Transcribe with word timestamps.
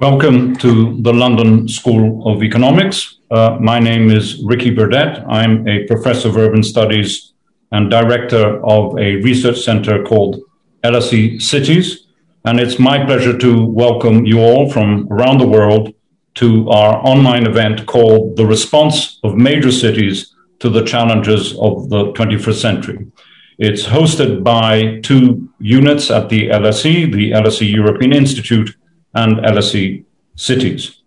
Welcome 0.00 0.54
to 0.58 1.02
the 1.02 1.12
London 1.12 1.66
School 1.66 2.22
of 2.24 2.44
Economics. 2.44 3.16
Uh, 3.32 3.58
my 3.60 3.80
name 3.80 4.12
is 4.12 4.40
Ricky 4.44 4.70
Burdett. 4.70 5.24
I'm 5.28 5.66
a 5.66 5.88
professor 5.88 6.28
of 6.28 6.36
urban 6.36 6.62
studies 6.62 7.32
and 7.72 7.90
director 7.90 8.64
of 8.64 8.96
a 8.96 9.16
research 9.16 9.58
center 9.60 10.04
called 10.04 10.40
LSE 10.84 11.42
Cities. 11.42 12.06
And 12.44 12.60
it's 12.60 12.78
my 12.78 13.04
pleasure 13.04 13.36
to 13.38 13.66
welcome 13.66 14.24
you 14.24 14.38
all 14.38 14.70
from 14.70 15.08
around 15.10 15.38
the 15.38 15.48
world 15.48 15.92
to 16.34 16.70
our 16.70 17.04
online 17.04 17.48
event 17.48 17.86
called 17.86 18.36
The 18.36 18.46
Response 18.46 19.18
of 19.24 19.34
Major 19.34 19.72
Cities 19.72 20.32
to 20.60 20.70
the 20.70 20.84
Challenges 20.84 21.58
of 21.58 21.88
the 21.88 22.12
21st 22.12 22.60
Century. 22.60 23.10
It's 23.58 23.84
hosted 23.84 24.44
by 24.44 25.00
two 25.00 25.48
units 25.58 26.08
at 26.08 26.28
the 26.28 26.50
LSE, 26.50 27.12
the 27.12 27.32
LSE 27.32 27.68
European 27.68 28.12
Institute 28.12 28.76
and 29.14 29.38
LSE 29.38 30.04
cities. 30.36 31.02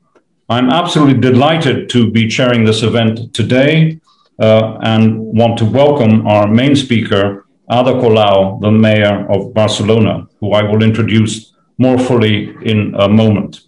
I'm 0.50 0.69
absolutely 0.69 1.19
delighted 1.19 1.89
to 1.92 2.11
be 2.11 2.28
chairing 2.28 2.65
this 2.65 2.83
event 2.83 3.33
today 3.33 4.01
uh, 4.39 4.78
and 4.82 5.19
want 5.19 5.57
to 5.59 5.65
welcome 5.65 6.28
our 6.28 6.47
main 6.47 6.75
speaker, 6.75 7.45
Ada 7.71 7.93
Colau, 7.93 8.59
the 8.59 8.71
mayor 8.71 9.32
of 9.32 9.54
Barcelona, 9.54 10.28
who 10.39 10.51
I 10.51 10.64
will 10.64 10.83
introduce 10.83 11.54
more 11.78 11.97
fully 11.97 12.54
in 12.64 12.93
a 12.95 13.07
moment. 13.07 13.61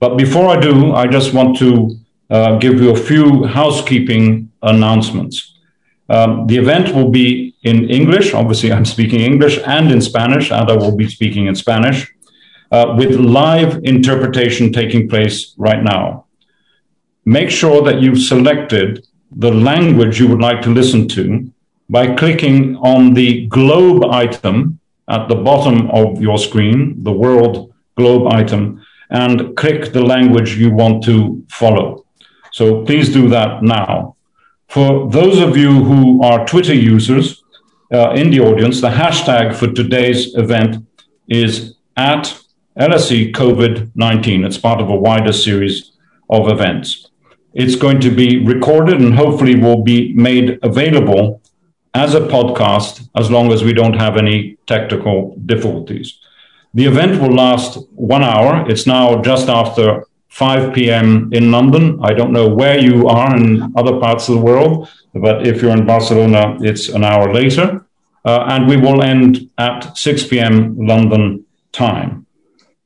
But 0.00 0.16
before 0.16 0.48
I 0.48 0.60
do, 0.60 0.92
I 0.92 1.06
just 1.06 1.32
want 1.32 1.56
to 1.58 1.96
uh, 2.30 2.58
give 2.58 2.80
you 2.80 2.90
a 2.90 2.96
few 2.96 3.44
housekeeping 3.44 4.52
announcements. 4.62 5.54
Um, 6.10 6.46
the 6.46 6.56
event 6.56 6.94
will 6.94 7.10
be 7.10 7.54
in 7.62 7.88
English. 7.88 8.34
Obviously, 8.34 8.72
I'm 8.72 8.84
speaking 8.84 9.20
English 9.20 9.58
and 9.66 9.90
in 9.90 10.00
Spanish. 10.00 10.52
Ada 10.52 10.76
will 10.76 10.96
be 10.96 11.08
speaking 11.08 11.46
in 11.46 11.54
Spanish 11.54 12.06
uh, 12.70 12.94
with 12.96 13.16
live 13.16 13.80
interpretation 13.84 14.72
taking 14.72 15.08
place 15.08 15.54
right 15.56 15.82
now. 15.82 16.26
Make 17.24 17.50
sure 17.50 17.82
that 17.82 18.00
you've 18.00 18.22
selected 18.22 19.06
the 19.30 19.52
language 19.52 20.18
you 20.18 20.28
would 20.28 20.40
like 20.40 20.62
to 20.62 20.70
listen 20.70 21.08
to 21.08 21.50
by 21.90 22.14
clicking 22.14 22.76
on 22.76 23.14
the 23.14 23.46
globe 23.46 24.04
item 24.04 24.78
at 25.08 25.28
the 25.28 25.34
bottom 25.34 25.90
of 25.90 26.20
your 26.20 26.38
screen, 26.38 27.02
the 27.02 27.12
world 27.12 27.72
globe 27.96 28.32
item, 28.32 28.84
and 29.10 29.56
click 29.56 29.92
the 29.92 30.02
language 30.02 30.56
you 30.56 30.70
want 30.70 31.02
to 31.04 31.44
follow. 31.50 32.04
So 32.52 32.84
please 32.84 33.12
do 33.12 33.28
that 33.28 33.62
now. 33.62 34.16
For 34.68 35.10
those 35.10 35.38
of 35.40 35.56
you 35.56 35.82
who 35.82 36.22
are 36.22 36.46
Twitter 36.46 36.74
users 36.74 37.42
uh, 37.92 38.10
in 38.10 38.30
the 38.30 38.40
audience, 38.40 38.80
the 38.80 38.90
hashtag 38.90 39.54
for 39.54 39.72
today's 39.72 40.34
event 40.34 40.84
is 41.26 41.74
at 41.96 42.38
LSE 42.78 43.32
COVID 43.32 43.90
19. 43.96 44.44
It's 44.44 44.56
part 44.56 44.80
of 44.80 44.88
a 44.88 44.94
wider 44.94 45.32
series 45.32 45.90
of 46.30 46.48
events. 46.48 47.08
It's 47.52 47.74
going 47.74 47.98
to 48.00 48.10
be 48.10 48.44
recorded 48.44 49.00
and 49.00 49.14
hopefully 49.14 49.56
will 49.56 49.82
be 49.82 50.14
made 50.14 50.60
available 50.62 51.42
as 51.92 52.14
a 52.14 52.20
podcast 52.20 53.08
as 53.16 53.32
long 53.32 53.50
as 53.50 53.64
we 53.64 53.72
don't 53.72 53.98
have 53.98 54.16
any 54.16 54.58
technical 54.66 55.34
difficulties. 55.44 56.20
The 56.72 56.84
event 56.84 57.20
will 57.20 57.34
last 57.34 57.78
one 57.96 58.22
hour. 58.22 58.70
It's 58.70 58.86
now 58.86 59.20
just 59.22 59.48
after 59.48 60.04
5 60.28 60.72
p.m. 60.72 61.30
in 61.32 61.50
London. 61.50 61.98
I 62.00 62.12
don't 62.12 62.32
know 62.32 62.48
where 62.48 62.78
you 62.78 63.08
are 63.08 63.36
in 63.36 63.72
other 63.76 63.98
parts 63.98 64.28
of 64.28 64.36
the 64.36 64.40
world, 64.40 64.88
but 65.14 65.44
if 65.44 65.60
you're 65.60 65.76
in 65.76 65.84
Barcelona, 65.84 66.56
it's 66.60 66.88
an 66.90 67.02
hour 67.02 67.34
later. 67.34 67.84
Uh, 68.24 68.44
and 68.50 68.68
we 68.68 68.76
will 68.76 69.02
end 69.02 69.50
at 69.58 69.98
6 69.98 70.28
p.m. 70.28 70.76
London 70.78 71.44
time. 71.72 72.26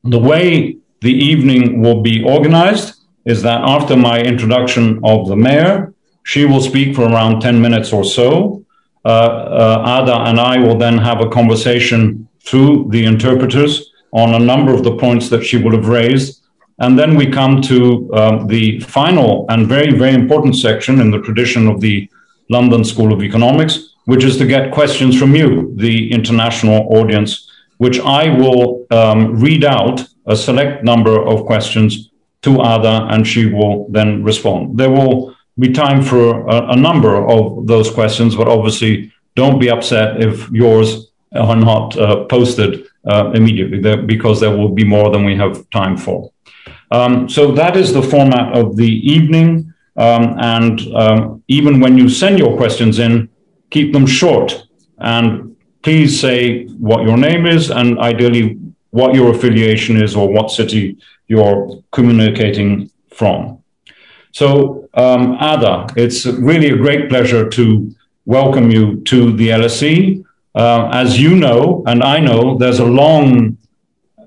The 0.04 0.18
way 0.18 0.78
the 1.00 1.12
evening 1.12 1.80
will 1.80 2.02
be 2.02 2.24
organized 2.24 3.02
is 3.24 3.42
that 3.42 3.60
after 3.62 3.96
my 3.96 4.20
introduction 4.20 5.00
of 5.04 5.28
the 5.28 5.36
mayor, 5.36 5.94
she 6.24 6.44
will 6.44 6.60
speak 6.60 6.96
for 6.96 7.02
around 7.02 7.40
10 7.40 7.60
minutes 7.60 7.92
or 7.92 8.04
so. 8.04 8.64
Uh, 9.04 9.08
uh, 9.08 10.02
Ada 10.02 10.28
and 10.28 10.40
I 10.40 10.58
will 10.58 10.76
then 10.76 10.98
have 10.98 11.20
a 11.20 11.28
conversation 11.28 12.28
through 12.40 12.88
the 12.90 13.04
interpreters 13.04 13.92
on 14.12 14.34
a 14.34 14.38
number 14.38 14.74
of 14.74 14.82
the 14.82 14.96
points 14.96 15.28
that 15.28 15.44
she 15.44 15.56
will 15.56 15.72
have 15.72 15.88
raised. 15.88 16.42
And 16.80 16.98
then 16.98 17.16
we 17.16 17.30
come 17.30 17.62
to 17.62 18.12
um, 18.14 18.46
the 18.48 18.80
final 18.80 19.46
and 19.50 19.68
very, 19.68 19.92
very 19.92 20.14
important 20.14 20.56
section 20.56 21.00
in 21.00 21.12
the 21.12 21.20
tradition 21.20 21.68
of 21.68 21.80
the 21.80 22.10
London 22.50 22.84
School 22.84 23.12
of 23.12 23.22
Economics, 23.22 23.94
which 24.06 24.24
is 24.24 24.36
to 24.38 24.46
get 24.46 24.72
questions 24.72 25.16
from 25.16 25.36
you, 25.36 25.72
the 25.76 26.10
international 26.10 26.88
audience 26.96 27.51
which 27.82 27.98
I 27.98 28.28
will 28.40 28.86
um, 28.92 29.40
read 29.40 29.64
out 29.64 29.96
a 30.26 30.36
select 30.36 30.84
number 30.84 31.16
of 31.30 31.46
questions 31.46 32.10
to 32.42 32.50
Ada, 32.60 33.08
and 33.10 33.26
she 33.26 33.46
will 33.46 33.88
then 33.90 34.22
respond. 34.22 34.78
There 34.78 34.92
will 34.98 35.34
be 35.58 35.72
time 35.72 36.00
for 36.00 36.46
a, 36.46 36.58
a 36.74 36.76
number 36.76 37.14
of 37.34 37.66
those 37.66 37.90
questions, 37.90 38.36
but 38.36 38.46
obviously 38.46 39.12
don't 39.34 39.58
be 39.58 39.68
upset 39.68 40.22
if 40.22 40.48
yours 40.50 41.10
are 41.34 41.56
not 41.56 41.96
uh, 41.96 42.24
posted 42.26 42.86
uh, 43.12 43.32
immediately 43.34 43.80
because 43.96 44.38
there 44.38 44.56
will 44.56 44.72
be 44.80 44.84
more 44.84 45.10
than 45.10 45.24
we 45.24 45.34
have 45.34 45.68
time 45.70 45.96
for. 45.96 46.30
Um, 46.92 47.28
so 47.28 47.50
that 47.52 47.76
is 47.76 47.92
the 47.92 48.02
format 48.14 48.56
of 48.56 48.76
the 48.76 48.92
evening. 49.16 49.74
Um, 49.96 50.36
and 50.38 50.80
um, 50.94 51.42
even 51.48 51.80
when 51.80 51.98
you 51.98 52.08
send 52.08 52.38
your 52.38 52.56
questions 52.56 53.00
in, 53.00 53.28
keep 53.70 53.92
them 53.92 54.06
short 54.06 54.68
and 54.98 55.51
please 55.82 56.20
say 56.20 56.66
what 56.66 57.04
your 57.04 57.16
name 57.16 57.46
is 57.46 57.70
and 57.70 57.98
ideally 57.98 58.58
what 58.90 59.14
your 59.14 59.30
affiliation 59.34 60.00
is 60.00 60.14
or 60.14 60.32
what 60.32 60.50
city 60.50 60.96
you're 61.26 61.82
communicating 61.92 62.90
from. 63.10 63.58
So, 64.32 64.88
um, 64.94 65.34
Ada, 65.40 65.88
it's 65.96 66.26
really 66.26 66.70
a 66.70 66.76
great 66.76 67.08
pleasure 67.08 67.48
to 67.50 67.94
welcome 68.24 68.70
you 68.70 69.00
to 69.02 69.32
the 69.32 69.48
LSE. 69.48 70.24
Uh, 70.54 70.88
as 70.92 71.18
you 71.18 71.34
know, 71.34 71.82
and 71.86 72.02
I 72.02 72.20
know, 72.20 72.56
there's 72.58 72.78
a 72.78 72.84
long 72.84 73.56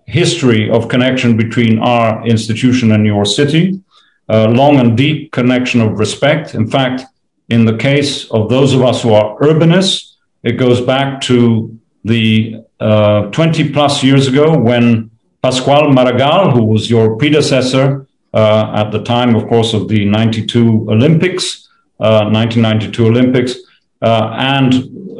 history 0.06 0.70
of 0.70 0.90
connection 0.90 1.38
between 1.38 1.80
our 1.80 2.26
institution 2.26 2.92
and 2.92 3.06
your 3.06 3.26
city, 3.26 3.82
a 4.30 4.48
long 4.48 4.80
and 4.80 4.98
deep 4.98 5.32
connection 5.32 5.82
of 5.82 6.00
respect. 6.00 6.56
In 6.56 6.68
fact, 6.68 7.04
in 7.50 7.66
the 7.66 7.78
case 7.78 8.30
of 8.32 8.50
those 8.50 8.74
of 8.74 8.84
us 8.84 9.04
who 9.04 9.14
are 9.14 9.38
urbanists, 9.40 10.05
it 10.46 10.54
goes 10.54 10.80
back 10.80 11.20
to 11.22 11.78
the 12.04 12.64
uh, 12.80 13.24
20 13.32 13.74
plus 13.74 14.04
years 14.04 14.28
ago 14.28 14.56
when 14.58 15.10
Pascual 15.42 15.92
Maragall, 15.92 16.54
who 16.54 16.64
was 16.64 16.90
your 16.90 17.18
predecessor 17.18 18.08
uh, 18.34 18.72
at 18.76 18.92
the 18.92 19.04
time, 19.04 19.36
of 19.36 19.48
course, 19.48 19.74
of 19.74 19.88
the 19.88 20.06
92 20.06 20.88
Olympics, 20.90 21.68
uh, 22.00 22.30
1992 22.30 23.06
Olympics, 23.08 23.56
uh, 24.04 24.36
and 24.38 24.74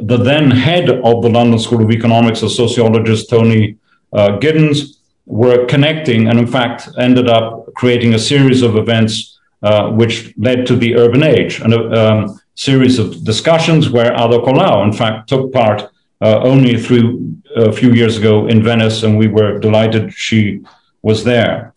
the 0.08 0.16
then 0.16 0.50
head 0.50 0.88
of 0.90 1.22
the 1.22 1.28
London 1.28 1.58
School 1.58 1.82
of 1.82 1.90
Economics, 1.90 2.42
a 2.42 2.48
sociologist, 2.48 3.28
Tony 3.28 3.76
uh, 4.12 4.38
Giddens, 4.38 4.98
were 5.26 5.66
connecting 5.66 6.28
and, 6.28 6.38
in 6.38 6.46
fact, 6.46 6.88
ended 6.98 7.28
up 7.28 7.74
creating 7.74 8.14
a 8.14 8.18
series 8.18 8.62
of 8.62 8.76
events 8.76 9.40
uh, 9.62 9.90
which 9.90 10.32
led 10.36 10.66
to 10.66 10.76
the 10.76 10.94
urban 10.94 11.24
age. 11.24 11.60
And 11.60 11.74
um, 11.74 12.38
series 12.56 12.98
of 12.98 13.22
discussions 13.22 13.88
where 13.90 14.12
Ada 14.14 14.40
Colau, 14.40 14.84
in 14.84 14.92
fact, 14.92 15.28
took 15.28 15.52
part 15.52 15.82
uh, 16.20 16.40
only 16.40 16.76
through 16.80 17.36
a 17.54 17.70
few 17.70 17.92
years 17.92 18.18
ago 18.18 18.46
in 18.48 18.62
Venice, 18.62 19.02
and 19.02 19.16
we 19.16 19.28
were 19.28 19.58
delighted 19.58 20.12
she 20.12 20.60
was 21.02 21.22
there. 21.22 21.74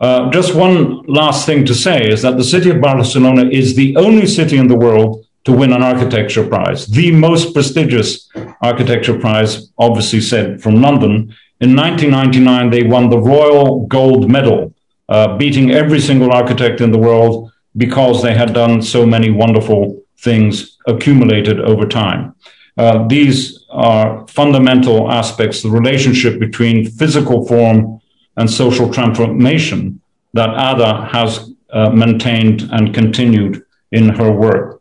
Uh, 0.00 0.30
just 0.30 0.54
one 0.54 1.02
last 1.06 1.44
thing 1.44 1.64
to 1.64 1.74
say 1.74 2.08
is 2.08 2.22
that 2.22 2.36
the 2.36 2.44
city 2.44 2.70
of 2.70 2.80
Barcelona 2.80 3.48
is 3.50 3.74
the 3.74 3.96
only 3.96 4.26
city 4.26 4.56
in 4.56 4.68
the 4.68 4.76
world 4.76 5.24
to 5.44 5.52
win 5.52 5.72
an 5.72 5.82
architecture 5.82 6.46
prize, 6.46 6.86
the 6.86 7.10
most 7.10 7.54
prestigious 7.54 8.30
architecture 8.60 9.18
prize, 9.18 9.72
obviously 9.78 10.20
said 10.20 10.62
from 10.62 10.82
London. 10.82 11.34
In 11.60 11.74
1999, 11.74 12.70
they 12.70 12.82
won 12.84 13.08
the 13.08 13.18
Royal 13.18 13.86
Gold 13.86 14.30
Medal, 14.30 14.74
uh, 15.08 15.36
beating 15.36 15.70
every 15.70 16.00
single 16.00 16.32
architect 16.32 16.80
in 16.80 16.92
the 16.92 16.98
world 16.98 17.50
because 17.76 18.22
they 18.22 18.34
had 18.34 18.52
done 18.52 18.82
so 18.82 19.06
many 19.06 19.30
wonderful 19.30 20.02
things 20.18 20.76
accumulated 20.86 21.60
over 21.60 21.86
time. 21.86 22.34
Uh, 22.76 23.06
these 23.08 23.64
are 23.70 24.26
fundamental 24.28 25.10
aspects, 25.10 25.62
the 25.62 25.70
relationship 25.70 26.38
between 26.38 26.88
physical 26.90 27.46
form 27.46 28.00
and 28.36 28.48
social 28.48 28.92
transformation 28.92 30.00
that 30.34 30.50
Ada 30.50 31.06
has 31.06 31.50
uh, 31.70 31.90
maintained 31.90 32.68
and 32.70 32.94
continued 32.94 33.64
in 33.90 34.08
her 34.10 34.30
work. 34.30 34.80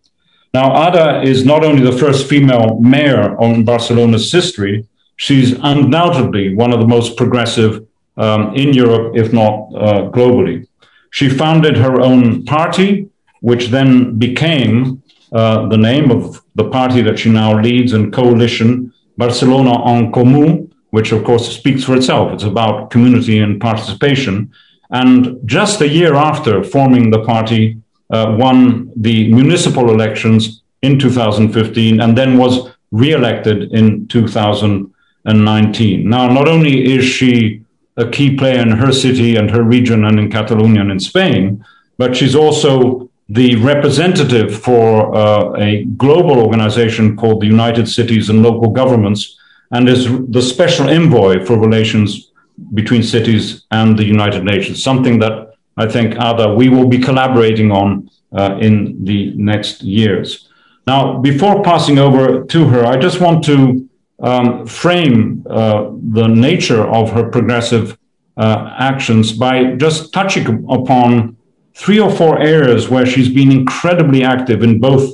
Now, 0.54 0.88
Ada 0.88 1.24
is 1.24 1.46
not 1.46 1.64
only 1.64 1.84
the 1.84 1.98
first 1.98 2.30
female 2.30 2.80
mayor 2.80 3.40
on 3.40 3.64
Barcelona's 3.64 4.32
history, 4.32 4.86
she's 5.16 5.54
undoubtedly 5.62 6.56
one 6.56 6.74
of 6.74 6.80
the 6.80 6.88
most 6.88 7.18
progressive 7.18 7.86
um, 8.18 8.54
in 8.56 8.74
Europe, 8.74 9.16
if 9.16 9.34
not 9.34 9.54
uh, 9.76 10.10
globally. 10.10 10.68
She 11.12 11.30
founded 11.30 11.78
her 11.78 12.02
own 12.02 12.46
party, 12.46 13.10
which 13.42 13.68
then 13.68 14.18
became 14.18 15.02
uh, 15.32 15.68
the 15.68 15.78
name 15.78 16.12
of 16.12 16.42
the 16.56 16.70
party 16.70 17.02
that 17.02 17.20
she 17.20 17.30
now 17.30 17.60
leads 17.60 17.94
and 17.94 18.14
coalition, 18.14 18.94
Barcelona 19.18 19.84
en 19.88 20.12
Comú, 20.12 20.70
which 20.92 21.12
of 21.12 21.24
course 21.24 21.58
speaks 21.58 21.84
for 21.84 21.96
itself. 21.96 22.34
It's 22.34 22.44
about 22.44 22.92
community 22.92 23.40
and 23.40 23.60
participation. 23.60 24.52
and 24.90 25.38
just 25.46 25.82
a 25.82 25.88
year 25.88 26.16
after 26.16 26.64
forming 26.64 27.12
the 27.12 27.24
party, 27.24 27.78
uh, 28.10 28.36
won 28.40 28.90
the 28.96 29.32
municipal 29.34 29.92
elections 29.92 30.62
in 30.82 30.98
2015 30.98 32.00
and 32.00 32.18
then 32.18 32.38
was 32.38 32.70
re-elected 32.92 33.74
in 33.74 34.08
2019. 34.08 36.10
Now, 36.10 36.30
not 36.30 36.48
only 36.48 36.94
is 36.94 37.04
she 37.04 37.62
a 37.98 38.10
key 38.10 38.38
player 38.38 38.62
in 38.62 38.72
her 38.72 38.94
city 38.94 39.36
and 39.36 39.52
her 39.52 39.64
region 39.64 40.06
and 40.06 40.18
in 40.20 40.32
Catalonia 40.32 40.82
and 40.82 40.92
in 40.92 41.00
Spain, 41.00 41.66
but 41.98 42.16
she's 42.16 42.36
also 42.36 43.07
the 43.30 43.56
representative 43.58 44.58
for 44.62 45.14
uh, 45.14 45.54
a 45.58 45.84
global 45.98 46.40
organization 46.40 47.18
called 47.18 47.42
the 47.42 47.48
United 47.48 47.88
Cities 47.88 48.30
and 48.30 48.42
Local 48.42 48.72
Governments 48.72 49.38
and 49.72 49.90
is 49.90 50.08
the 50.30 50.42
special 50.42 50.90
envoy 50.90 51.44
for 51.46 51.60
relations 51.60 52.32
between 52.74 53.04
cities 53.04 53.66
and 53.72 53.98
the 53.98 54.06
United 54.06 54.44
Nations, 54.44 54.82
something 54.82 55.20
that 55.20 55.54
I 55.76 55.88
think, 55.88 56.16
Ada, 56.16 56.56
we 56.56 56.70
will 56.70 56.88
be 56.88 56.98
collaborating 56.98 57.72
on 57.72 58.10
uh, 58.36 58.58
in 58.60 59.04
the 59.04 59.34
next 59.36 59.84
years. 59.84 60.50
Now, 60.88 61.20
before 61.20 61.62
passing 61.62 62.00
over 62.00 62.44
to 62.46 62.68
her, 62.68 62.86
I 62.86 62.98
just 62.98 63.22
want 63.22 63.44
to 63.46 63.88
um, 64.20 64.66
frame 64.66 65.46
uh, 65.50 65.92
the 66.12 66.28
nature 66.28 66.84
of 66.88 67.12
her 67.12 67.30
progressive 67.30 67.98
uh, 68.38 68.74
actions 68.80 69.34
by 69.34 69.76
just 69.76 70.14
touching 70.14 70.66
upon 70.70 71.37
three 71.78 72.00
or 72.00 72.10
four 72.10 72.40
areas 72.40 72.90
where 72.90 73.06
she's 73.06 73.30
been 73.30 73.52
incredibly 73.52 74.24
active 74.24 74.64
in 74.64 74.80
both 74.80 75.06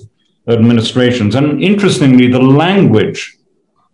administrations. 0.47 1.35
And 1.35 1.61
interestingly, 1.61 2.27
the 2.27 2.41
language 2.41 3.37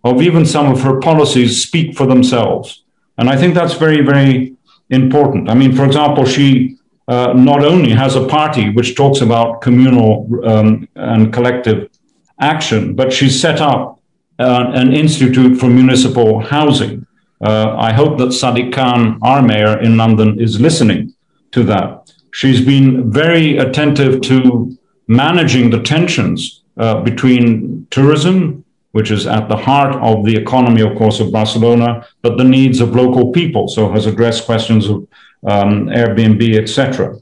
of 0.03 0.21
even 0.21 0.45
some 0.45 0.71
of 0.71 0.81
her 0.81 0.99
policies 0.99 1.63
speak 1.63 1.97
for 1.97 2.05
themselves. 2.05 2.83
And 3.17 3.27
I 3.29 3.35
think 3.37 3.55
that's 3.55 3.73
very, 3.73 4.01
very 4.01 4.55
important. 4.89 5.49
I 5.49 5.55
mean, 5.55 5.75
for 5.75 5.83
example, 5.83 6.25
she 6.25 6.77
uh, 7.07 7.33
not 7.33 7.65
only 7.65 7.89
has 7.89 8.15
a 8.15 8.27
party 8.27 8.69
which 8.69 8.95
talks 8.95 9.21
about 9.21 9.61
communal 9.61 10.29
um, 10.45 10.87
and 10.95 11.33
collective 11.33 11.89
action, 12.39 12.95
but 12.95 13.11
she's 13.11 13.39
set 13.41 13.59
up 13.61 13.99
uh, 14.37 14.71
an 14.73 14.93
institute 14.93 15.59
for 15.59 15.67
municipal 15.67 16.39
housing. 16.39 17.05
Uh, 17.41 17.75
I 17.77 17.93
hope 17.93 18.19
that 18.19 18.29
Sadiq 18.29 18.71
Khan, 18.71 19.17
our 19.23 19.41
mayor 19.41 19.81
in 19.81 19.97
London, 19.97 20.39
is 20.39 20.61
listening 20.61 21.13
to 21.51 21.63
that. 21.63 21.98
She's 22.31 22.63
been 22.63 23.11
very 23.11 23.57
attentive 23.57 24.21
to 24.21 24.77
managing 25.07 25.69
the 25.69 25.81
tensions 25.81 26.63
uh, 26.77 27.01
between 27.01 27.87
tourism, 27.89 28.63
which 28.91 29.11
is 29.11 29.27
at 29.27 29.49
the 29.49 29.57
heart 29.57 29.95
of 29.95 30.25
the 30.25 30.35
economy, 30.35 30.81
of 30.81 30.97
course, 30.97 31.19
of 31.19 31.31
Barcelona, 31.31 32.05
but 32.21 32.37
the 32.37 32.43
needs 32.43 32.79
of 32.79 32.95
local 32.95 33.31
people. 33.31 33.67
So 33.67 33.91
has 33.91 34.05
addressed 34.05 34.45
questions 34.45 34.87
of 34.87 35.07
um, 35.47 35.87
Airbnb, 35.87 36.57
etc. 36.57 37.15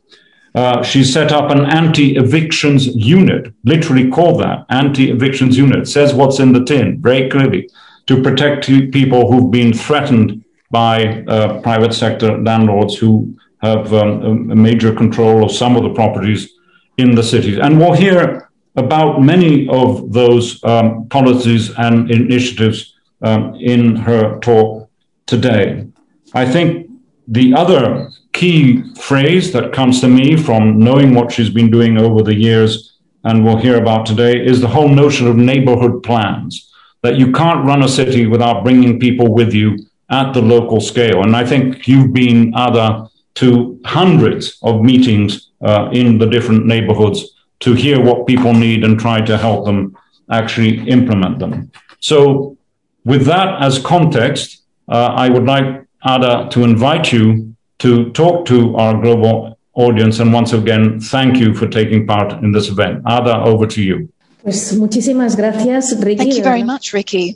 Uh, 0.55 0.81
she 0.81 1.03
set 1.03 1.31
up 1.31 1.51
an 1.51 1.65
anti-evictions 1.65 2.87
unit, 2.87 3.53
literally 3.63 4.09
called 4.09 4.41
that 4.41 4.65
anti-evictions 4.69 5.57
unit. 5.57 5.87
says 5.87 6.13
what's 6.13 6.39
in 6.39 6.51
the 6.51 6.63
tin 6.63 6.99
very 6.99 7.29
clearly 7.29 7.69
to 8.07 8.23
protect 8.23 8.65
people 8.91 9.31
who've 9.31 9.51
been 9.51 9.71
threatened 9.71 10.43
by 10.71 11.23
uh, 11.27 11.61
private 11.61 11.93
sector 11.93 12.37
landlords 12.39 12.97
who 12.97 13.37
have 13.61 13.93
um, 13.93 14.51
a 14.51 14.55
major 14.55 14.93
control 14.93 15.43
of 15.43 15.51
some 15.51 15.75
of 15.75 15.83
the 15.83 15.93
properties 15.93 16.53
in 16.97 17.15
the 17.15 17.23
cities. 17.23 17.57
And 17.57 17.79
we'll 17.79 17.93
hear 17.93 18.49
about 18.75 19.21
many 19.21 19.67
of 19.69 20.13
those 20.13 20.63
um, 20.63 21.07
policies 21.09 21.71
and 21.77 22.09
initiatives 22.11 22.93
um, 23.21 23.55
in 23.55 23.95
her 23.95 24.39
talk 24.39 24.89
today. 25.25 25.87
I 26.33 26.45
think 26.45 26.89
the 27.27 27.53
other 27.53 28.09
key 28.33 28.83
phrase 28.93 29.51
that 29.53 29.73
comes 29.73 29.99
to 30.01 30.07
me 30.07 30.37
from 30.37 30.77
knowing 30.79 31.15
what 31.15 31.31
she's 31.31 31.49
been 31.49 31.71
doing 31.71 31.97
over 31.97 32.21
the 32.21 32.35
years 32.35 32.97
and 33.23 33.43
we'll 33.43 33.57
hear 33.57 33.77
about 33.77 34.05
today 34.05 34.45
is 34.45 34.61
the 34.61 34.67
whole 34.67 34.87
notion 34.87 35.27
of 35.27 35.35
neighborhood 35.35 36.01
plans 36.01 36.71
that 37.01 37.17
you 37.17 37.31
can't 37.31 37.65
run 37.65 37.83
a 37.83 37.87
city 37.87 38.25
without 38.25 38.63
bringing 38.63 38.99
people 38.99 39.33
with 39.33 39.53
you 39.53 39.77
at 40.09 40.31
the 40.31 40.41
local 40.41 40.79
scale. 40.79 41.23
And 41.23 41.35
I 41.35 41.45
think 41.45 41.87
you've 41.87 42.13
been 42.13 42.53
other 42.55 43.07
to 43.39 43.79
hundreds 43.85 44.57
of 44.63 44.81
meetings 44.81 45.51
uh, 45.61 45.89
in 45.91 46.17
the 46.17 46.25
different 46.25 46.65
neighborhoods 46.65 47.19
to 47.59 47.73
hear 47.73 48.01
what 48.01 48.27
people 48.27 48.53
need 48.53 48.83
and 48.83 48.99
try 48.99 49.21
to 49.21 49.37
help 49.37 49.65
them 49.65 49.95
actually 50.29 50.87
implement 50.87 51.39
them. 51.39 51.71
So, 51.99 52.57
with 53.05 53.25
that 53.25 53.61
as 53.61 53.79
context, 53.79 54.63
uh, 54.89 55.13
I 55.23 55.29
would 55.29 55.45
like 55.45 55.85
Ada 56.05 56.49
to 56.51 56.63
invite 56.63 57.11
you 57.11 57.55
to 57.79 58.11
talk 58.11 58.45
to 58.47 58.75
our 58.75 58.99
global 59.01 59.57
audience. 59.73 60.19
And 60.19 60.33
once 60.33 60.53
again, 60.53 60.99
thank 60.99 61.37
you 61.37 61.53
for 61.53 61.67
taking 61.67 62.05
part 62.05 62.31
in 62.43 62.51
this 62.51 62.69
event. 62.69 63.03
Ada, 63.07 63.43
over 63.43 63.67
to 63.67 63.81
you. 63.81 64.09
Pues 64.43 64.73
muchísimas 64.73 65.35
gracias, 65.35 65.93
Ricky. 66.01 66.17
Thank 66.17 66.35
you 66.35 66.43
very 66.43 66.63
much, 66.63 66.93
Ricky. 66.93 67.35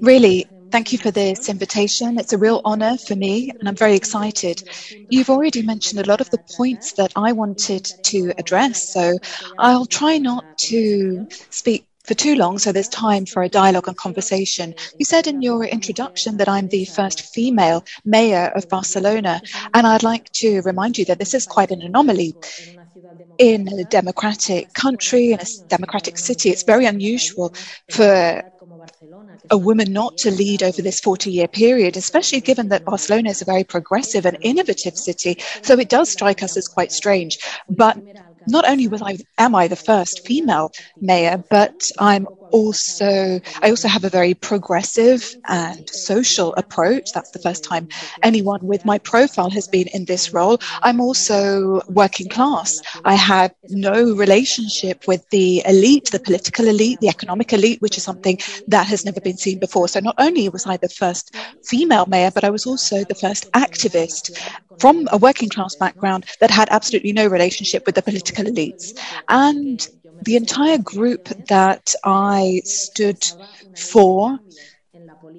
Really, 0.00 0.46
Thank 0.70 0.92
you 0.92 0.98
for 0.98 1.10
this 1.10 1.48
invitation. 1.48 2.18
It's 2.18 2.32
a 2.32 2.38
real 2.38 2.60
honor 2.64 2.96
for 2.96 3.16
me, 3.16 3.50
and 3.58 3.68
I'm 3.68 3.76
very 3.76 3.96
excited. 3.96 4.62
You've 5.08 5.30
already 5.30 5.62
mentioned 5.62 6.00
a 6.00 6.08
lot 6.08 6.20
of 6.20 6.30
the 6.30 6.38
points 6.56 6.92
that 6.92 7.12
I 7.16 7.32
wanted 7.32 7.86
to 8.04 8.32
address, 8.38 8.80
so 8.80 9.18
I'll 9.58 9.86
try 9.86 10.18
not 10.18 10.44
to 10.68 11.26
speak 11.50 11.86
for 12.04 12.14
too 12.14 12.34
long, 12.36 12.58
so 12.58 12.72
there's 12.72 12.88
time 12.88 13.26
for 13.26 13.42
a 13.42 13.48
dialogue 13.48 13.88
and 13.88 13.96
conversation. 13.96 14.74
You 14.98 15.04
said 15.04 15.26
in 15.26 15.42
your 15.42 15.64
introduction 15.64 16.36
that 16.38 16.48
I'm 16.48 16.68
the 16.68 16.84
first 16.84 17.22
female 17.22 17.84
mayor 18.04 18.52
of 18.54 18.68
Barcelona, 18.68 19.42
and 19.74 19.86
I'd 19.86 20.02
like 20.02 20.30
to 20.34 20.60
remind 20.62 20.98
you 20.98 21.04
that 21.06 21.18
this 21.18 21.34
is 21.34 21.46
quite 21.46 21.70
an 21.72 21.82
anomaly. 21.82 22.36
In 23.38 23.68
a 23.68 23.84
democratic 23.84 24.72
country, 24.74 25.32
in 25.32 25.40
a 25.40 25.46
democratic 25.68 26.18
city, 26.18 26.50
it's 26.50 26.62
very 26.64 26.84
unusual 26.84 27.52
for 27.88 28.42
a 29.50 29.56
woman 29.56 29.92
not 29.92 30.16
to 30.18 30.30
lead 30.30 30.62
over 30.62 30.82
this 30.82 31.00
40 31.00 31.30
year 31.30 31.48
period, 31.48 31.96
especially 31.96 32.40
given 32.40 32.68
that 32.68 32.84
Barcelona 32.84 33.30
is 33.30 33.42
a 33.42 33.44
very 33.44 33.64
progressive 33.64 34.26
and 34.26 34.38
innovative 34.42 34.96
city. 34.96 35.38
So 35.62 35.78
it 35.78 35.88
does 35.88 36.10
strike 36.10 36.42
us 36.42 36.56
as 36.56 36.68
quite 36.68 36.92
strange. 36.92 37.38
But 37.68 37.98
not 38.46 38.68
only 38.68 38.88
was 38.88 39.02
I 39.02 39.18
am 39.38 39.54
I 39.54 39.68
the 39.68 39.76
first 39.76 40.26
female 40.26 40.72
mayor, 41.00 41.42
but 41.50 41.90
I'm 41.98 42.26
also 42.52 43.40
I 43.62 43.70
also 43.70 43.88
have 43.88 44.04
a 44.04 44.08
very 44.08 44.34
progressive 44.34 45.34
and 45.48 45.88
social 45.90 46.54
approach. 46.54 47.12
That's 47.12 47.30
the 47.30 47.38
first 47.38 47.64
time 47.64 47.88
anyone 48.22 48.60
with 48.66 48.84
my 48.84 48.98
profile 48.98 49.50
has 49.50 49.68
been 49.68 49.88
in 49.88 50.04
this 50.04 50.32
role. 50.32 50.58
I'm 50.82 51.00
also 51.00 51.80
working 51.88 52.28
class. 52.28 52.80
I 53.04 53.14
had 53.14 53.54
no 53.68 54.14
relationship 54.14 55.06
with 55.06 55.28
the 55.30 55.62
elite, 55.66 56.10
the 56.10 56.20
political 56.20 56.66
elite, 56.68 57.00
the 57.00 57.08
economic 57.08 57.52
elite, 57.52 57.80
which 57.80 57.96
is 57.96 58.04
something 58.04 58.38
that 58.68 58.86
has 58.86 59.04
never 59.04 59.20
been 59.20 59.36
seen 59.36 59.58
before. 59.58 59.88
So 59.88 60.00
not 60.00 60.16
only 60.18 60.48
was 60.48 60.66
I 60.66 60.76
the 60.76 60.88
first 60.88 61.34
female 61.64 62.06
mayor, 62.06 62.30
but 62.30 62.44
I 62.44 62.50
was 62.50 62.66
also 62.66 63.04
the 63.04 63.14
first 63.14 63.50
activist 63.52 64.36
from 64.78 65.08
a 65.12 65.18
working 65.18 65.48
class 65.48 65.74
background 65.74 66.24
that 66.40 66.50
had 66.50 66.68
absolutely 66.70 67.12
no 67.12 67.26
relationship 67.26 67.84
with 67.86 67.94
the 67.94 68.02
political 68.02 68.44
elites. 68.44 68.98
And 69.28 69.86
the 70.22 70.36
entire 70.36 70.78
group 70.78 71.28
that 71.48 71.94
I 72.04 72.62
stood 72.64 73.24
for 73.76 74.38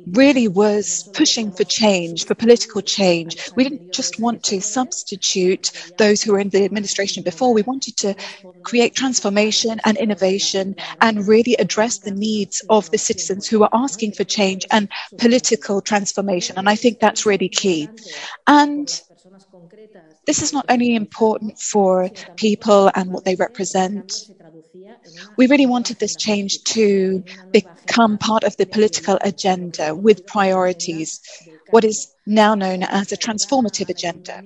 really 0.07 0.47
was 0.47 1.09
pushing 1.13 1.51
for 1.51 1.63
change, 1.63 2.25
for 2.25 2.35
political 2.35 2.81
change. 2.81 3.37
We 3.55 3.63
didn't 3.63 3.93
just 3.93 4.19
want 4.19 4.43
to 4.45 4.61
substitute 4.61 5.71
those 5.97 6.21
who 6.21 6.31
were 6.31 6.39
in 6.39 6.49
the 6.49 6.65
administration 6.65 7.23
before. 7.23 7.53
We 7.53 7.61
wanted 7.61 7.97
to 7.97 8.15
create 8.63 8.95
transformation 8.95 9.79
and 9.85 9.97
innovation 9.97 10.75
and 11.01 11.27
really 11.27 11.55
address 11.55 11.99
the 11.99 12.11
needs 12.11 12.63
of 12.69 12.89
the 12.91 12.97
citizens 12.97 13.47
who 13.47 13.63
are 13.63 13.69
asking 13.73 14.13
for 14.13 14.23
change 14.23 14.65
and 14.71 14.89
political 15.17 15.81
transformation. 15.81 16.57
And 16.57 16.69
I 16.69 16.75
think 16.75 16.99
that's 16.99 17.25
really 17.25 17.49
key. 17.49 17.89
And 18.47 18.87
this 20.25 20.41
is 20.41 20.53
not 20.53 20.65
only 20.69 20.95
important 20.95 21.59
for 21.59 22.09
people 22.35 22.91
and 22.95 23.11
what 23.11 23.25
they 23.25 23.35
represent. 23.35 24.13
We 25.37 25.47
really 25.47 25.65
wanted 25.65 25.99
this 25.99 26.15
change 26.15 26.63
to 26.75 27.23
become 27.51 28.17
part 28.17 28.43
of 28.43 28.55
the 28.57 28.65
political 28.65 29.17
agenda 29.21 29.95
with 29.95 30.25
priorities, 30.25 31.21
what 31.69 31.83
is 31.83 32.13
now 32.25 32.55
known 32.55 32.83
as 32.83 33.11
a 33.11 33.17
transformative 33.17 33.89
agenda. 33.89 34.43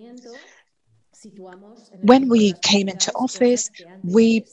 When 2.01 2.29
we 2.29 2.53
came 2.63 2.87
into 2.89 3.11
office, 3.15 3.69
we 4.03 4.45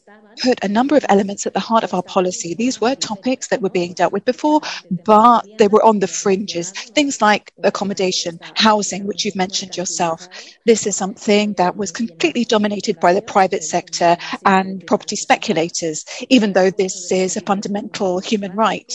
put 0.43 0.65
a 0.65 0.69
number 0.69 0.97
of 0.97 1.05
elements 1.09 1.47
at 1.47 1.53
the 1.53 1.61
heart 1.61 1.85
of 1.85 1.93
our 1.93 2.03
policy. 2.03 2.55
These 2.55 2.81
were 2.81 2.95
topics 2.95 3.49
that 3.49 3.61
were 3.61 3.71
being 3.71 3.93
dealt 3.93 4.13
with 4.13 4.25
before, 4.25 4.61
but 5.05 5.47
they 5.59 5.69
were 5.69 5.85
on 5.85 5.99
the 5.99 6.07
fringes. 6.07 6.71
Things 6.95 7.21
like 7.21 7.53
accommodation, 7.63 8.41
housing, 8.55 9.07
which 9.07 9.25
you've 9.25 9.37
mentioned 9.37 9.77
yourself. 9.77 10.27
This 10.65 10.87
is 10.87 10.97
something 10.97 11.55
that 11.55 11.77
was 11.77 11.91
completely 11.91 12.45
dominated 12.45 12.99
by 12.99 13.13
the 13.13 13.23
private 13.23 13.63
sector 13.63 14.17
and 14.47 14.85
property 14.87 15.17
speculators, 15.17 16.05
even 16.31 16.55
though 16.55 16.71
this 16.71 17.11
is 17.13 17.37
a 17.37 17.43
fundamental 17.43 18.21
human 18.21 18.55
right. 18.55 18.93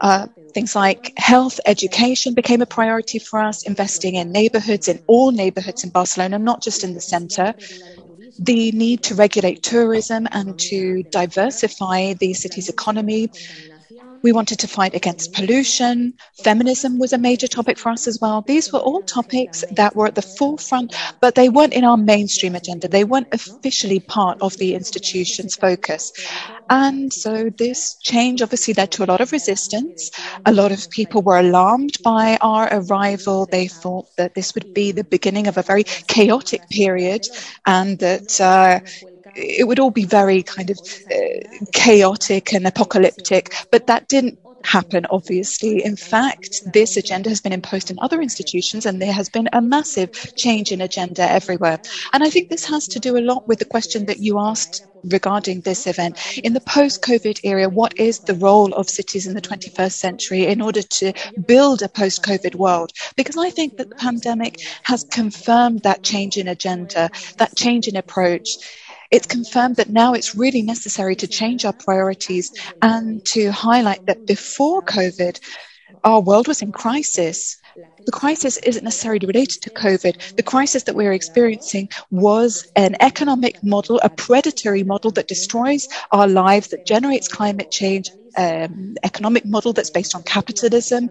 Uh, 0.00 0.26
things 0.54 0.74
like 0.74 1.12
health, 1.16 1.60
education 1.66 2.34
became 2.34 2.62
a 2.62 2.66
priority 2.66 3.18
for 3.18 3.40
us, 3.40 3.62
investing 3.62 4.14
in 4.16 4.32
neighborhoods, 4.32 4.88
in 4.88 5.00
all 5.06 5.30
neighborhoods 5.30 5.84
in 5.84 5.90
Barcelona, 5.90 6.38
not 6.38 6.62
just 6.62 6.82
in 6.84 6.94
the 6.94 7.00
center. 7.00 7.54
The 8.38 8.72
need 8.72 9.02
to 9.04 9.14
regulate 9.14 9.62
tourism 9.62 10.26
and 10.32 10.56
to 10.70 11.04
diversify 11.10 12.14
the 12.14 12.34
city's 12.34 12.68
economy 12.68 13.30
we 14.22 14.32
wanted 14.32 14.58
to 14.60 14.68
fight 14.68 14.94
against 14.94 15.32
pollution. 15.32 16.14
Feminism 16.44 16.98
was 16.98 17.12
a 17.12 17.18
major 17.18 17.46
topic 17.46 17.78
for 17.78 17.90
us 17.90 18.06
as 18.06 18.18
well. 18.20 18.42
These 18.42 18.72
were 18.72 18.78
all 18.78 19.02
topics 19.02 19.64
that 19.72 19.96
were 19.96 20.06
at 20.06 20.14
the 20.14 20.22
forefront, 20.22 20.94
but 21.20 21.34
they 21.34 21.48
weren't 21.48 21.72
in 21.72 21.84
our 21.84 21.96
mainstream 21.96 22.54
agenda. 22.54 22.88
They 22.88 23.04
weren't 23.04 23.28
officially 23.32 24.00
part 24.00 24.38
of 24.40 24.56
the 24.58 24.74
institution's 24.74 25.56
focus. 25.56 26.12
And 26.68 27.12
so 27.12 27.50
this 27.58 27.96
change 28.00 28.42
obviously 28.42 28.74
led 28.74 28.92
to 28.92 29.04
a 29.04 29.06
lot 29.06 29.20
of 29.20 29.32
resistance. 29.32 30.10
A 30.46 30.52
lot 30.52 30.72
of 30.72 30.88
people 30.90 31.22
were 31.22 31.38
alarmed 31.38 31.96
by 32.04 32.38
our 32.40 32.68
arrival. 32.72 33.46
They 33.50 33.66
thought 33.66 34.06
that 34.16 34.34
this 34.34 34.54
would 34.54 34.72
be 34.72 34.92
the 34.92 35.04
beginning 35.04 35.46
of 35.46 35.58
a 35.58 35.62
very 35.62 35.84
chaotic 35.84 36.68
period 36.70 37.26
and 37.66 37.98
that 37.98 38.40
uh, 38.40 38.80
it 39.34 39.66
would 39.66 39.78
all 39.78 39.90
be 39.90 40.04
very 40.04 40.42
kind 40.42 40.70
of 40.70 40.78
uh, 41.10 41.64
chaotic 41.72 42.52
and 42.52 42.66
apocalyptic, 42.66 43.54
but 43.70 43.86
that 43.86 44.08
didn't 44.08 44.38
happen, 44.64 45.06
obviously. 45.10 45.84
In 45.84 45.96
fact, 45.96 46.60
this 46.72 46.96
agenda 46.96 47.28
has 47.28 47.40
been 47.40 47.52
imposed 47.52 47.90
in 47.90 47.98
other 48.00 48.20
institutions 48.20 48.86
and 48.86 49.00
there 49.00 49.12
has 49.12 49.28
been 49.28 49.48
a 49.52 49.60
massive 49.60 50.10
change 50.36 50.72
in 50.72 50.80
agenda 50.80 51.22
everywhere. 51.30 51.80
And 52.12 52.22
I 52.22 52.30
think 52.30 52.48
this 52.48 52.64
has 52.66 52.86
to 52.88 53.00
do 53.00 53.16
a 53.16 53.20
lot 53.20 53.48
with 53.48 53.58
the 53.58 53.64
question 53.64 54.06
that 54.06 54.18
you 54.18 54.38
asked 54.38 54.86
regarding 55.04 55.62
this 55.62 55.86
event. 55.86 56.18
In 56.44 56.52
the 56.52 56.60
post 56.60 57.02
COVID 57.02 57.40
era, 57.42 57.68
what 57.68 57.98
is 57.98 58.20
the 58.20 58.34
role 58.34 58.72
of 58.74 58.88
cities 58.88 59.26
in 59.26 59.34
the 59.34 59.40
21st 59.40 59.92
century 59.92 60.46
in 60.46 60.60
order 60.60 60.82
to 60.82 61.12
build 61.46 61.82
a 61.82 61.88
post 61.88 62.22
COVID 62.22 62.54
world? 62.54 62.92
Because 63.16 63.36
I 63.36 63.50
think 63.50 63.78
that 63.78 63.88
the 63.88 63.96
pandemic 63.96 64.60
has 64.82 65.04
confirmed 65.04 65.82
that 65.82 66.02
change 66.02 66.36
in 66.36 66.48
agenda, 66.48 67.10
that 67.38 67.56
change 67.56 67.88
in 67.88 67.96
approach 67.96 68.48
it's 69.10 69.26
confirmed 69.26 69.76
that 69.76 69.90
now 69.90 70.14
it's 70.14 70.34
really 70.34 70.62
necessary 70.62 71.16
to 71.16 71.26
change 71.26 71.64
our 71.64 71.72
priorities 71.72 72.52
and 72.82 73.24
to 73.26 73.50
highlight 73.50 74.06
that 74.06 74.26
before 74.26 74.82
COVID, 74.82 75.40
our 76.04 76.20
world 76.20 76.48
was 76.48 76.62
in 76.62 76.72
crisis. 76.72 77.56
The 78.06 78.12
crisis 78.12 78.56
isn't 78.58 78.84
necessarily 78.84 79.26
related 79.26 79.62
to 79.62 79.70
COVID. 79.70 80.36
The 80.36 80.42
crisis 80.42 80.84
that 80.84 80.94
we're 80.94 81.12
experiencing 81.12 81.88
was 82.10 82.70
an 82.76 82.96
economic 83.00 83.62
model, 83.62 84.00
a 84.02 84.08
predatory 84.08 84.84
model 84.84 85.10
that 85.12 85.28
destroys 85.28 85.88
our 86.12 86.28
lives, 86.28 86.68
that 86.68 86.86
generates 86.86 87.28
climate 87.28 87.70
change, 87.70 88.10
um, 88.36 88.94
economic 89.02 89.44
model 89.44 89.72
that's 89.72 89.90
based 89.90 90.14
on 90.14 90.22
capitalism, 90.24 91.08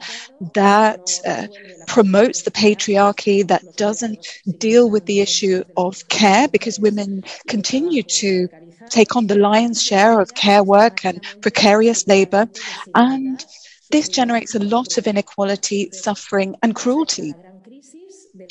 that 0.53 1.01
uh, 1.25 1.47
promotes 1.87 2.43
the 2.43 2.51
patriarchy, 2.51 3.45
that 3.47 3.63
doesn't 3.77 4.19
deal 4.57 4.89
with 4.89 5.05
the 5.05 5.19
issue 5.21 5.63
of 5.77 6.07
care 6.09 6.47
because 6.47 6.79
women 6.79 7.23
continue 7.47 8.03
to 8.03 8.47
take 8.89 9.15
on 9.15 9.27
the 9.27 9.37
lion's 9.37 9.81
share 9.81 10.19
of 10.19 10.33
care 10.33 10.63
work 10.63 11.05
and 11.05 11.23
precarious 11.41 12.07
labor. 12.07 12.47
And 12.95 13.43
this 13.91 14.09
generates 14.09 14.55
a 14.55 14.59
lot 14.59 14.97
of 14.97 15.07
inequality, 15.07 15.89
suffering, 15.93 16.55
and 16.61 16.75
cruelty. 16.75 17.35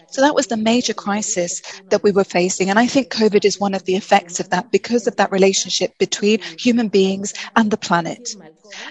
So 0.09 0.21
that 0.21 0.35
was 0.35 0.47
the 0.47 0.57
major 0.57 0.95
crisis 0.95 1.62
that 1.90 2.02
we 2.02 2.12
were 2.12 2.25
facing. 2.25 2.71
And 2.71 2.78
I 2.78 2.87
think 2.87 3.12
COVID 3.12 3.45
is 3.45 3.61
one 3.61 3.75
of 3.75 3.85
the 3.85 3.97
effects 3.97 4.40
of 4.40 4.50
that 4.50 4.71
because 4.71 5.07
of 5.07 5.16
that 5.16 5.33
relationship 5.33 5.97
between 5.99 6.40
human 6.59 6.88
beings 6.88 7.35
and 7.57 7.71
the 7.71 7.76
planet. 7.76 8.35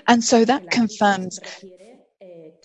And 0.08 0.24
so 0.24 0.46
that 0.46 0.72
confirms 0.72 1.40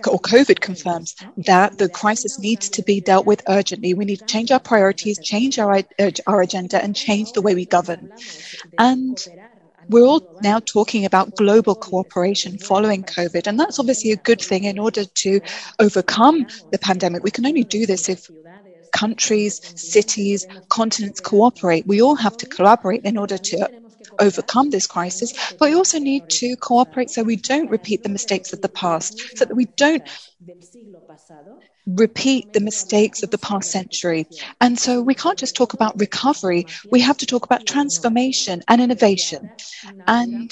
or 0.09 0.19
COVID 0.19 0.61
confirms 0.61 1.15
that 1.37 1.79
the 1.79 1.89
crisis 1.89 2.39
needs 2.39 2.69
to 2.71 2.83
be 2.83 3.01
dealt 3.01 3.27
with 3.27 3.43
urgently. 3.49 3.95
We 3.95 4.05
need 4.05 4.19
to 4.19 4.27
change 4.27 4.51
our 4.51 4.61
priorities, 4.61 5.19
change 5.19 5.59
our, 5.59 5.83
our 6.27 6.41
agenda, 6.41 6.83
and 6.83 6.97
change 6.97 7.33
the 7.33 7.43
way 7.43 7.55
we 7.55 7.67
govern. 7.67 8.12
And 8.79 9.25
we're 9.89 10.07
all 10.07 10.39
now 10.43 10.61
talking 10.61 11.05
about 11.05 11.37
global 11.37 11.75
cooperation 11.75 12.59
following 12.59 13.05
COVID, 13.05 13.47
and 13.47 13.59
that's 13.59 13.79
obviously 13.79 14.12
a 14.12 14.17
good 14.17 14.41
thing 14.41 14.65
in 14.65 14.79
order 14.79 15.05
to 15.05 15.41
overcome 15.79 16.47
the 16.71 16.79
pandemic. 16.79 17.23
We 17.23 17.31
can 17.31 17.47
only 17.47 17.65
do 17.65 17.87
this 17.87 18.09
if 18.09 18.31
countries, 18.93 19.61
cities, 19.77 20.47
continents 20.69 21.21
cooperate. 21.21 21.87
We 21.87 22.03
all 22.03 22.15
have 22.17 22.37
to 22.39 22.47
collaborate 22.47 23.05
in 23.05 23.17
order 23.17 23.39
to 23.39 23.69
overcome 24.21 24.71
this 24.71 24.87
crisis, 24.87 25.33
but 25.59 25.69
we 25.69 25.75
also 25.75 25.99
need 25.99 26.25
to 26.29 26.57
cooperate 26.57 27.11
so 27.11 27.23
we 27.23 27.37
don't 27.37 27.71
repeat 27.71 28.03
the 28.03 28.09
mistakes 28.09 28.53
of 28.53 28.61
the 28.61 28.69
past, 28.69 29.21
so 29.37 29.45
that 29.45 29.55
we 29.55 29.67
don't 29.77 30.03
repeat 31.87 32.53
the 32.53 32.61
mistakes 32.61 33.23
of 33.23 33.31
the 33.31 33.39
past 33.39 33.71
century. 33.71 34.27
And 34.61 34.79
so 34.79 35.03
we 35.03 35.15
can't 35.15 35.39
just 35.39 35.57
talk 35.57 35.75
about 35.75 35.99
recovery, 35.99 36.67
we 36.91 37.01
have 37.01 37.17
to 37.19 37.27
talk 37.27 37.45
about 37.45 37.67
transformation 37.67 38.63
and 38.69 38.81
innovation. 38.81 39.51
And 40.07 40.51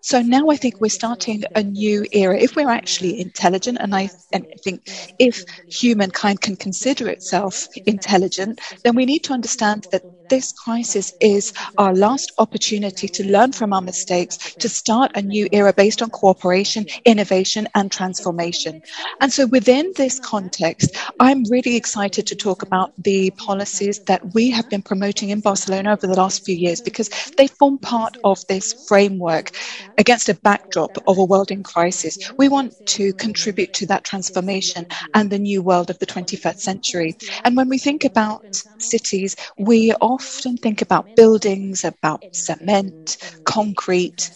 so 0.00 0.20
now 0.22 0.48
I 0.50 0.56
think 0.56 0.80
we're 0.80 0.88
starting 0.88 1.42
a 1.54 1.62
new 1.62 2.06
era. 2.12 2.38
If 2.38 2.56
we're 2.56 2.70
actually 2.70 3.20
intelligent, 3.20 3.78
and 3.80 3.94
I, 3.94 4.10
and 4.32 4.46
think 4.64 4.82
if 5.18 5.44
humankind 5.68 6.40
can 6.40 6.56
consider 6.56 7.08
itself 7.08 7.68
intelligent, 7.86 8.60
then 8.84 8.94
we 8.94 9.06
need 9.06 9.24
to 9.24 9.32
understand 9.32 9.86
that 9.92 10.02
this 10.28 10.52
crisis 10.52 11.12
is 11.20 11.52
our 11.76 11.92
last 11.92 12.32
opportunity 12.38 13.08
to 13.08 13.28
learn 13.28 13.52
from 13.52 13.72
our 13.72 13.82
mistakes, 13.82 14.38
to 14.60 14.68
start 14.68 15.10
a 15.16 15.22
new 15.22 15.48
era 15.52 15.72
based 15.72 16.02
on 16.02 16.08
cooperation, 16.08 16.86
innovation, 17.04 17.66
and 17.74 17.90
transformation. 17.90 18.80
And 19.20 19.32
so 19.32 19.46
within 19.46 19.92
this 19.96 20.20
context, 20.20 20.96
I'm 21.18 21.42
really 21.50 21.76
excited 21.76 22.26
to 22.28 22.36
talk 22.36 22.62
about 22.62 22.92
the 22.96 23.30
policies 23.32 24.00
that 24.06 24.34
we 24.34 24.50
have 24.50 24.68
been 24.68 24.82
promoting 24.82 25.30
in 25.30 25.40
Barcelona 25.40 25.92
over 25.92 26.06
the 26.06 26.14
last 26.14 26.44
few 26.44 26.54
years 26.56 26.80
because 26.80 27.10
they 27.36 27.48
form 27.48 27.78
part 27.78 28.16
of 28.22 28.38
this 28.46 28.72
framework 28.86 29.50
against 29.98 30.28
a 30.28 30.34
backdrop 30.34 30.96
of 31.06 31.18
a 31.18 31.24
world 31.24 31.50
in 31.50 31.62
crisis. 31.62 32.18
We 32.36 32.48
want 32.48 32.74
to 32.86 33.12
contribute 33.14 33.72
to 33.74 33.86
that 33.86 34.04
transformation 34.04 34.86
and 35.14 35.30
the 35.30 35.38
new 35.38 35.62
world 35.62 35.90
of 35.90 35.98
the 35.98 36.06
21st 36.06 36.60
century. 36.60 37.16
And 37.44 37.56
when 37.56 37.68
we 37.68 37.78
think 37.78 38.04
about 38.04 38.44
cities, 38.78 39.36
we 39.58 39.92
often 40.00 40.56
think 40.56 40.82
about 40.82 41.14
buildings, 41.16 41.84
about 41.84 42.22
cement, 42.32 43.16
concrete, 43.44 44.30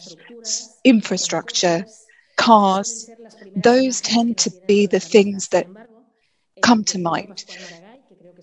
infrastructure, 0.85 1.87
cars. 2.37 3.11
Those 3.55 4.01
tend 4.01 4.39
to 4.39 4.53
be 4.67 4.87
the 4.87 5.01
things 5.01 5.49
that 5.49 5.69
come 6.63 6.85
to 6.85 6.99
mind. 6.99 7.45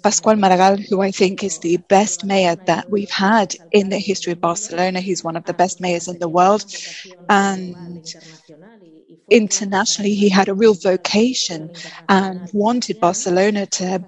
Pascual 0.04 0.36
Maragall, 0.36 0.80
who 0.90 1.02
I 1.02 1.12
think 1.12 1.44
is 1.44 1.60
the 1.60 1.78
best 1.78 2.24
mayor 2.26 2.56
that 2.66 2.86
we've 2.90 3.12
had 3.12 3.56
in 3.72 3.90
the 3.90 4.00
history 4.00 4.34
of 4.34 4.42
Barcelona. 4.42 5.00
He's 5.02 5.24
one 5.24 5.36
of 5.36 5.46
the 5.46 5.54
best 5.54 5.80
mayors 5.82 6.08
in 6.08 6.18
the 6.20 6.30
world. 6.30 6.66
And 7.30 8.04
internationally, 9.30 10.14
he 10.16 10.30
had 10.30 10.50
a 10.50 10.54
real 10.54 10.74
vocation 10.74 11.72
and 12.10 12.50
wanted 12.54 13.00
Barcelona 13.00 13.66
to 13.68 14.04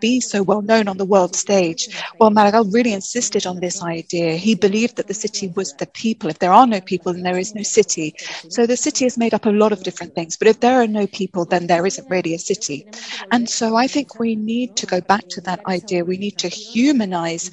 be 0.00 0.20
so 0.20 0.42
well 0.42 0.62
known 0.62 0.88
on 0.88 0.96
the 0.96 1.04
world 1.04 1.34
stage? 1.36 1.88
Well, 2.18 2.30
Maragall 2.30 2.72
really 2.72 2.92
insisted 2.92 3.46
on 3.46 3.60
this 3.60 3.82
idea. 3.82 4.36
He 4.36 4.54
believed 4.54 4.96
that 4.96 5.06
the 5.06 5.14
city 5.14 5.48
was 5.56 5.74
the 5.74 5.86
people. 5.86 6.30
If 6.30 6.38
there 6.38 6.52
are 6.52 6.66
no 6.66 6.80
people, 6.80 7.12
then 7.12 7.22
there 7.22 7.38
is 7.38 7.54
no 7.54 7.62
city. 7.62 8.14
So 8.48 8.66
the 8.66 8.76
city 8.76 9.04
is 9.06 9.18
made 9.18 9.34
up 9.34 9.46
of 9.46 9.54
a 9.54 9.58
lot 9.58 9.72
of 9.72 9.82
different 9.82 10.14
things. 10.14 10.36
But 10.36 10.48
if 10.48 10.60
there 10.60 10.80
are 10.80 10.86
no 10.86 11.06
people, 11.06 11.44
then 11.46 11.66
there 11.66 11.86
isn't 11.86 12.08
really 12.08 12.34
a 12.34 12.38
city. 12.38 12.86
And 13.30 13.48
so 13.48 13.76
I 13.76 13.86
think 13.86 14.18
we 14.18 14.36
need 14.36 14.74
to 14.76 14.86
go 14.86 15.00
back 15.00 15.28
to 15.30 15.40
that 15.42 15.60
idea. 15.66 16.04
We 16.04 16.18
need 16.18 16.38
to 16.38 16.48
humanize 16.48 17.50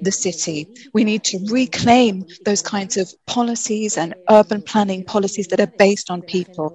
the 0.00 0.12
city. 0.12 0.68
We 0.94 1.04
need 1.04 1.24
to 1.24 1.38
reclaim 1.50 2.24
those 2.44 2.62
kinds 2.62 2.96
of 2.96 3.12
policies 3.26 3.96
and 3.98 4.14
urban 4.30 4.62
planning 4.62 5.04
policies 5.04 5.48
that 5.48 5.60
are 5.60 5.72
based 5.78 6.10
on 6.10 6.22
people 6.22 6.74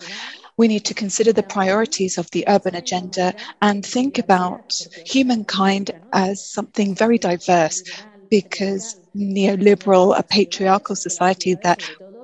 we 0.58 0.68
need 0.68 0.86
to 0.86 0.94
consider 0.94 1.34
the 1.34 1.44
priorities 1.44 2.18
of 2.18 2.30
the 2.32 2.46
urban 2.48 2.76
agenda 2.76 3.34
and 3.62 3.86
think 3.86 4.18
about 4.20 4.74
humankind 5.06 5.92
as 6.14 6.48
something 6.50 6.96
very 6.96 7.18
diverse 7.18 7.84
because 8.30 8.96
neoliberal, 9.16 10.18
a 10.18 10.24
patriarchal 10.24 10.96
society 10.96 11.56
that 11.64 11.82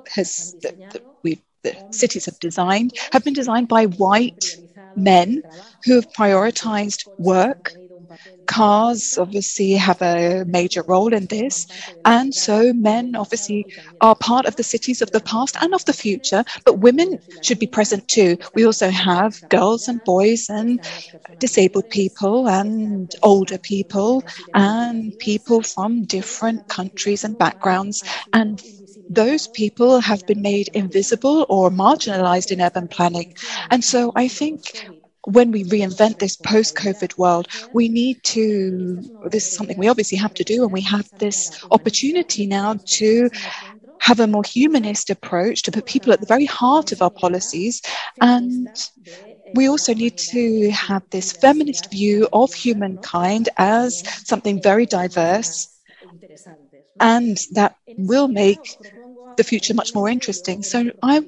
has 0.08 0.56
that, 0.64 0.76
that 0.92 1.04
we 1.24 1.42
the 1.64 1.76
cities 1.92 2.26
have 2.26 2.40
designed 2.40 2.92
have 3.12 3.24
been 3.24 3.34
designed 3.34 3.68
by 3.68 3.86
white 3.86 4.44
men 4.96 5.44
who 5.86 5.96
have 5.96 6.12
prioritized 6.12 7.08
work 7.18 7.72
cars 8.48 9.18
obviously 9.18 9.72
have 9.74 10.02
a 10.02 10.44
major 10.46 10.84
role 10.88 11.14
in 11.14 11.26
this. 11.28 11.68
And 12.06 12.34
so 12.34 12.74
men 12.74 13.16
obviously 13.16 13.68
are 14.02 14.16
part 14.16 14.46
of 14.46 14.56
the 14.56 14.64
cities 14.64 15.02
of 15.02 15.12
the 15.12 15.22
past 15.22 15.56
and 15.62 15.74
of 15.74 15.86
the 15.86 15.94
future, 15.94 16.44
but 16.66 16.80
women 16.80 17.20
should 17.42 17.60
be 17.60 17.68
present 17.68 18.08
too. 18.08 18.38
We 18.56 18.66
also 18.66 18.90
have 18.90 19.42
girls 19.50 19.88
and 19.88 20.04
boys 20.04 20.50
and 20.50 20.80
disabled 21.40 21.90
people 21.90 22.48
and 22.48 23.12
older 23.24 23.58
people 23.58 24.24
and 24.54 25.18
people 25.20 25.62
from 25.62 26.04
different 26.04 26.68
countries 26.68 27.24
and 27.24 27.38
backgrounds. 27.38 28.04
And 28.34 28.62
those 29.10 29.48
people 29.48 30.00
have 30.02 30.26
been 30.26 30.42
made 30.42 30.70
invisible 30.74 31.46
or 31.50 31.70
marginalized 31.70 32.52
in 32.52 32.62
urban 32.62 32.88
planning. 32.88 33.34
And 33.70 33.84
so 33.84 34.12
I 34.16 34.28
think 34.28 34.88
when 35.26 35.52
we 35.52 35.64
reinvent 35.64 36.20
this 36.20 36.36
post 36.36 36.76
COVID 36.76 37.18
world, 37.18 37.48
we 37.74 37.90
need 37.90 38.24
to, 38.24 39.02
this 39.30 39.48
is 39.48 39.56
something 39.56 39.78
we 39.78 39.88
obviously 39.88 40.18
have 40.18 40.34
to 40.36 40.44
do, 40.44 40.64
and 40.64 40.72
we 40.72 40.82
have 40.82 41.10
this 41.20 41.64
opportunity 41.72 42.46
now 42.48 42.76
to 42.86 43.30
have 44.00 44.20
a 44.20 44.28
more 44.28 44.44
humanist 44.44 45.10
approach, 45.10 45.62
to 45.64 45.72
put 45.72 45.86
people 45.86 46.12
at 46.12 46.20
the 46.20 46.26
very 46.26 46.46
heart 46.46 46.92
of 46.92 47.02
our 47.02 47.12
policies. 47.12 47.82
And 48.20 48.68
we 49.54 49.68
also 49.70 49.94
need 49.94 50.18
to 50.18 50.72
have 50.72 51.04
this 51.12 51.32
feminist 51.32 51.92
view 51.92 52.28
of 52.34 52.54
humankind 52.54 53.50
as 53.58 54.04
something 54.28 54.62
very 54.62 54.86
diverse 54.86 55.68
and 57.00 57.38
that 57.54 57.76
will 57.98 58.28
make 58.28 58.78
the 59.38 59.44
future 59.44 59.74
much 59.74 59.94
more 59.94 60.10
interesting. 60.10 60.64
So 60.64 60.92
I, 61.02 61.22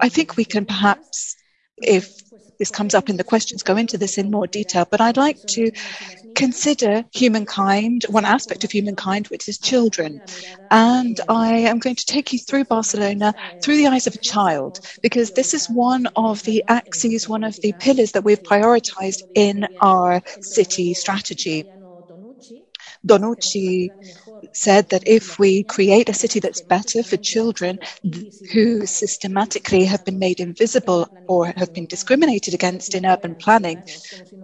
I 0.00 0.08
think 0.08 0.36
we 0.36 0.44
can 0.44 0.66
perhaps, 0.66 1.36
if 1.78 2.20
this 2.60 2.70
comes 2.70 2.94
up 2.94 3.08
in 3.08 3.16
the 3.16 3.24
questions, 3.24 3.64
go 3.64 3.76
into 3.76 3.98
this 3.98 4.18
in 4.18 4.30
more 4.30 4.46
detail. 4.46 4.86
But 4.88 5.00
I'd 5.00 5.16
like 5.16 5.38
to 5.48 5.72
consider 6.36 7.04
humankind, 7.12 8.04
one 8.08 8.24
aspect 8.24 8.62
of 8.62 8.70
humankind, 8.70 9.26
which 9.28 9.48
is 9.48 9.58
children. 9.58 10.20
And 10.70 11.20
I 11.28 11.54
am 11.54 11.80
going 11.80 11.96
to 11.96 12.06
take 12.06 12.32
you 12.32 12.38
through 12.38 12.66
Barcelona 12.66 13.34
through 13.62 13.78
the 13.78 13.88
eyes 13.88 14.06
of 14.06 14.14
a 14.14 14.18
child, 14.18 14.78
because 15.02 15.32
this 15.32 15.54
is 15.54 15.66
one 15.66 16.06
of 16.14 16.44
the 16.44 16.62
axes, 16.68 17.28
one 17.28 17.42
of 17.42 17.58
the 17.62 17.72
pillars 17.72 18.12
that 18.12 18.24
we've 18.24 18.42
prioritized 18.42 19.22
in 19.34 19.66
our 19.80 20.22
city 20.40 20.94
strategy. 20.94 21.66
Tonucci 23.06 23.92
said 24.52 24.88
that 24.90 25.06
if 25.06 25.38
we 25.38 25.62
create 25.64 26.08
a 26.08 26.14
city 26.14 26.40
that's 26.40 26.62
better 26.62 27.02
for 27.02 27.16
children 27.16 27.78
who 28.52 28.86
systematically 28.86 29.84
have 29.84 30.04
been 30.04 30.18
made 30.18 30.40
invisible 30.40 31.08
or 31.28 31.52
have 31.56 31.72
been 31.74 31.86
discriminated 31.86 32.54
against 32.54 32.94
in 32.94 33.06
urban 33.06 33.34
planning, 33.34 33.82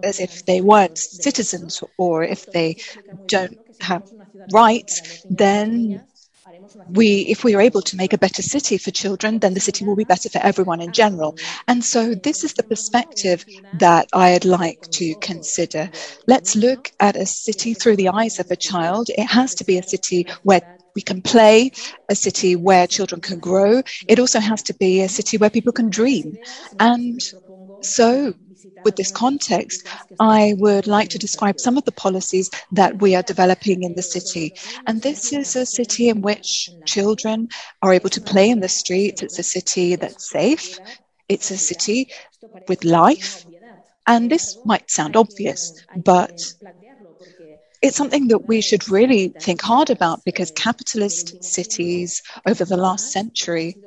as 0.03 0.19
if 0.19 0.45
they 0.45 0.61
weren't 0.61 0.97
citizens 0.97 1.83
or 1.97 2.23
if 2.23 2.45
they 2.51 2.77
don't 3.27 3.57
have 3.81 4.03
rights, 4.51 5.25
then 5.29 6.03
we, 6.87 7.21
if 7.27 7.43
we 7.43 7.53
are 7.55 7.61
able 7.61 7.81
to 7.81 7.97
make 7.97 8.13
a 8.13 8.17
better 8.17 8.41
city 8.41 8.77
for 8.77 8.91
children, 8.91 9.39
then 9.39 9.53
the 9.53 9.59
city 9.59 9.83
will 9.85 9.95
be 9.95 10.05
better 10.05 10.29
for 10.29 10.39
everyone 10.39 10.81
in 10.81 10.91
general. 10.91 11.35
And 11.67 11.83
so 11.83 12.15
this 12.15 12.43
is 12.43 12.53
the 12.53 12.63
perspective 12.63 13.45
that 13.73 14.07
I'd 14.13 14.45
like 14.45 14.87
to 14.91 15.15
consider. 15.15 15.89
Let's 16.27 16.55
look 16.55 16.91
at 16.99 17.15
a 17.17 17.25
city 17.25 17.73
through 17.73 17.97
the 17.97 18.09
eyes 18.09 18.39
of 18.39 18.47
a 18.49 18.55
child. 18.55 19.07
It 19.09 19.25
has 19.25 19.53
to 19.55 19.65
be 19.65 19.77
a 19.77 19.83
city 19.83 20.27
where 20.43 20.61
we 20.97 21.03
can 21.03 21.21
play, 21.21 21.71
a 22.09 22.15
city 22.15 22.55
where 22.55 22.87
children 22.87 23.21
can 23.21 23.39
grow. 23.39 23.83
It 24.07 24.19
also 24.19 24.39
has 24.39 24.63
to 24.63 24.73
be 24.73 25.01
a 25.01 25.09
city 25.09 25.37
where 25.37 25.51
people 25.57 25.73
can 25.73 25.89
dream. 25.89 26.37
And 26.79 27.19
so 27.81 28.33
with 28.83 28.95
this 28.95 29.11
context, 29.11 29.87
I 30.19 30.55
would 30.57 30.87
like 30.87 31.09
to 31.09 31.19
describe 31.19 31.59
some 31.59 31.77
of 31.77 31.85
the 31.85 31.91
policies 32.05 32.49
that 32.71 33.01
we 33.01 33.15
are 33.15 33.23
developing 33.23 33.83
in 33.83 33.93
the 33.95 34.01
city. 34.01 34.53
And 34.87 35.01
this 35.01 35.31
is 35.31 35.55
a 35.55 35.65
city 35.65 36.09
in 36.09 36.21
which 36.21 36.69
children 36.85 37.49
are 37.83 37.93
able 37.93 38.09
to 38.09 38.21
play 38.21 38.49
in 38.49 38.59
the 38.61 38.69
streets. 38.69 39.21
It's 39.21 39.39
a 39.39 39.43
city 39.43 39.95
that's 39.95 40.29
safe. 40.31 40.79
It's 41.29 41.51
a 41.51 41.57
city 41.57 42.09
with 42.67 42.83
life. 42.83 43.45
And 44.07 44.31
this 44.31 44.57
might 44.65 44.89
sound 44.89 45.15
obvious, 45.15 45.73
but 45.95 46.53
it's 47.81 47.97
something 47.97 48.27
that 48.29 48.47
we 48.47 48.61
should 48.61 48.89
really 48.89 49.35
think 49.39 49.61
hard 49.61 49.89
about 49.89 50.23
because 50.25 50.51
capitalist 50.51 51.35
cities 51.43 52.21
over 52.45 52.65
the 52.65 52.77
last 52.77 53.11
century 53.11 53.77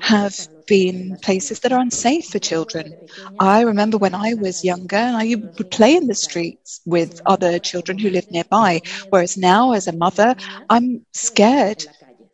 have 0.00 0.48
been 0.66 1.16
places 1.22 1.60
that 1.60 1.72
are 1.72 1.80
unsafe 1.80 2.26
for 2.26 2.38
children. 2.38 2.96
I 3.38 3.62
remember 3.62 3.98
when 3.98 4.14
I 4.14 4.34
was 4.34 4.64
younger, 4.64 4.96
I 4.96 5.36
would 5.58 5.70
play 5.70 5.96
in 5.96 6.06
the 6.06 6.14
streets 6.14 6.80
with 6.86 7.20
other 7.26 7.58
children 7.58 7.98
who 7.98 8.10
lived 8.10 8.30
nearby, 8.30 8.80
whereas 9.10 9.36
now, 9.36 9.72
as 9.72 9.86
a 9.86 9.92
mother, 9.92 10.34
I'm 10.68 11.04
scared 11.12 11.84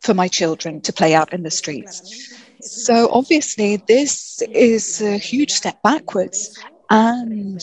for 0.01 0.13
my 0.13 0.27
children 0.27 0.81
to 0.81 0.93
play 0.93 1.13
out 1.13 1.33
in 1.33 1.43
the 1.43 1.51
streets. 1.51 2.01
So 2.61 3.09
obviously, 3.11 3.83
this 3.87 4.41
is 4.53 5.01
a 5.01 5.17
huge 5.17 5.51
step 5.51 5.77
backwards. 5.83 6.51
And 6.89 7.61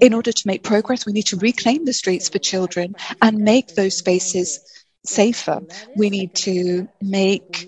in 0.00 0.14
order 0.14 0.32
to 0.32 0.46
make 0.46 0.62
progress, 0.62 1.06
we 1.06 1.12
need 1.12 1.26
to 1.26 1.36
reclaim 1.36 1.84
the 1.84 1.92
streets 1.92 2.28
for 2.28 2.38
children 2.38 2.94
and 3.20 3.38
make 3.38 3.74
those 3.74 3.96
spaces 3.96 4.60
safer. 5.04 5.60
We 5.96 6.10
need 6.10 6.34
to 6.36 6.88
make 7.00 7.66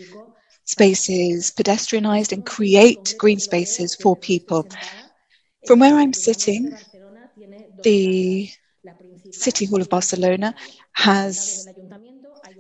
spaces 0.65 1.51
pedestrianized 1.51 2.33
and 2.33 2.45
create 2.45 3.15
green 3.19 3.39
spaces 3.39 3.95
for 3.95 4.17
people. 4.17 4.69
From 5.67 5.81
where 5.81 5.95
I'm 5.97 6.13
sitting, 6.13 6.77
the 7.83 8.51
City 9.31 9.67
Hall 9.67 9.81
of 9.81 9.89
Barcelona 9.89 10.55
has 10.93 11.67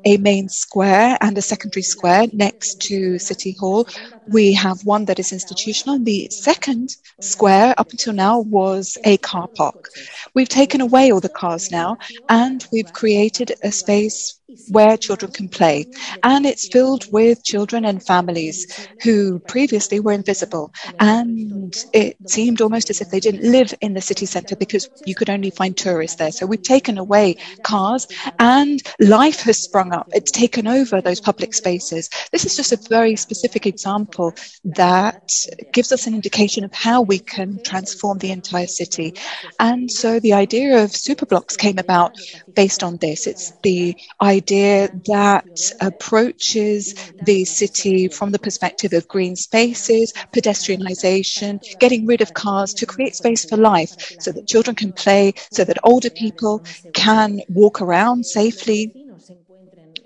a 0.05 0.17
main 0.19 0.49
square 0.49 1.17
and 1.21 1.37
a 1.39 1.43
secondary 1.43 1.83
square 1.83 2.27
next 2.33 2.81
to 2.83 3.19
City 3.19 3.57
Hall. 3.59 3.87
We 4.27 4.53
have 4.55 4.85
one 4.85 5.07
that 5.07 5.19
is 5.19 5.33
institutional. 5.33 5.99
The 6.03 6.29
second 6.31 6.97
square, 7.21 7.75
up 7.79 7.91
until 7.93 8.13
now, 8.13 8.41
was 8.41 8.99
a 9.05 9.17
car 9.19 9.49
park. 9.57 9.91
We've 10.35 10.49
taken 10.49 10.81
away 10.81 11.13
all 11.13 11.21
the 11.21 11.29
cars 11.29 11.71
now, 11.71 11.99
and 12.29 12.65
we've 12.73 12.93
created 12.93 13.53
a 13.63 13.73
space 13.73 14.39
where 14.71 14.97
children 14.97 15.33
can 15.33 15.49
play. 15.49 15.87
And 16.23 16.47
it's 16.47 16.69
filled 16.69 17.11
with 17.13 17.45
children 17.45 17.85
and 17.85 18.05
families 18.05 18.89
who 19.03 19.39
previously 19.41 20.01
were 20.01 20.13
invisible. 20.13 20.73
And 21.01 21.75
it 21.93 22.17
seemed 22.29 22.61
almost 22.61 22.91
as 22.91 23.01
if 23.01 23.11
they 23.11 23.21
didn't 23.21 23.51
live 23.51 23.75
in 23.81 23.95
the 23.95 24.01
city 24.01 24.27
centre 24.27 24.57
because 24.57 24.89
you 25.05 25.15
could 25.15 25.31
only 25.31 25.51
find 25.51 25.77
tourists 25.77 26.17
there. 26.17 26.33
So 26.33 26.47
we've 26.47 26.63
taken 26.63 26.99
away 26.99 27.37
cars 27.63 28.07
and 28.39 28.83
life 29.01 29.41
has 29.43 29.63
sprung 29.63 29.93
up. 29.93 30.09
It's 30.13 30.31
taken 30.31 30.67
over 30.67 31.01
those 31.01 31.21
public 31.21 31.55
spaces. 31.55 32.09
This 32.31 32.45
is 32.45 32.57
just 32.57 32.73
a 32.73 32.89
very 32.89 33.17
specific 33.17 33.67
example 33.67 34.35
that 34.65 35.31
gives 35.73 35.93
us 35.93 36.07
an 36.07 36.15
indication 36.15 36.65
of 36.65 36.73
how 36.73 37.03
we 37.03 37.19
can 37.19 37.63
transform 37.65 38.19
the 38.19 38.31
entire 38.31 38.67
city. 38.67 39.15
And 39.61 39.91
so 39.91 40.21
the 40.21 40.33
idea 40.33 40.83
of 40.83 40.91
superblocks 40.91 41.57
came 41.57 41.79
about 41.79 42.17
based 42.55 42.83
on 42.83 42.97
this. 42.99 43.27
It's 43.27 43.53
the 43.63 43.97
idea 44.21 44.89
that 45.07 45.47
approaches 45.81 46.95
the 47.25 47.45
city 47.45 48.09
from 48.09 48.33
the 48.33 48.39
perspective 48.39 48.93
of 48.93 49.09
green 49.09 49.37
spaces, 49.37 50.13
pedestrianization, 50.33 51.61
getting 51.79 52.07
rid 52.07 52.21
of 52.21 52.35
cars 52.35 52.75
to 52.75 52.87
create 52.87 53.15
space 53.15 53.45
for 53.45 53.57
life 53.57 53.95
so 54.21 54.33
that 54.33 54.47
children 54.47 54.77
can 54.77 54.93
play, 54.93 55.35
so 55.51 55.65
that 55.65 55.79
older 55.85 56.11
people 56.11 56.65
can 56.95 57.41
walk 57.49 57.81
around 57.81 58.25
safely, 58.25 58.95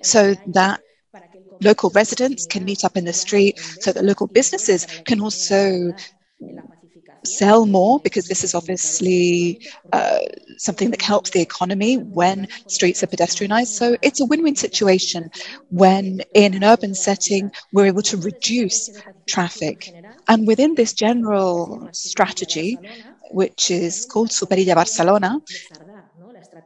so 0.03 0.35
that 0.49 0.81
local 1.61 1.91
residents 1.91 2.47
can 2.47 2.65
meet 2.65 2.85
up 2.85 2.97
in 2.97 3.05
the 3.05 3.13
street, 3.13 3.59
so 3.81 3.93
that 3.93 4.05
local 4.05 4.27
businesses 4.27 4.87
can 5.05 5.21
also 5.21 5.95
sell 7.27 7.67
more 7.67 8.01
because 8.03 8.29
this 8.29 8.45
is 8.45 8.55
obviously 8.55 9.61
uh, 9.93 10.19
something 10.59 10.91
that 10.91 11.03
helps 11.03 11.31
the 11.31 11.41
economy 11.43 11.97
when 11.97 12.47
streets 12.69 13.03
are 13.03 13.07
pedestrianized. 13.09 13.69
So 13.69 13.97
it's 14.03 14.21
a 14.21 14.27
win-win 14.27 14.57
situation 14.57 15.31
when 15.71 16.21
in 16.35 16.55
an 16.55 16.65
urban 16.65 16.95
setting 16.95 17.51
we're 17.73 17.87
able 17.87 18.03
to 18.03 18.17
reduce 18.19 18.91
traffic. 19.29 19.93
And 20.29 20.47
within 20.47 20.75
this 20.75 20.93
general 20.95 21.89
strategy, 21.93 22.81
which 23.31 23.71
is 23.71 24.05
called 24.05 24.31
Superilla 24.31 24.75
Barcelona, 24.75 25.39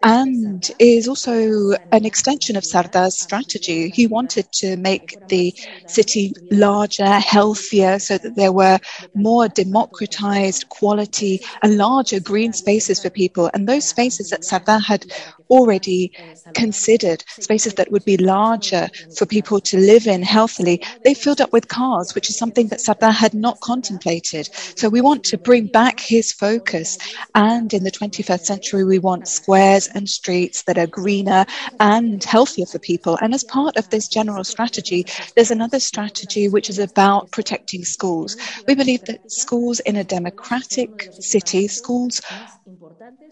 and 0.03 0.71
is 0.79 1.09
also 1.09 1.73
an 1.93 2.05
extension 2.05 2.57
of 2.57 2.63
Cerdà's 2.63 3.19
strategy. 3.19 3.91
He 3.91 4.07
wanted 4.07 4.51
to 4.53 4.77
make 4.77 5.17
the 5.29 5.55
city 5.87 6.33
larger, 6.51 7.19
healthier, 7.19 7.99
so 7.99 8.17
that 8.19 8.37
there 8.37 8.53
were 8.53 8.79
more 9.15 9.49
democratized 9.49 10.69
quality 10.69 11.41
and 11.63 11.77
larger 11.77 12.21
green 12.21 12.53
spaces 12.53 13.01
for 13.01 13.11
people. 13.11 13.51
And 13.53 13.69
those 13.69 13.87
spaces 13.87 14.31
that 14.31 14.43
Cerdà 14.43 14.83
had 14.83 15.05
already 15.51 16.13
considered, 16.55 17.25
spaces 17.41 17.75
that 17.75 17.91
would 17.91 18.05
be 18.05 18.17
larger 18.17 18.89
for 19.17 19.27
people 19.27 19.61
to 19.61 19.77
live 19.77 20.07
in 20.07 20.23
healthily, 20.23 20.83
they 21.05 21.13
filled 21.13 21.41
up 21.41 21.53
with 21.53 21.69
cars, 21.69 22.15
which 22.15 22.31
is 22.31 22.39
something 22.39 22.69
that 22.69 22.79
Cerdà 22.79 23.13
had 23.13 23.35
not 23.35 23.61
contemplated. 23.61 24.49
So 24.77 24.89
we 24.89 25.01
want 25.01 25.25
to 25.25 25.39
bring 25.39 25.67
back 25.67 26.01
his 26.01 26.33
focus. 26.33 26.97
And 27.35 27.73
in 27.75 27.85
the 27.85 27.91
21st 27.91 28.41
century, 28.41 28.85
we 28.85 28.99
want 28.99 29.29
squares 29.29 29.89
and 29.95 30.09
streets 30.09 30.63
that 30.65 30.79
are 30.79 30.87
greener 30.87 31.45
and 31.81 32.23
healthier 32.25 32.67
for 32.67 32.79
people. 32.79 33.19
And 33.21 33.35
as 33.35 33.45
part 33.45 33.77
of 33.77 33.89
this 33.91 34.09
general 34.09 34.45
strategy, 34.45 35.05
there's 35.35 35.51
another 35.51 35.81
strategy 35.81 36.49
which 36.49 36.69
is 36.71 36.79
about 36.79 37.31
protecting 37.33 37.85
schools. 37.85 38.37
We 38.67 38.75
believe 38.75 39.05
that 39.07 39.21
schools 39.31 39.81
in 39.81 39.97
a 39.97 40.05
democratic 40.05 40.91
city, 41.19 41.69
schools 41.69 42.21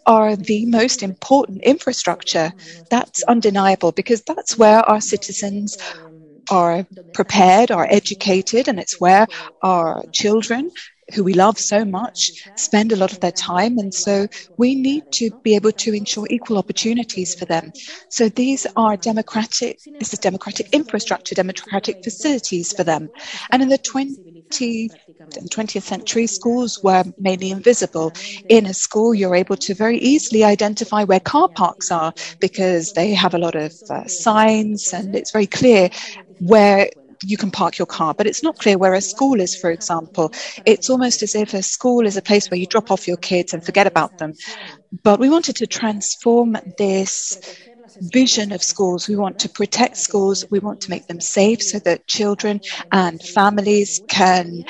are 0.07 0.37
the 0.37 0.67
most 0.67 1.03
important 1.03 1.63
infrastructure. 1.63 2.53
That's 2.91 3.23
undeniable 3.25 3.93
because 3.93 4.23
that's 4.23 4.57
where 4.59 4.81
our 4.81 5.01
citizens 5.01 5.77
are 6.51 6.87
prepared, 7.13 7.71
are 7.71 7.87
educated, 7.91 8.69
and 8.69 8.79
it's 8.79 9.01
where 9.01 9.27
our 9.63 10.03
children 10.13 10.71
who 11.15 11.25
we 11.25 11.35
love 11.35 11.59
so 11.59 11.85
much 11.85 12.33
spend 12.57 12.93
a 12.93 12.97
lot 12.97 13.13
of 13.13 13.21
their 13.21 13.33
time. 13.33 13.79
And 13.79 13.93
so 13.95 14.27
we 14.57 14.75
need 14.75 15.05
to 15.13 15.31
be 15.43 15.55
able 15.55 15.73
to 15.73 15.93
ensure 15.95 16.27
equal 16.31 16.59
opportunities 16.59 17.35
for 17.35 17.45
them. 17.47 17.73
So 18.09 18.29
these 18.29 18.67
are 18.77 18.97
democratic, 18.97 19.81
this 19.99 20.13
is 20.13 20.19
democratic 20.19 20.69
infrastructure, 20.73 21.35
democratic 21.35 21.99
facilities 22.03 22.73
for 22.73 22.85
them. 22.85 23.11
And 23.51 23.63
in 23.63 23.69
the 23.69 23.79
20, 23.79 24.91
20th 25.51 25.85
century, 25.85 26.27
schools 26.27 26.81
were 26.83 27.05
mainly 27.19 27.51
invisible. 27.51 28.13
In 28.49 28.67
a 28.67 28.75
school, 28.75 29.15
you're 29.15 29.35
able 29.35 29.57
to 29.57 29.75
very 29.75 29.99
easily 29.99 30.45
identify 30.45 31.05
where 31.05 31.21
car 31.21 31.49
parks 31.49 31.91
are 31.91 32.13
because 32.41 32.93
they 32.93 33.15
have 33.15 33.35
a 33.35 33.39
lot 33.39 33.55
of 33.55 33.73
uh, 33.91 34.05
signs 34.07 34.93
and 34.93 35.15
it's 35.15 35.33
very 35.33 35.47
clear 35.47 35.91
where 36.39 36.89
you 37.23 37.37
can 37.37 37.51
park 37.51 37.79
your 37.79 37.87
car, 37.87 38.15
but 38.17 38.27
it's 38.27 38.43
not 38.43 38.59
clear 38.59 38.79
where 38.79 38.95
a 38.95 39.01
school 39.01 39.41
is, 39.41 39.55
for 39.55 39.71
example. 39.71 40.33
It's 40.67 40.91
almost 40.91 41.23
as 41.23 41.35
if 41.35 41.55
a 41.55 41.63
school 41.63 42.07
is 42.07 42.17
a 42.17 42.23
place 42.23 42.51
where 42.51 42.59
you 42.59 42.67
drop 42.67 42.91
off 42.91 43.07
your 43.09 43.17
kids 43.17 43.53
and 43.53 43.65
forget 43.65 43.87
about 43.87 44.17
them. 44.19 44.35
But 45.03 45.21
we 45.21 45.29
wanted 45.31 45.57
to 45.57 45.67
transform 45.67 46.57
this 46.79 47.39
vision 48.13 48.53
of 48.53 48.63
schools. 48.63 49.09
We 49.09 49.17
want 49.17 49.39
to 49.41 49.49
protect 49.49 49.97
schools. 49.97 50.45
We 50.51 50.59
want 50.61 50.81
to 50.83 50.91
make 50.91 51.07
them 51.07 51.21
safe 51.21 51.63
so 51.63 51.79
that 51.81 52.07
children 52.07 52.61
and 52.93 53.23
families 53.23 54.01
can 54.09 54.65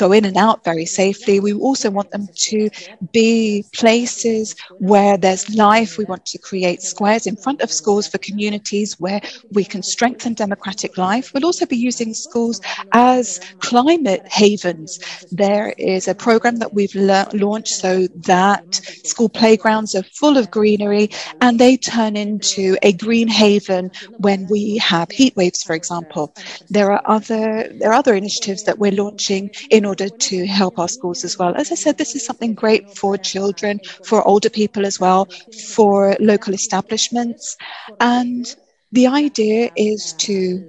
go 0.00 0.12
in 0.12 0.24
and 0.24 0.38
out 0.38 0.64
very 0.64 0.86
safely. 0.86 1.40
We 1.40 1.52
also 1.52 1.90
want 1.90 2.10
them 2.10 2.26
to 2.48 2.70
be 3.12 3.64
places 3.74 4.56
where 4.78 5.16
there's 5.18 5.44
life. 5.54 5.98
We 5.98 6.06
want 6.06 6.24
to 6.32 6.38
create 6.38 6.80
squares 6.82 7.26
in 7.26 7.36
front 7.36 7.60
of 7.60 7.70
schools 7.70 8.08
for 8.08 8.18
communities 8.18 8.98
where 8.98 9.20
we 9.52 9.64
can 9.72 9.82
strengthen 9.82 10.32
democratic 10.32 10.96
life. 10.96 11.32
We'll 11.32 11.44
also 11.50 11.66
be 11.66 11.76
using 11.76 12.14
schools 12.14 12.60
as 12.92 13.40
climate 13.58 14.24
havens. 14.26 14.90
There 15.30 15.74
is 15.76 16.08
a 16.08 16.14
program 16.14 16.56
that 16.62 16.72
we've 16.72 16.94
la- 16.94 17.30
launched 17.34 17.74
so 17.74 18.06
that 18.32 18.64
school 19.12 19.28
playgrounds 19.28 19.94
are 19.94 20.06
full 20.20 20.38
of 20.38 20.50
greenery 20.50 21.10
and 21.42 21.58
they 21.58 21.76
turn 21.76 22.16
into 22.16 22.64
a 22.82 22.92
green 22.94 23.28
haven 23.28 23.90
when 24.18 24.46
we 24.48 24.78
have 24.78 25.10
heat 25.10 25.36
waves, 25.36 25.62
for 25.62 25.74
example. 25.74 26.34
There 26.70 26.90
are 26.90 27.02
other 27.04 27.68
there 27.78 27.90
are 27.90 28.00
other 28.02 28.14
initiatives 28.14 28.62
that 28.64 28.78
we're 28.78 28.98
launching 29.04 29.50
in 29.70 29.84
order 29.90 30.08
to 30.28 30.36
help 30.46 30.78
our 30.78 30.88
schools 30.96 31.24
as 31.24 31.38
well. 31.38 31.52
As 31.56 31.70
I 31.72 31.76
said, 31.76 31.96
this 31.98 32.14
is 32.16 32.24
something 32.24 32.54
great 32.54 32.84
for 32.98 33.16
children, 33.32 33.80
for 34.08 34.26
older 34.32 34.50
people 34.50 34.86
as 34.86 34.98
well, 35.00 35.28
for 35.72 36.16
local 36.20 36.54
establishments. 36.54 37.56
And 38.00 38.44
the 38.92 39.06
idea 39.08 39.70
is 39.76 40.14
to 40.26 40.64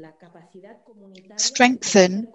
strengthen 1.37 2.27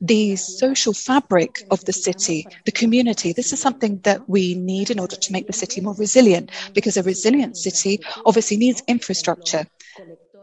the 0.00 0.36
social 0.36 0.92
fabric 0.92 1.64
of 1.70 1.84
the 1.84 1.92
city, 1.92 2.48
the 2.64 2.72
community. 2.72 3.32
This 3.32 3.52
is 3.52 3.60
something 3.60 4.00
that 4.04 4.20
we 4.28 4.54
need 4.54 4.90
in 4.90 4.98
order 4.98 5.16
to 5.16 5.32
make 5.32 5.46
the 5.46 5.52
city 5.52 5.80
more 5.80 5.94
resilient, 5.94 6.50
because 6.74 6.96
a 6.96 7.02
resilient 7.02 7.56
city 7.56 8.00
obviously 8.24 8.56
needs 8.56 8.82
infrastructure, 8.88 9.66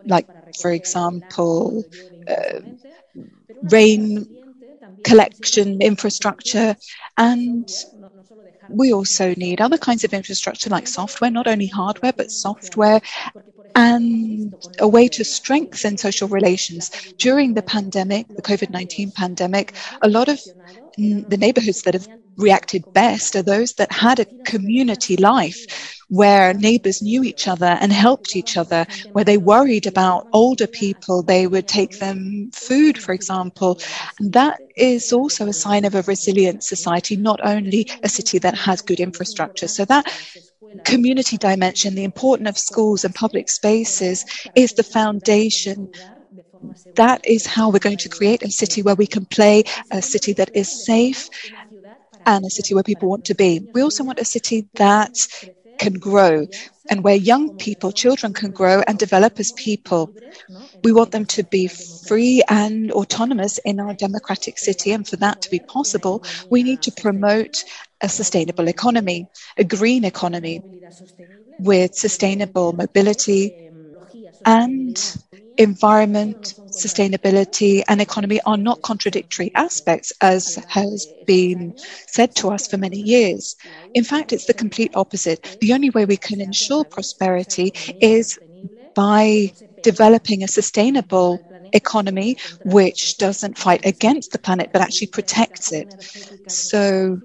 like, 0.06 0.28
for 0.62 0.72
example, 0.72 1.84
uh, 2.28 2.60
rain 3.62 4.28
collection 5.04 5.82
infrastructure. 5.82 6.76
And 7.18 7.70
we 8.70 8.94
also 8.94 9.34
need 9.36 9.62
other 9.62 9.78
kinds 9.78 10.04
of 10.04 10.14
infrastructure 10.14 10.70
like 10.70 10.88
software, 10.88 11.32
not 11.32 11.48
only 11.48 11.68
hardware, 11.68 12.14
but 12.14 12.32
software 12.32 13.02
and 13.76 14.54
a 14.80 14.88
way 14.88 15.08
to 15.08 15.24
strengthen 15.24 15.98
social 15.98 16.28
relations. 16.28 16.90
During 17.18 17.54
the 17.54 17.62
pandemic, 17.62 18.28
the 18.28 18.42
COVID 18.42 18.70
19 18.70 19.12
pandemic, 19.12 19.74
a 20.02 20.10
lot 20.10 20.30
of 20.30 20.40
the 20.98 21.38
neighborhoods 21.38 21.84
that 21.84 21.94
have 21.94 22.08
reacted 22.38 22.84
best 22.94 23.36
are 23.36 23.44
those 23.44 23.74
that 23.74 23.92
had 23.92 24.20
a 24.20 24.26
community 24.46 25.18
life 25.18 25.99
where 26.10 26.54
neighbors 26.54 27.02
knew 27.02 27.24
each 27.24 27.48
other 27.48 27.78
and 27.82 27.91
helped 27.93 28.36
each 28.36 28.58
other, 28.58 28.86
where 29.13 29.26
they 29.26 29.38
worried 29.38 29.88
about 29.88 30.28
older 30.34 30.67
people, 30.67 31.24
they 31.24 31.48
would 31.48 31.67
take 31.67 31.98
them 32.00 32.50
food, 32.54 32.98
for 32.98 33.13
example. 33.13 33.80
And 34.19 34.34
that 34.34 34.60
is 34.76 35.12
also 35.13 35.48
a 35.48 35.54
sign 35.54 35.86
of 35.86 35.95
a 35.95 36.04
resilient 36.04 36.63
society, 36.63 37.15
not 37.15 37.39
only 37.43 37.88
a 38.04 38.10
city 38.10 38.39
that 38.39 38.56
has 38.56 38.82
good 38.82 39.00
infrastructure. 39.00 39.67
So 39.67 39.86
that 39.86 40.08
community 40.86 41.38
dimension, 41.38 41.95
the 41.95 42.04
importance 42.04 42.50
of 42.50 42.58
schools 42.58 43.04
and 43.06 43.13
public 43.15 43.50
spaces 43.50 44.26
is 44.56 44.74
the 44.74 44.84
foundation 44.84 45.89
that 46.95 47.22
is 47.26 47.45
how 47.45 47.69
we're 47.69 47.80
going 47.80 47.98
to 47.98 48.10
create 48.10 48.43
a 48.43 48.52
city 48.52 48.82
where 48.82 48.95
we 48.95 49.08
can 49.08 49.26
play, 49.26 49.63
a 49.91 50.02
city 50.02 50.34
that 50.34 50.50
is 50.54 50.86
safe, 50.86 51.30
and 52.26 52.45
a 52.45 52.50
city 52.50 52.74
where 52.74 52.84
people 52.84 53.10
want 53.10 53.26
to 53.26 53.36
be. 53.36 53.62
We 53.74 53.82
also 53.82 54.04
want 54.04 54.19
a 54.19 54.26
city 54.26 54.67
that 54.76 55.13
can 55.80 55.94
grow 55.94 56.46
and 56.89 57.04
where 57.04 57.15
young 57.15 57.58
people, 57.58 57.92
children 57.92 58.34
can 58.34 58.52
grow 58.52 58.82
and 58.88 58.98
develop 58.98 59.39
as 59.39 59.52
people. 59.54 60.12
We 60.84 60.92
want 60.92 61.12
them 61.12 61.26
to 61.28 61.44
be 61.44 61.68
free 61.68 62.44
and 62.50 62.92
autonomous 62.92 63.60
in 63.60 63.80
our 63.80 63.94
democratic 63.94 64.58
city. 64.58 64.92
And 64.92 65.08
for 65.08 65.18
that 65.18 65.42
to 65.42 65.50
be 65.50 65.60
possible, 65.60 66.24
we 66.50 66.63
need 66.63 66.82
to 66.84 66.92
promote 66.92 67.63
a 68.02 68.10
sustainable 68.10 68.68
economy, 68.68 69.28
a 69.58 69.63
green 69.63 70.04
economy 70.06 70.62
with 71.60 71.96
sustainable 71.96 72.74
mobility 72.74 73.70
and 74.46 75.18
environment, 75.58 76.54
sustainability, 76.80 77.84
and 77.88 78.02
economy 78.02 78.39
are 78.46 78.58
not 78.58 78.82
contradictory 78.82 79.52
aspects, 79.56 80.13
as 80.22 80.58
has 80.70 81.08
been 81.26 81.74
said 82.08 82.36
to 82.36 82.50
us 82.52 82.68
for 82.68 82.78
many 82.78 82.98
years. 83.00 83.56
In 83.94 84.04
fact, 84.04 84.34
it's 84.34 84.46
the 84.46 84.54
complete 84.54 84.92
opposite. 84.96 85.56
The 85.62 85.74
only 85.74 85.89
way 85.92 86.06
we 86.06 86.18
can 86.18 86.42
ensure 86.42 86.86
prosperity 86.86 87.74
is 88.00 88.39
by 88.96 89.52
developing 89.84 90.44
a 90.44 90.48
sustainable 90.48 91.44
economy 91.74 92.38
which 92.63 93.18
doesn't 93.18 93.58
fight 93.58 93.82
against 93.86 94.32
the 94.32 94.39
planet 94.39 94.70
but 94.74 94.82
actually 94.82 95.08
protects 95.08 95.72
it. 95.72 95.96
So, 96.48 97.20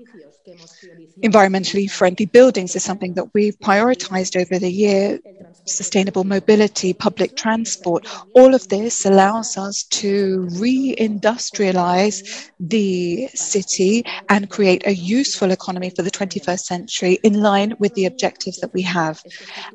environmentally 1.23 1.91
friendly 1.91 2.27
buildings 2.27 2.75
is 2.75 2.83
something 2.83 3.15
that 3.15 3.33
we've 3.35 3.59
prioritized 3.59 4.41
over 4.41 4.59
the 4.59 4.71
year 4.71 5.19
sustainable 5.67 6.25
mobility, 6.25 6.93
public 6.93 7.37
transport. 7.37 8.07
All 8.35 8.55
of 8.55 8.69
this 8.69 9.07
allows 9.07 9.57
us 9.57 9.85
to 9.85 10.47
reindustrialize 10.53 12.51
the 12.61 13.29
city 13.29 14.05
and 14.29 14.51
create 14.51 14.87
a 14.87 14.95
useful 14.95 15.51
economy 15.51 15.91
for 15.91 16.03
the 16.03 16.11
21st 16.11 16.61
century 16.61 17.19
in 17.23 17.41
line 17.41 17.75
with 17.79 17.95
the 17.95 18.05
objectives 18.07 18.59
that 18.61 18.73
we 18.75 18.83
have. 18.83 19.23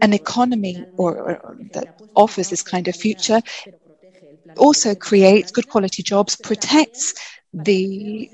An 0.01 0.13
economy 0.13 0.85
or, 0.97 1.17
or 1.17 1.57
that 1.73 1.99
offers 2.15 2.49
this 2.49 2.63
kind 2.63 2.87
of 2.87 2.95
future 2.95 3.41
also 4.57 4.95
creates 4.95 5.51
good 5.51 5.69
quality 5.69 6.01
jobs, 6.03 6.35
protects 6.35 7.13
the 7.53 8.29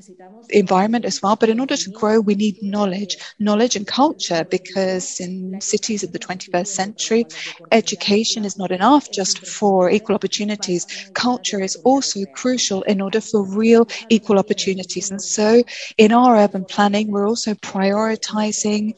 environment 0.50 1.06
as 1.06 1.22
well. 1.22 1.36
But 1.36 1.50
in 1.50 1.60
order 1.60 1.76
to 1.76 1.90
grow, 1.92 2.20
we 2.20 2.36
need 2.36 2.58
knowledge, 2.62 3.18
knowledge 3.40 3.76
and 3.76 3.88
culture, 3.88 4.46
because 4.50 5.20
in 5.20 5.60
cities 5.62 6.04
of 6.04 6.12
the 6.12 6.20
21st 6.20 6.74
century, 6.74 7.28
education 7.72 8.46
is 8.46 8.58
not 8.58 8.72
enough 8.72 9.10
just 9.12 9.40
for 9.48 9.90
equal 9.90 10.16
opportunities. 10.16 10.86
Culture 11.14 11.62
is 11.62 11.76
also 11.84 12.26
crucial 12.34 12.84
in 12.84 13.02
order 13.02 13.22
for 13.22 13.44
real 13.58 13.88
equal 14.10 14.38
opportunities. 14.40 15.10
And 15.10 15.22
so 15.22 15.64
in 15.98 16.12
our 16.12 16.38
urban 16.38 16.66
planning, 16.66 17.12
we're 17.12 17.28
also 17.28 17.54
prioritizing 17.56 18.94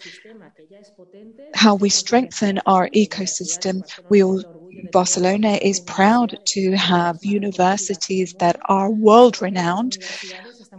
how 1.56 1.76
we 1.76 1.90
strengthen 1.90 2.60
our 2.66 2.90
ecosystem. 2.96 3.82
We 4.10 4.24
all 4.24 4.44
Barcelona 4.92 5.60
is 5.62 5.80
proud 5.80 6.38
to 6.54 6.72
have 6.76 7.18
universities 7.24 8.36
that 8.40 8.58
are 8.68 8.92
world 8.92 9.42
renowned. 9.42 9.98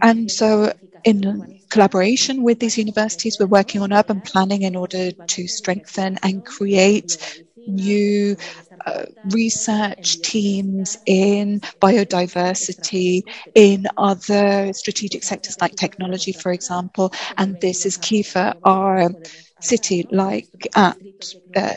And 0.01 0.29
so, 0.31 0.73
in 1.03 1.53
collaboration 1.69 2.43
with 2.43 2.59
these 2.59 2.77
universities, 2.77 3.37
we're 3.39 3.47
working 3.47 3.81
on 3.81 3.93
urban 3.93 4.21
planning 4.21 4.63
in 4.63 4.75
order 4.75 5.11
to 5.11 5.47
strengthen 5.47 6.17
and 6.23 6.43
create 6.45 7.17
new 7.65 8.35
uh, 8.85 9.05
research 9.31 10.21
teams 10.21 10.95
in 11.05 11.59
biodiversity, 11.81 13.23
in 13.53 13.85
other 13.97 14.71
strategic 14.73 15.23
sectors 15.23 15.55
like 15.61 15.75
technology, 15.75 16.31
for 16.33 16.51
example. 16.51 17.11
And 17.37 17.59
this 17.59 17.85
is 17.85 17.97
key 17.97 18.23
for 18.23 18.53
our 18.63 19.09
city, 19.59 20.07
like 20.11 20.47
at 20.75 20.97
uh, 21.55 21.73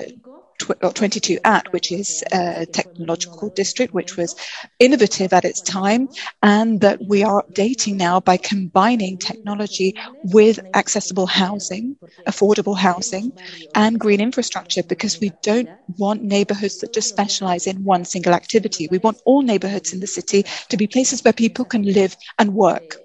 22@, 0.63 1.73
which 1.73 1.93
is 1.93 2.23
a 2.33 2.67
technological 2.67 3.51
district, 3.51 3.93
which 3.95 4.17
was 4.17 4.35
innovative 4.79 5.33
at 5.33 5.45
its 5.45 5.61
time, 5.61 6.09
and 6.43 6.81
that 6.81 6.99
we 7.09 7.23
are 7.23 7.43
updating 7.43 7.97
now 7.97 8.21
by 8.21 8.37
combining 8.37 9.19
technology 9.19 9.95
with 10.25 10.61
accessible 10.75 11.27
housing, 11.27 11.97
affordable 12.27 12.77
housing, 12.77 13.33
and 13.75 13.99
green 13.99 14.21
infrastructure, 14.21 14.83
because 14.83 15.21
we 15.21 15.33
don't 15.43 15.69
want 15.99 16.23
neighborhoods 16.23 16.79
that 16.79 16.93
just 16.93 17.09
specialize 17.09 17.67
in 17.67 17.85
one 17.85 18.05
single 18.05 18.35
activity. 18.35 18.89
We 18.91 18.99
want 18.99 19.21
all 19.25 19.43
neighborhoods 19.43 19.93
in 19.93 20.01
the 20.01 20.07
city 20.07 20.45
to 20.69 20.77
be 20.77 20.87
places 20.87 21.23
where 21.23 21.33
people 21.33 21.65
can 21.65 21.83
live 21.83 22.17
and 22.39 22.55
work. 22.55 22.97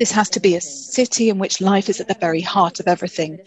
This 0.00 0.12
has 0.12 0.30
to 0.30 0.40
be 0.40 0.56
a 0.56 0.62
city 0.62 1.28
in 1.28 1.38
which 1.38 1.60
life 1.60 1.90
is 1.90 2.00
at 2.00 2.08
the 2.08 2.16
very 2.18 2.40
heart 2.40 2.80
of 2.80 2.88
everything. 2.88 3.38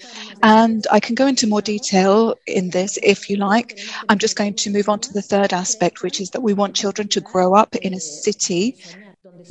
And 0.43 0.85
I 0.91 0.99
can 0.99 1.15
go 1.15 1.25
into 1.25 1.47
more 1.47 1.63
detail 1.63 2.35
in 2.45 2.69
this 2.69 2.99
if 3.01 3.27
you 3.27 3.37
like. 3.37 3.79
I'm 4.07 4.19
just 4.19 4.37
going 4.37 4.53
to 4.53 4.69
move 4.69 4.87
on 4.87 4.99
to 4.99 5.11
the 5.11 5.23
third 5.23 5.51
aspect, 5.51 6.03
which 6.03 6.21
is 6.21 6.29
that 6.29 6.43
we 6.43 6.53
want 6.53 6.75
children 6.75 7.07
to 7.07 7.21
grow 7.21 7.55
up 7.55 7.75
in 7.77 7.95
a 7.95 7.99
city 7.99 8.77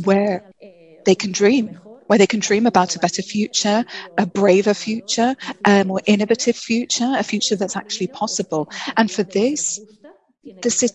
where 0.05 0.45
they 1.05 1.17
can 1.17 1.33
dream, 1.33 1.67
where 2.07 2.21
they 2.21 2.27
can 2.29 2.39
dream 2.39 2.67
about 2.67 2.95
a 2.95 3.01
better 3.01 3.23
future, 3.23 3.85
a 4.17 4.25
braver 4.25 4.73
future, 4.73 5.35
a 5.67 5.85
more 5.85 6.01
innovative 6.07 6.55
future, 6.57 7.15
a 7.19 7.25
future 7.25 7.57
that's 7.57 7.77
actually 7.77 8.07
possible. 8.07 8.71
And 8.97 9.11
for 9.11 9.25
this, 9.25 9.81
the 10.63 10.71
city 10.71 10.95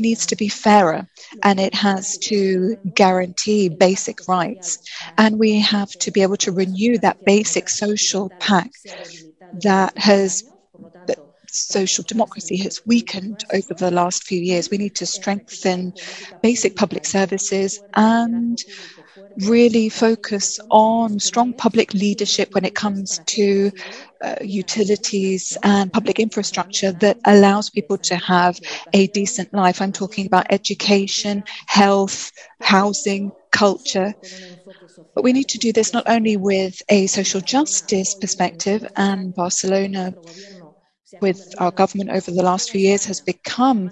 needs 0.00 0.26
to 0.26 0.36
be 0.36 0.48
fairer 0.48 1.06
and 1.42 1.60
it 1.60 1.74
has 1.74 2.16
to 2.18 2.76
guarantee 2.94 3.68
basic 3.68 4.26
rights. 4.28 4.78
And 5.18 5.38
we 5.38 5.60
have 5.60 5.90
to 6.00 6.10
be 6.10 6.22
able 6.22 6.36
to 6.38 6.52
renew 6.52 6.98
that 6.98 7.18
basic 7.24 7.68
social 7.68 8.34
pact 8.38 8.76
that 9.62 9.96
has 9.98 10.44
that 11.06 11.18
social 11.48 12.04
democracy 12.06 12.56
has 12.58 12.80
weakened 12.86 13.44
over 13.52 13.74
the 13.74 13.90
last 13.90 14.24
few 14.24 14.40
years. 14.40 14.70
We 14.70 14.78
need 14.78 14.96
to 14.96 15.06
strengthen 15.06 15.94
basic 16.42 16.76
public 16.76 17.06
services 17.06 17.80
and 17.94 18.58
really 19.46 19.88
focus 19.88 20.58
on 20.70 21.18
strong 21.18 21.52
public 21.54 21.92
leadership 21.94 22.54
when 22.54 22.64
it 22.64 22.74
comes 22.74 23.18
to 23.26 23.70
uh, 24.22 24.36
utilities 24.40 25.56
and 25.62 25.92
public 25.92 26.18
infrastructure 26.18 26.92
that 26.92 27.18
allows 27.26 27.70
people 27.70 27.98
to 27.98 28.16
have 28.16 28.58
a 28.92 29.06
decent 29.08 29.52
life. 29.52 29.80
I'm 29.80 29.92
talking 29.92 30.26
about 30.26 30.46
education, 30.50 31.44
health, 31.66 32.32
housing, 32.60 33.32
culture. 33.52 34.14
But 35.14 35.24
we 35.24 35.32
need 35.32 35.48
to 35.48 35.58
do 35.58 35.72
this 35.72 35.92
not 35.92 36.04
only 36.08 36.36
with 36.36 36.80
a 36.88 37.06
social 37.08 37.40
justice 37.40 38.14
perspective, 38.14 38.86
and 38.96 39.34
Barcelona, 39.34 40.14
with 41.20 41.40
our 41.58 41.70
government 41.72 42.10
over 42.10 42.30
the 42.30 42.42
last 42.42 42.70
few 42.70 42.80
years, 42.80 43.04
has 43.06 43.20
become 43.20 43.90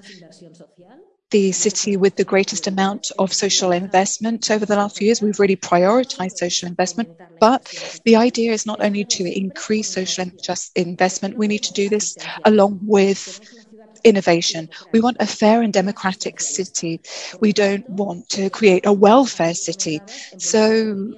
the 1.33 1.53
city 1.53 1.97
with 1.97 2.17
the 2.17 2.25
greatest 2.25 2.69
amount 2.69 3.11
of 3.19 3.33
social 3.33 3.73
investment 3.73 4.51
over 4.51 4.67
the 4.67 4.77
last 4.77 4.99
few 4.99 5.07
years. 5.07 5.23
We've 5.23 5.41
really 5.41 5.57
prioritized 5.57 6.37
social 6.37 6.69
investment, 6.69 7.11
but 7.41 7.67
the 8.05 8.17
idea 8.17 8.53
is 8.53 8.67
not 8.67 8.83
only 8.85 9.05
to 9.07 9.25
increase 9.25 9.93
social 9.93 10.27
investment, 10.77 11.39
we 11.39 11.49
need 11.49 11.65
to 11.65 11.75
do 11.75 11.91
this 11.91 12.17
along 12.45 12.81
with 12.83 13.41
innovation. 14.05 14.69
We 14.93 15.01
want 15.01 15.19
a 15.21 15.27
fair 15.27 15.63
and 15.63 15.73
democratic 15.73 16.41
city. 16.41 17.01
We 17.41 17.53
don't 17.53 17.89
want 17.89 18.29
to 18.31 18.51
create 18.51 18.87
a 18.87 18.93
welfare 18.93 19.55
city. 19.55 20.05
So 20.39 21.15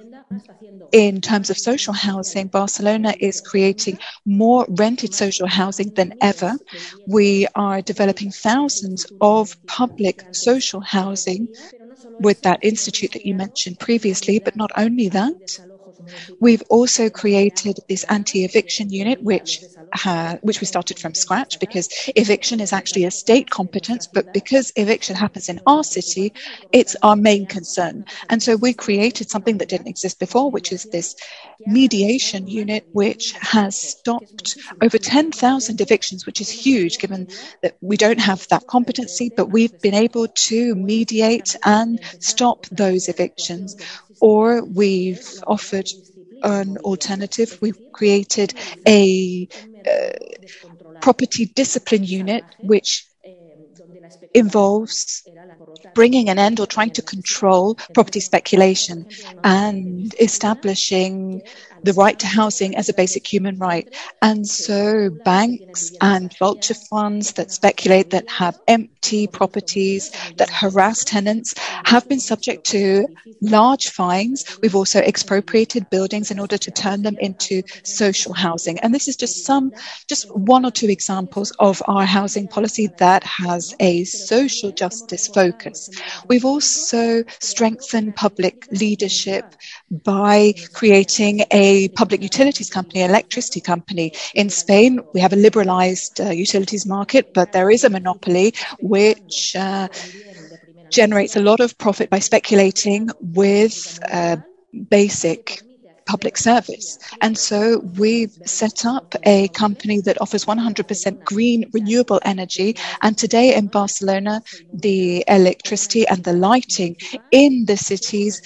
in 0.91 1.21
terms 1.21 1.49
of 1.49 1.57
social 1.57 1.93
housing, 1.93 2.47
Barcelona 2.47 3.13
is 3.19 3.41
creating 3.41 3.97
more 4.25 4.65
rented 4.69 5.13
social 5.13 5.47
housing 5.47 5.91
than 5.95 6.13
ever. 6.21 6.53
We 7.05 7.47
are 7.55 7.81
developing 7.81 8.31
thousands 8.31 9.05
of 9.21 9.57
public 9.67 10.23
social 10.31 10.81
housing 10.81 11.49
with 12.19 12.41
that 12.43 12.59
institute 12.63 13.11
that 13.13 13.25
you 13.25 13.35
mentioned 13.35 13.79
previously, 13.79 14.39
but 14.39 14.55
not 14.55 14.71
only 14.77 15.09
that, 15.09 15.59
We've 16.39 16.63
also 16.69 17.09
created 17.09 17.79
this 17.87 18.03
anti-eviction 18.05 18.89
unit, 18.89 19.21
which 19.23 19.63
uh, 20.05 20.37
which 20.41 20.61
we 20.61 20.67
started 20.67 20.99
from 20.99 21.13
scratch 21.13 21.59
because 21.59 21.87
eviction 22.15 22.59
is 22.59 22.73
actually 22.73 23.05
a 23.05 23.11
state 23.11 23.49
competence, 23.49 24.07
but 24.07 24.33
because 24.33 24.71
eviction 24.75 25.15
happens 25.15 25.49
in 25.49 25.59
our 25.67 25.83
city, 25.83 26.33
it's 26.71 26.95
our 27.01 27.15
main 27.15 27.45
concern. 27.45 28.05
And 28.29 28.41
so 28.41 28.55
we 28.55 28.73
created 28.73 29.29
something 29.29 29.57
that 29.59 29.69
didn't 29.69 29.87
exist 29.87 30.19
before, 30.19 30.51
which 30.51 30.71
is 30.71 30.85
this 30.85 31.15
mediation 31.65 32.47
unit, 32.47 32.87
which 32.91 33.31
has 33.33 33.79
stopped 33.79 34.57
over 34.81 34.97
10,000 34.97 35.81
evictions, 35.81 36.25
which 36.25 36.41
is 36.41 36.49
huge 36.49 36.97
given 36.99 37.27
that 37.61 37.77
we 37.81 37.97
don't 37.97 38.19
have 38.19 38.47
that 38.49 38.67
competency, 38.67 39.31
but 39.35 39.51
we've 39.51 39.79
been 39.81 39.93
able 39.93 40.27
to 40.27 40.75
mediate 40.75 41.55
and 41.63 41.99
stop 42.19 42.65
those 42.67 43.07
evictions 43.07 43.75
or 44.19 44.63
we've 44.63 45.25
offered 45.47 45.87
an 46.43 46.77
alternative. 46.77 47.57
We've 47.61 47.79
created 47.93 48.53
a 48.87 49.47
uh, 49.87 50.09
property 51.01 51.45
discipline 51.45 52.03
unit 52.03 52.45
which 52.59 53.05
involves 54.33 55.23
bringing 55.93 56.29
an 56.29 56.39
end 56.39 56.59
or 56.59 56.67
trying 56.67 56.91
to 56.91 57.01
control 57.01 57.75
property 57.93 58.19
speculation 58.19 59.05
and 59.43 60.13
establishing 60.19 61.41
the 61.83 61.93
right 61.93 62.17
to 62.19 62.27
housing 62.27 62.75
as 62.75 62.89
a 62.89 62.93
basic 62.93 63.25
human 63.25 63.57
right. 63.57 63.93
And 64.21 64.47
so 64.47 65.09
banks 65.23 65.91
and 66.01 66.35
vulture 66.37 66.73
funds 66.89 67.33
that 67.33 67.51
speculate, 67.51 68.09
that 68.11 68.29
have 68.29 68.59
empty 68.67 69.27
properties, 69.27 70.11
that 70.37 70.49
harass 70.49 71.03
tenants, 71.03 71.55
have 71.85 72.07
been 72.07 72.19
subject 72.19 72.65
to 72.67 73.07
large 73.41 73.89
fines. 73.89 74.57
We've 74.61 74.75
also 74.75 74.99
expropriated 74.99 75.89
buildings 75.89 76.31
in 76.31 76.39
order 76.39 76.57
to 76.57 76.71
turn 76.71 77.03
them 77.03 77.17
into 77.19 77.61
social 77.83 78.33
housing. 78.33 78.79
And 78.79 78.93
this 78.93 79.07
is 79.07 79.15
just 79.15 79.45
some, 79.45 79.71
just 80.07 80.33
one 80.35 80.65
or 80.65 80.71
two 80.71 80.89
examples 80.89 81.51
of 81.59 81.81
our 81.87 82.05
housing 82.05 82.47
policy 82.47 82.89
that 82.97 83.23
has 83.23 83.75
a 83.79 84.03
social 84.05 84.71
justice 84.71 85.27
focus. 85.27 85.89
We've 86.27 86.45
also 86.45 87.23
strengthened 87.39 88.15
public 88.15 88.67
leadership 88.71 89.55
by 90.03 90.53
creating 90.73 91.41
a 91.51 91.64
public 91.95 92.21
utilities 92.21 92.69
company, 92.69 93.01
electricity 93.01 93.61
company. 93.61 94.11
In 94.33 94.49
Spain, 94.49 94.99
we 95.13 95.19
have 95.19 95.33
a 95.33 95.41
liberalized 95.47 96.19
uh, 96.19 96.29
utilities 96.29 96.85
market, 96.85 97.33
but 97.33 97.51
there 97.51 97.69
is 97.69 97.83
a 97.83 97.89
monopoly 97.89 98.53
which 98.79 99.55
uh, 99.57 99.87
generates 100.89 101.35
a 101.35 101.41
lot 101.41 101.59
of 101.59 101.77
profit 101.77 102.09
by 102.09 102.19
speculating 102.19 103.09
with 103.19 103.99
uh, 104.11 104.37
basic 104.89 105.61
public 106.05 106.37
service. 106.37 106.97
And 107.21 107.37
so 107.37 107.79
we've 107.97 108.33
set 108.45 108.85
up 108.85 109.15
a 109.23 109.47
company 109.49 110.01
that 110.01 110.21
offers 110.21 110.45
100% 110.45 111.23
green 111.23 111.65
renewable 111.73 112.19
energy. 112.23 112.75
And 113.01 113.17
today 113.17 113.55
in 113.55 113.67
Barcelona, 113.67 114.41
the 114.73 115.23
electricity 115.27 116.07
and 116.07 116.23
the 116.23 116.33
lighting 116.33 116.95
in 117.31 117.65
the 117.65 117.77
cities 117.77 118.41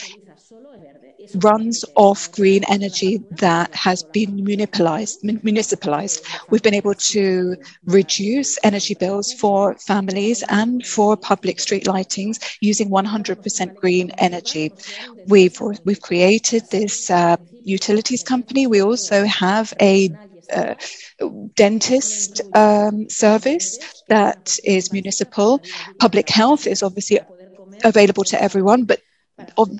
runs 1.35 1.85
off 1.95 2.31
green 2.31 2.63
energy 2.69 3.21
that 3.31 3.73
has 3.75 4.03
been 4.03 4.43
municipalized, 4.43 5.19
municipalized. 5.23 6.25
We've 6.49 6.63
been 6.63 6.73
able 6.73 6.93
to 6.93 7.55
reduce 7.85 8.57
energy 8.63 8.93
bills 8.93 9.33
for 9.33 9.75
families 9.75 10.43
and 10.49 10.85
for 10.85 11.15
public 11.17 11.59
street 11.59 11.85
lightings 11.85 12.57
using 12.61 12.89
100% 12.89 13.75
green 13.75 14.11
energy. 14.17 14.71
We've, 15.27 15.57
we've 15.83 16.01
created 16.01 16.63
this 16.71 17.09
uh, 17.09 17.37
utilities 17.63 18.23
company. 18.23 18.67
We 18.67 18.81
also 18.81 19.25
have 19.25 19.73
a 19.81 20.09
uh, 20.51 20.75
dentist 21.55 22.41
um, 22.55 23.09
service 23.09 23.77
that 24.07 24.57
is 24.63 24.91
municipal. 24.91 25.61
Public 25.99 26.29
health 26.29 26.65
is 26.67 26.81
obviously 26.81 27.19
available 27.83 28.23
to 28.25 28.41
everyone, 28.41 28.83
but 28.85 28.99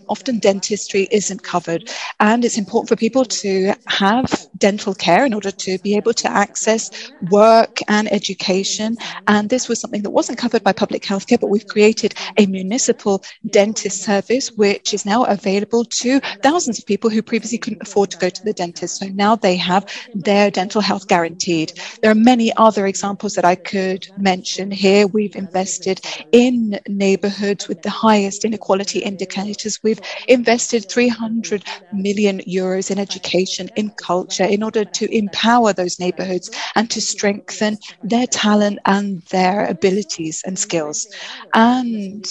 often 0.07 0.39
dentistry 0.39 1.07
isn't 1.11 1.43
covered. 1.43 1.89
And 2.19 2.43
it's 2.45 2.57
important 2.57 2.89
for 2.89 2.95
people 2.95 3.25
to 3.25 3.73
have 3.87 4.47
dental 4.57 4.93
care 4.93 5.25
in 5.25 5.33
order 5.33 5.51
to 5.51 5.77
be 5.79 5.95
able 5.95 6.13
to 6.13 6.29
access 6.29 7.11
work 7.29 7.79
and 7.87 8.11
education. 8.11 8.97
And 9.27 9.49
this 9.49 9.67
was 9.67 9.79
something 9.79 10.01
that 10.03 10.09
wasn't 10.09 10.37
covered 10.37 10.63
by 10.63 10.73
public 10.73 11.03
healthcare, 11.03 11.39
but 11.39 11.49
we've 11.49 11.67
created 11.67 12.13
a 12.37 12.45
municipal 12.45 13.23
dentist 13.49 14.03
service, 14.03 14.51
which 14.51 14.93
is 14.93 15.05
now 15.05 15.23
available 15.25 15.85
to 15.85 16.19
thousands 16.43 16.79
of 16.79 16.85
people 16.85 17.09
who 17.09 17.21
previously 17.21 17.57
couldn't 17.57 17.81
afford 17.81 18.11
to 18.11 18.17
go 18.17 18.29
to 18.29 18.43
the 18.43 18.53
dentist. 18.53 18.97
So 18.97 19.07
now 19.07 19.35
they 19.35 19.55
have 19.57 19.85
their 20.13 20.51
dental 20.51 20.81
health 20.81 21.07
guaranteed. 21.07 21.73
There 22.01 22.11
are 22.11 22.15
many 22.15 22.51
other 22.57 22.85
examples 22.85 23.33
that 23.35 23.45
I 23.45 23.55
could 23.55 24.07
mention 24.17 24.71
here. 24.71 25.07
We've 25.07 25.35
invested 25.35 26.01
in 26.31 26.79
neighborhoods 26.87 27.67
with 27.67 27.81
the 27.81 27.89
highest 27.89 28.45
inequality 28.45 28.99
indicators 28.99 29.48
We've 29.83 29.99
invested 30.27 30.85
300 30.89 31.63
million 31.91 32.39
euros 32.47 32.89
in 32.91 32.99
education, 32.99 33.69
in 33.75 33.91
culture, 33.91 34.43
in 34.43 34.63
order 34.63 34.83
to 34.85 35.15
empower 35.15 35.73
those 35.73 35.99
neighborhoods 35.99 36.49
and 36.75 36.89
to 36.91 37.01
strengthen 37.01 37.77
their 38.01 38.27
talent 38.27 38.79
and 38.85 39.21
their 39.31 39.65
abilities 39.65 40.41
and 40.45 40.57
skills. 40.57 41.07
And 41.53 42.25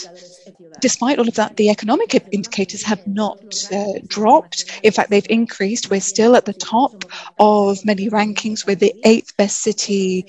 despite 0.81 1.19
all 1.19 1.29
of 1.29 1.35
that, 1.35 1.57
the 1.57 1.69
economic 1.71 2.15
indicators 2.31 2.83
have 2.85 3.01
not 3.07 3.39
uh, 3.73 3.85
dropped. 4.07 4.81
In 4.83 4.93
fact, 4.93 5.11
they've 5.11 5.27
increased. 5.29 5.91
We're 5.91 6.01
still 6.01 6.37
at 6.37 6.45
the 6.45 6.53
top 6.55 7.05
of 7.39 7.85
many 7.85 8.09
rankings. 8.09 8.67
We're 8.67 8.77
the 8.77 8.95
eighth 9.05 9.37
best 9.37 9.61
city 9.63 10.27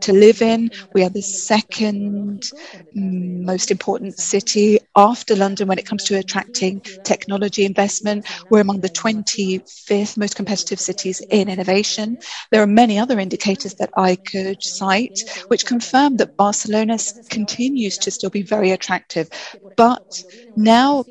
to 0.00 0.12
live 0.12 0.42
in. 0.42 0.70
We 0.94 1.04
are 1.04 1.10
the 1.10 1.22
second 1.22 2.50
most 2.94 3.70
important 3.70 4.18
city 4.18 4.78
after 4.96 5.36
London 5.36 5.68
when 5.68 5.78
it 5.78 5.86
comes 5.86 6.04
to 6.04 6.18
attracting 6.18 6.82
technology 7.04 7.64
investment. 7.64 8.26
We're 8.50 8.60
among 8.60 8.80
the 8.80 8.88
25th 8.90 10.16
most 10.16 10.36
competitive 10.36 10.80
cities 10.80 11.20
in 11.30 11.48
innovation. 11.48 12.18
There 12.50 12.62
are 12.62 12.66
many 12.66 12.98
other 12.98 13.18
indicators 13.18 13.74
that 13.74 13.90
I 13.96 14.16
could 14.16 14.62
cite 14.62 15.20
which 15.48 15.66
confirm 15.66 16.16
that 16.16 16.36
Barcelona 16.36 16.98
continues 17.28 17.98
to 17.98 18.10
still 18.10 18.30
be 18.30 18.42
very 18.42 18.70
attractive. 18.70 19.28
But 19.76 20.22
now 20.56 21.04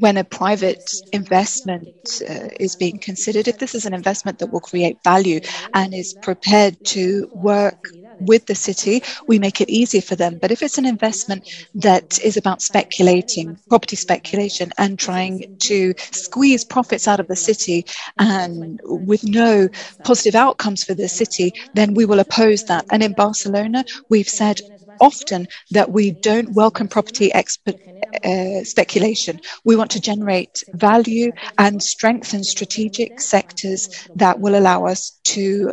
when 0.00 0.16
a 0.16 0.24
private 0.24 0.82
investment 1.12 1.88
uh, 2.28 2.48
is 2.58 2.76
being 2.76 2.98
considered, 2.98 3.48
if 3.48 3.58
this 3.58 3.74
is 3.74 3.86
an 3.86 3.94
investment 3.94 4.38
that 4.40 4.50
will 4.52 4.60
create 4.60 4.98
value 5.04 5.40
and 5.74 5.94
is 5.94 6.14
prepared 6.22 6.76
to 6.86 7.28
work 7.34 7.76
with 8.20 8.46
the 8.46 8.54
city, 8.54 9.02
we 9.28 9.38
make 9.38 9.60
it 9.60 9.70
easier 9.70 10.02
for 10.02 10.16
them. 10.16 10.38
But 10.40 10.50
if 10.50 10.62
it's 10.62 10.78
an 10.78 10.86
investment 10.86 11.48
that 11.74 12.18
is 12.24 12.36
about 12.36 12.62
speculating, 12.62 13.58
property 13.68 13.96
speculation, 13.96 14.72
and 14.78 14.98
trying 14.98 15.44
to 15.60 15.94
squeeze 16.12 16.64
profits 16.64 17.08
out 17.08 17.20
of 17.20 17.28
the 17.28 17.36
city 17.36 17.84
and 18.18 18.80
with 18.84 19.24
no 19.24 19.68
positive 20.04 20.34
outcomes 20.34 20.84
for 20.84 20.94
the 20.94 21.08
city, 21.08 21.52
then 21.74 21.94
we 21.94 22.06
will 22.06 22.20
oppose 22.20 22.64
that. 22.64 22.84
And 22.90 23.02
in 23.02 23.12
Barcelona, 23.14 23.84
we've 24.10 24.28
said 24.28 24.60
often 25.00 25.46
that 25.70 25.90
we 25.92 26.12
don't 26.12 26.54
welcome 26.54 26.88
property 26.88 27.30
exp- 27.34 27.78
uh, 28.24 28.64
speculation. 28.64 29.40
We 29.64 29.76
want 29.76 29.90
to 29.92 30.00
generate 30.00 30.62
value 30.74 31.32
and 31.58 31.82
strengthen 31.82 32.44
strategic 32.44 33.20
sectors 33.20 33.88
that 34.14 34.40
will 34.40 34.56
allow 34.58 34.86
us 34.86 35.18
to 35.24 35.72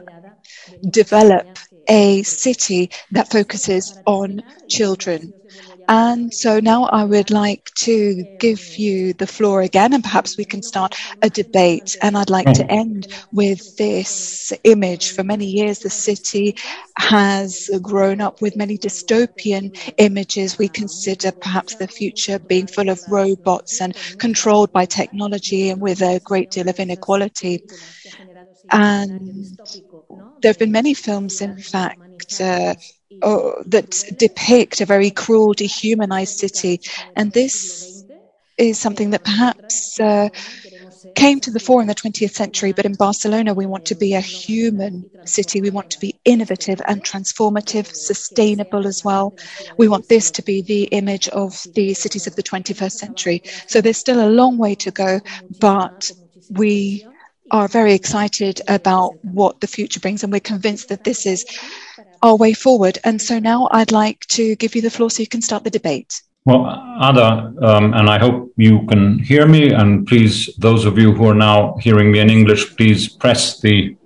develop 0.89 1.47
a 1.89 2.23
city 2.23 2.91
that 3.11 3.31
focuses 3.31 3.99
on 4.05 4.41
children. 4.69 5.33
And 5.89 6.33
so 6.33 6.59
now 6.59 6.83
I 6.85 7.03
would 7.05 7.29
like 7.29 7.71
to 7.79 8.25
give 8.39 8.77
you 8.77 9.13
the 9.13 9.27
floor 9.27 9.61
again, 9.61 9.93
and 9.93 10.03
perhaps 10.03 10.37
we 10.37 10.45
can 10.45 10.61
start 10.61 10.95
a 11.21 11.29
debate. 11.29 11.95
And 12.01 12.17
I'd 12.17 12.29
like 12.29 12.51
to 12.53 12.69
end 12.71 13.07
with 13.31 13.75
this 13.77 14.51
image. 14.63 15.11
For 15.11 15.23
many 15.23 15.45
years, 15.45 15.79
the 15.79 15.89
city 15.89 16.55
has 16.97 17.69
grown 17.81 18.21
up 18.21 18.41
with 18.41 18.55
many 18.55 18.77
dystopian 18.77 19.71
images. 19.97 20.57
We 20.57 20.69
consider 20.69 21.31
perhaps 21.31 21.75
the 21.75 21.87
future 21.87 22.39
being 22.39 22.67
full 22.67 22.89
of 22.89 22.99
robots 23.07 23.79
and 23.81 23.95
controlled 24.17 24.71
by 24.71 24.85
technology 24.85 25.69
and 25.69 25.81
with 25.81 26.01
a 26.01 26.19
great 26.23 26.49
deal 26.51 26.67
of 26.69 26.79
inequality. 26.79 27.63
And 28.71 29.57
there 30.41 30.49
have 30.49 30.59
been 30.59 30.71
many 30.71 30.93
films, 30.93 31.41
in 31.41 31.57
fact, 31.57 31.99
uh, 32.39 32.75
oh, 33.21 33.61
that 33.65 34.03
depict 34.17 34.81
a 34.81 34.85
very 34.85 35.11
cruel, 35.11 35.53
dehumanized 35.53 36.39
city. 36.39 36.81
And 37.15 37.31
this 37.31 38.03
is 38.57 38.79
something 38.79 39.11
that 39.11 39.23
perhaps 39.23 39.99
uh, 39.99 40.29
came 41.15 41.39
to 41.39 41.51
the 41.51 41.59
fore 41.59 41.81
in 41.81 41.87
the 41.87 41.95
20th 41.95 42.31
century, 42.31 42.71
but 42.73 42.85
in 42.85 42.93
Barcelona, 42.93 43.53
we 43.53 43.65
want 43.65 43.85
to 43.85 43.95
be 43.95 44.13
a 44.13 44.19
human 44.19 45.09
city. 45.25 45.61
We 45.61 45.69
want 45.69 45.89
to 45.91 45.99
be 45.99 46.15
innovative 46.25 46.81
and 46.87 47.03
transformative, 47.03 47.93
sustainable 47.93 48.87
as 48.87 49.03
well. 49.03 49.35
We 49.77 49.87
want 49.87 50.09
this 50.09 50.31
to 50.31 50.41
be 50.41 50.61
the 50.61 50.83
image 50.85 51.27
of 51.29 51.67
the 51.75 51.93
cities 51.93 52.27
of 52.27 52.35
the 52.35 52.43
21st 52.43 52.91
century. 52.91 53.43
So 53.67 53.81
there's 53.81 53.97
still 53.97 54.27
a 54.27 54.29
long 54.29 54.57
way 54.57 54.75
to 54.75 54.91
go, 54.91 55.21
but 55.59 56.11
we 56.49 57.05
are 57.51 57.67
very 57.67 57.93
excited 57.93 58.61
about 58.67 59.13
what 59.23 59.61
the 59.61 59.67
future 59.67 59.99
brings, 59.99 60.23
and 60.23 60.33
we're 60.33 60.39
convinced 60.39 60.89
that 60.89 61.03
this 61.03 61.25
is 61.25 61.45
our 62.21 62.35
way 62.35 62.53
forward. 62.53 62.99
And 63.03 63.21
so 63.21 63.39
now 63.39 63.69
I'd 63.71 63.91
like 63.91 64.25
to 64.27 64.55
give 64.55 64.75
you 64.75 64.81
the 64.81 64.89
floor 64.89 65.09
so 65.09 65.21
you 65.21 65.27
can 65.27 65.41
start 65.41 65.63
the 65.63 65.69
debate. 65.69 66.21
Well, 66.45 66.65
Ada, 67.03 67.53
um, 67.61 67.93
and 67.93 68.09
I 68.09 68.17
hope 68.17 68.53
you 68.55 68.85
can 68.87 69.19
hear 69.19 69.45
me. 69.45 69.73
And 69.73 70.07
please, 70.07 70.49
those 70.57 70.85
of 70.85 70.97
you 70.97 71.11
who 71.11 71.27
are 71.27 71.35
now 71.35 71.75
hearing 71.81 72.09
me 72.09 72.19
in 72.19 72.29
English, 72.29 72.75
please 72.77 73.09
press 73.09 73.59
the 73.59 73.97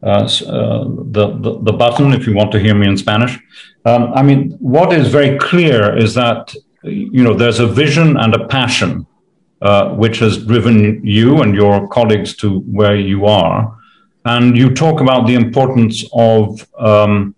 uh, 0.00 0.30
uh, 0.46 0.84
the, 1.10 1.36
the, 1.40 1.58
the 1.62 1.72
button 1.72 2.12
if 2.12 2.24
you 2.24 2.32
want 2.32 2.52
to 2.52 2.60
hear 2.60 2.72
me 2.72 2.86
in 2.86 2.96
Spanish. 2.96 3.36
Um, 3.84 4.12
I 4.14 4.22
mean, 4.22 4.52
what 4.60 4.92
is 4.92 5.08
very 5.08 5.36
clear 5.38 5.96
is 5.96 6.14
that 6.14 6.54
you 6.84 7.24
know 7.24 7.34
there's 7.34 7.58
a 7.58 7.66
vision 7.66 8.16
and 8.16 8.32
a 8.32 8.46
passion 8.46 9.08
uh, 9.60 9.88
which 9.96 10.20
has 10.20 10.46
driven 10.46 11.04
you 11.04 11.42
and 11.42 11.52
your 11.52 11.88
colleagues 11.88 12.36
to 12.36 12.60
where 12.60 12.94
you 12.94 13.26
are. 13.26 13.76
And 14.24 14.56
you 14.56 14.72
talk 14.72 15.00
about 15.00 15.26
the 15.26 15.34
importance 15.34 16.04
of 16.12 16.64
um, 16.78 17.34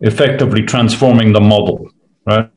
effectively 0.00 0.62
transforming 0.62 1.32
the 1.32 1.40
model, 1.40 1.90
right? 2.26 2.50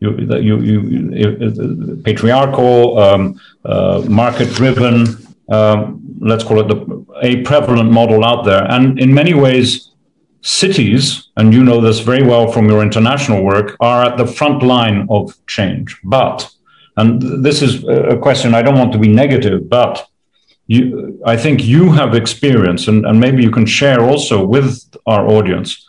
You, 0.00 0.16
you, 0.16 0.60
you, 0.60 2.02
patriarchal, 2.04 2.98
um, 2.98 3.40
uh, 3.64 4.04
market-driven, 4.08 4.94
um, 5.48 6.00
let's 6.20 6.44
call 6.44 6.60
it 6.60 6.68
the, 6.68 7.06
a 7.22 7.42
prevalent 7.42 7.90
model 7.90 8.24
out 8.24 8.44
there. 8.44 8.64
And 8.70 8.98
in 9.00 9.12
many 9.12 9.34
ways, 9.34 9.90
cities, 10.42 11.28
and 11.36 11.52
you 11.52 11.64
know 11.64 11.80
this 11.80 11.98
very 11.98 12.22
well 12.22 12.52
from 12.52 12.70
your 12.70 12.82
international 12.82 13.42
work, 13.42 13.76
are 13.80 14.04
at 14.04 14.16
the 14.16 14.26
front 14.26 14.62
line 14.62 15.06
of 15.10 15.34
change. 15.46 15.98
But 16.04 16.48
and 16.96 17.44
this 17.44 17.62
is 17.62 17.84
a 17.84 18.16
question 18.16 18.54
I 18.54 18.62
don't 18.62 18.78
want 18.78 18.92
to 18.92 18.98
be 18.98 19.08
negative, 19.08 19.68
but 19.68 20.04
you, 20.66 21.20
I 21.24 21.36
think 21.36 21.64
you 21.64 21.92
have 21.92 22.14
experience, 22.14 22.88
and, 22.88 23.06
and 23.06 23.20
maybe 23.20 23.42
you 23.42 23.50
can 23.50 23.66
share 23.66 24.00
also 24.00 24.44
with 24.44 24.82
our 25.06 25.26
audience. 25.26 25.86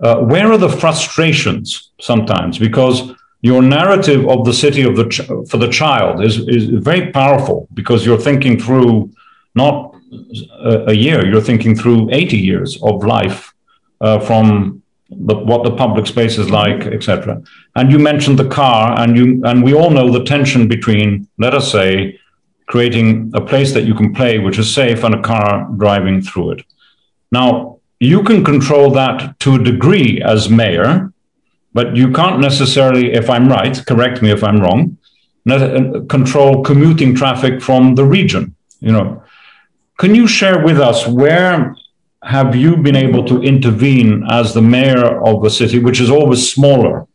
Uh, 0.00 0.18
where 0.18 0.50
are 0.50 0.58
the 0.58 0.68
frustrations 0.68 1.90
sometimes? 2.00 2.58
Because 2.58 3.12
your 3.42 3.62
narrative 3.62 4.28
of 4.28 4.44
the 4.44 4.52
city 4.52 4.82
of 4.82 4.96
the 4.96 5.08
ch- 5.08 5.26
for 5.50 5.58
the 5.58 5.68
child 5.68 6.24
is, 6.24 6.38
is 6.48 6.64
very 6.82 7.12
powerful 7.12 7.68
because 7.74 8.04
you're 8.04 8.18
thinking 8.18 8.58
through 8.58 9.10
not 9.54 9.94
a, 10.64 10.90
a 10.90 10.92
year, 10.94 11.26
you're 11.26 11.40
thinking 11.40 11.74
through 11.74 12.08
80 12.10 12.36
years 12.36 12.78
of 12.82 13.04
life 13.04 13.52
uh, 14.00 14.18
from 14.18 14.82
the, 15.10 15.36
what 15.36 15.62
the 15.62 15.76
public 15.76 16.06
space 16.06 16.38
is 16.38 16.50
like, 16.50 16.86
etc. 16.86 17.42
And 17.76 17.92
you 17.92 17.98
mentioned 17.98 18.38
the 18.38 18.48
car, 18.48 18.98
and 18.98 19.16
you 19.16 19.42
and 19.44 19.62
we 19.62 19.74
all 19.74 19.90
know 19.90 20.10
the 20.10 20.24
tension 20.24 20.66
between, 20.66 21.28
let 21.38 21.54
us 21.54 21.70
say, 21.70 22.18
creating 22.66 23.30
a 23.34 23.40
place 23.40 23.72
that 23.74 23.84
you 23.84 23.94
can 23.94 24.14
play 24.14 24.38
which 24.38 24.58
is 24.58 24.74
safe 24.74 25.04
and 25.04 25.14
a 25.14 25.22
car 25.22 25.68
driving 25.76 26.22
through 26.22 26.52
it. 26.52 26.62
Now 27.30 27.73
you 28.00 28.22
can 28.22 28.44
control 28.44 28.90
that 28.92 29.38
to 29.40 29.54
a 29.54 29.62
degree 29.62 30.20
as 30.22 30.48
mayor, 30.48 31.12
but 31.72 31.96
you 31.96 32.12
can't 32.12 32.40
necessarily, 32.40 33.12
if 33.12 33.28
I'm 33.30 33.48
right, 33.48 33.84
correct 33.86 34.22
me 34.22 34.30
if 34.30 34.44
I'm 34.44 34.60
wrong, 34.60 34.96
control 36.08 36.62
commuting 36.62 37.14
traffic 37.14 37.60
from 37.60 37.94
the 37.94 38.04
region. 38.04 38.54
You 38.80 38.92
know, 38.92 39.22
can 39.98 40.14
you 40.14 40.26
share 40.26 40.64
with 40.64 40.80
us 40.80 41.06
where 41.06 41.74
have 42.22 42.56
you 42.56 42.76
been 42.76 42.96
able 42.96 43.24
to 43.24 43.42
intervene 43.42 44.24
as 44.30 44.54
the 44.54 44.62
mayor 44.62 45.22
of 45.24 45.44
a 45.44 45.50
city, 45.50 45.78
which 45.78 46.00
is 46.00 46.10
always 46.10 46.52
smaller 46.52 47.06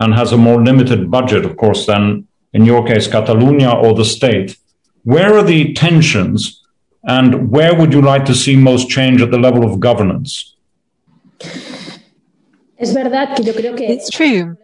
and 0.00 0.14
has 0.14 0.32
a 0.32 0.36
more 0.36 0.62
limited 0.62 1.10
budget, 1.10 1.44
of 1.44 1.56
course, 1.56 1.86
than 1.86 2.26
in 2.52 2.64
your 2.64 2.86
case, 2.86 3.08
Catalonia 3.08 3.70
or 3.70 3.94
the 3.94 4.04
state? 4.04 4.56
Where 5.04 5.36
are 5.36 5.42
the 5.42 5.72
tensions 5.72 6.61
and 7.04 7.50
where 7.50 7.74
would 7.74 7.92
you 7.92 8.00
like 8.02 8.24
to 8.26 8.34
see 8.34 8.56
most 8.56 8.88
change 8.88 9.20
at 9.22 9.30
the 9.30 9.38
level 9.38 9.64
of 9.64 9.80
governance? 9.80 10.54
It's 13.90 14.10
true 14.10 14.56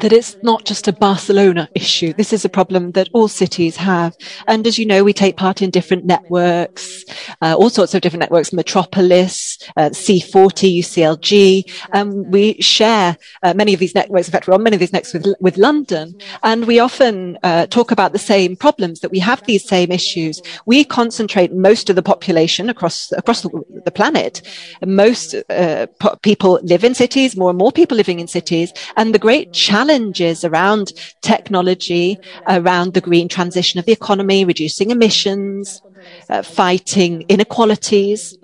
that 0.00 0.12
it's 0.12 0.36
not 0.42 0.64
just 0.64 0.88
a 0.88 0.92
Barcelona 0.92 1.68
issue. 1.74 2.12
This 2.14 2.32
is 2.32 2.44
a 2.44 2.48
problem 2.48 2.92
that 2.92 3.08
all 3.12 3.28
cities 3.28 3.76
have. 3.76 4.16
And 4.46 4.66
as 4.66 4.78
you 4.78 4.86
know, 4.86 5.04
we 5.04 5.12
take 5.12 5.36
part 5.36 5.62
in 5.62 5.70
different 5.70 6.04
networks, 6.04 7.04
uh, 7.42 7.54
all 7.58 7.70
sorts 7.70 7.94
of 7.94 8.00
different 8.00 8.20
networks, 8.20 8.52
Metropolis, 8.52 9.58
uh, 9.76 9.90
C40, 9.90 10.78
UCLG. 10.80 12.30
We 12.30 12.60
share 12.60 13.16
uh, 13.42 13.54
many 13.54 13.74
of 13.74 13.80
these 13.80 13.94
networks. 13.94 14.28
In 14.28 14.32
fact, 14.32 14.48
we're 14.48 14.54
on 14.54 14.62
many 14.62 14.76
of 14.76 14.80
these 14.80 14.92
networks 14.92 15.12
with, 15.12 15.34
with 15.40 15.56
London. 15.56 16.14
And 16.42 16.66
we 16.66 16.78
often 16.78 17.38
uh, 17.42 17.66
talk 17.66 17.90
about 17.90 18.12
the 18.12 18.18
same 18.18 18.56
problems, 18.56 19.00
that 19.00 19.10
we 19.10 19.18
have 19.18 19.44
these 19.46 19.66
same 19.66 19.92
issues. 19.92 20.40
We 20.66 20.84
concentrate 20.84 21.52
most 21.52 21.90
of 21.90 21.96
the 21.96 22.02
population 22.02 22.70
across, 22.70 23.12
across 23.12 23.42
the, 23.42 23.50
the 23.84 23.90
planet. 23.90 24.42
Most 24.84 25.34
uh, 25.50 25.86
po- 25.98 26.16
people 26.22 26.60
live 26.62 26.84
in 26.84 26.94
cities, 26.94 27.36
more 27.36 27.50
and 27.50 27.58
more 27.58 27.72
people 27.72 27.96
living 27.96 28.20
in 28.20 28.28
cities. 28.28 28.72
And 28.96 29.14
the 29.14 29.18
great 29.18 29.54
challenges 29.90 30.44
around 30.44 30.92
technology, 31.22 32.20
around 32.48 32.94
the 32.94 33.00
green 33.00 33.28
transition 33.28 33.78
of 33.78 33.86
the 33.86 33.92
economy, 33.92 34.44
reducing 34.44 34.90
emissions, 34.90 35.82
uh, 36.28 36.42
fighting 36.42 37.24
inequalities. 37.28 38.38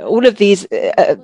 All 0.00 0.26
of 0.26 0.36
these 0.36 0.70
uh, 0.72 1.16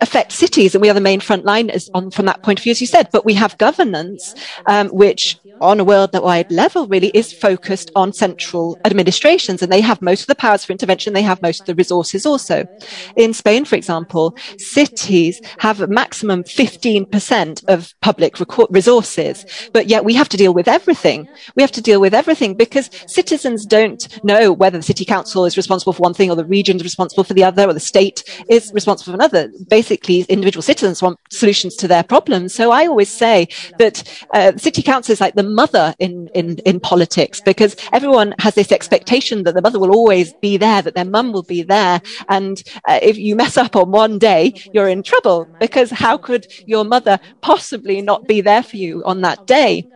affect 0.00 0.32
cities, 0.32 0.74
and 0.74 0.82
we 0.82 0.90
are 0.90 0.94
the 0.94 1.00
main 1.00 1.20
front 1.20 1.44
line 1.44 1.70
on, 1.94 2.10
from 2.10 2.26
that 2.26 2.42
point 2.42 2.58
of 2.58 2.62
view, 2.62 2.72
as 2.72 2.80
you 2.80 2.86
said. 2.86 3.08
But 3.12 3.24
we 3.24 3.34
have 3.34 3.56
governance 3.58 4.34
um, 4.66 4.88
which 4.88 5.38
on 5.60 5.80
a 5.80 5.84
worldwide 5.84 6.50
level 6.50 6.86
really 6.86 7.10
is 7.14 7.32
focused 7.32 7.90
on 7.94 8.12
central 8.12 8.78
administrations 8.84 9.62
and 9.62 9.70
they 9.70 9.80
have 9.80 10.00
most 10.00 10.22
of 10.22 10.26
the 10.26 10.34
powers 10.34 10.64
for 10.64 10.72
intervention. 10.72 11.12
They 11.12 11.22
have 11.22 11.42
most 11.42 11.60
of 11.60 11.66
the 11.66 11.74
resources 11.74 12.24
also. 12.26 12.66
In 13.16 13.34
Spain, 13.34 13.64
for 13.64 13.76
example, 13.76 14.36
cities 14.58 15.40
have 15.58 15.80
a 15.80 15.86
maximum 15.86 16.44
15% 16.44 17.64
of 17.68 17.94
public 18.00 18.36
resources, 18.70 19.44
but 19.72 19.86
yet 19.88 20.04
we 20.04 20.14
have 20.14 20.28
to 20.30 20.36
deal 20.36 20.54
with 20.54 20.68
everything. 20.68 21.28
We 21.56 21.62
have 21.62 21.72
to 21.72 21.82
deal 21.82 22.00
with 22.00 22.14
everything 22.14 22.54
because 22.54 22.90
citizens 23.06 23.66
don't 23.66 24.08
know 24.24 24.52
whether 24.52 24.78
the 24.78 24.82
city 24.82 25.04
council 25.04 25.44
is 25.44 25.56
responsible 25.56 25.92
for 25.92 26.02
one 26.02 26.14
thing 26.14 26.30
or 26.30 26.36
the 26.36 26.44
region 26.44 26.76
is 26.76 26.84
responsible 26.84 27.24
for 27.24 27.34
the 27.34 27.44
other 27.44 27.68
or 27.68 27.72
the 27.72 27.80
state 27.80 28.24
is 28.48 28.72
responsible 28.72 29.12
for 29.12 29.16
another. 29.16 29.50
Basically, 29.68 30.22
individual 30.28 30.62
citizens 30.62 31.02
want 31.02 31.18
solutions 31.30 31.76
to 31.76 31.88
their 31.88 32.02
problems. 32.02 32.54
So 32.54 32.70
I 32.70 32.86
always 32.86 33.10
say 33.10 33.48
that 33.78 34.02
uh, 34.32 34.56
city 34.56 34.82
council 34.82 35.12
is 35.12 35.20
like 35.20 35.34
the 35.34 35.49
mother 35.50 35.94
in, 35.98 36.28
in, 36.34 36.56
in 36.64 36.80
politics 36.80 37.40
because 37.40 37.76
everyone 37.92 38.34
has 38.38 38.54
this 38.54 38.72
expectation 38.72 39.42
that 39.44 39.54
the 39.54 39.62
mother 39.62 39.78
will 39.78 39.94
always 39.94 40.32
be 40.34 40.56
there, 40.56 40.82
that 40.82 40.94
their 40.94 41.04
mum 41.04 41.32
will 41.32 41.42
be 41.42 41.62
there. 41.62 42.00
And 42.28 42.62
uh, 42.88 42.98
if 43.02 43.18
you 43.18 43.36
mess 43.36 43.56
up 43.56 43.76
on 43.76 43.90
one 43.90 44.18
day, 44.18 44.54
you're 44.72 44.88
in 44.88 45.02
trouble 45.02 45.50
because 45.58 45.90
how 45.90 46.18
could 46.18 46.46
your 46.66 46.84
mother 46.84 47.18
possibly 47.42 48.00
not 48.02 48.26
be 48.26 48.40
there 48.40 48.62
for 48.62 48.76
you 48.76 49.02
on 49.04 49.20
that 49.22 49.44
day? 49.46 49.86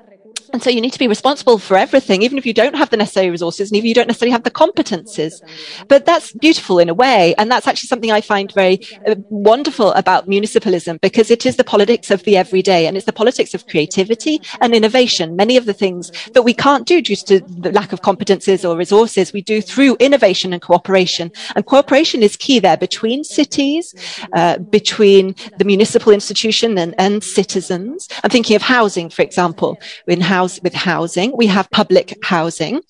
And 0.55 0.63
so 0.63 0.71
you 0.71 0.81
need 0.81 0.93
to 0.93 1.01
be 1.01 1.09
responsible 1.09 1.59
for 1.59 1.77
everything, 1.77 2.23
even 2.23 2.39
if 2.39 2.47
you 2.47 2.55
don't 2.55 2.77
have 2.77 2.89
the 2.91 2.97
necessary 2.97 3.29
resources 3.29 3.71
and 3.71 3.77
even 3.77 3.87
if 3.87 3.89
you 3.89 3.95
don't 3.95 4.07
necessarily 4.07 4.31
have 4.31 4.45
the 4.45 4.53
competences. 4.53 5.43
But 5.89 6.07
that's 6.07 6.33
beautiful 6.33 6.79
in 6.79 6.89
a 6.89 6.95
way. 6.95 7.35
And 7.39 7.51
that's 7.51 7.67
actually 7.67 7.89
something 7.89 8.13
I 8.13 8.21
find 8.21 8.53
very 8.53 8.79
uh, 9.05 9.17
wonderful 9.31 9.91
about 9.95 10.29
municipalism 10.29 11.01
because 11.01 11.33
it 11.33 11.45
is 11.45 11.57
the 11.57 11.65
politics 11.65 12.13
of 12.13 12.23
the 12.23 12.37
everyday 12.37 12.87
and 12.87 12.97
it's 12.97 13.05
the 13.05 13.13
politics 13.13 13.53
of 13.53 13.67
creativity 13.67 14.41
and 14.61 14.77
innovation. 14.77 15.35
Many 15.35 15.57
of 15.57 15.67
the 15.67 15.73
things 15.73 16.13
that 16.35 16.43
we 16.43 16.55
can't 16.55 16.87
do 16.87 17.03
due 17.03 17.17
to 17.17 17.41
the 17.41 17.73
lack 17.73 17.93
of 17.93 18.03
competences 18.03 18.65
or 18.65 18.77
resources, 18.77 19.33
we 19.33 19.43
do 19.43 19.61
through 19.61 19.97
innovation 19.99 20.53
and 20.53 20.63
cooperation. 20.63 21.33
And 21.57 21.67
cooperation 21.67 22.23
is 22.23 22.37
key 22.37 22.61
there 22.61 22.77
between 22.77 23.25
cities, 23.25 23.93
uh, 24.35 24.59
between 24.59 25.35
the 25.59 25.65
municipal 25.65 26.13
institution 26.13 26.79
and, 26.79 26.95
and 26.97 27.25
citizens. 27.25 28.09
I'm 28.23 28.31
thinking 28.31 28.55
of 28.55 28.63
housing, 28.63 29.11
for 29.11 29.23
example, 29.23 29.81
in 30.07 30.21
housing 30.21 30.44
house 30.45 30.61
with 30.63 30.75
housing. 30.75 31.33
We 31.37 31.47
have 31.47 31.71
public 31.71 32.17
housing, 32.23 32.83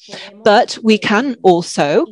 but 0.45 0.79
we 0.83 0.99
can 0.99 1.37
also 1.43 2.07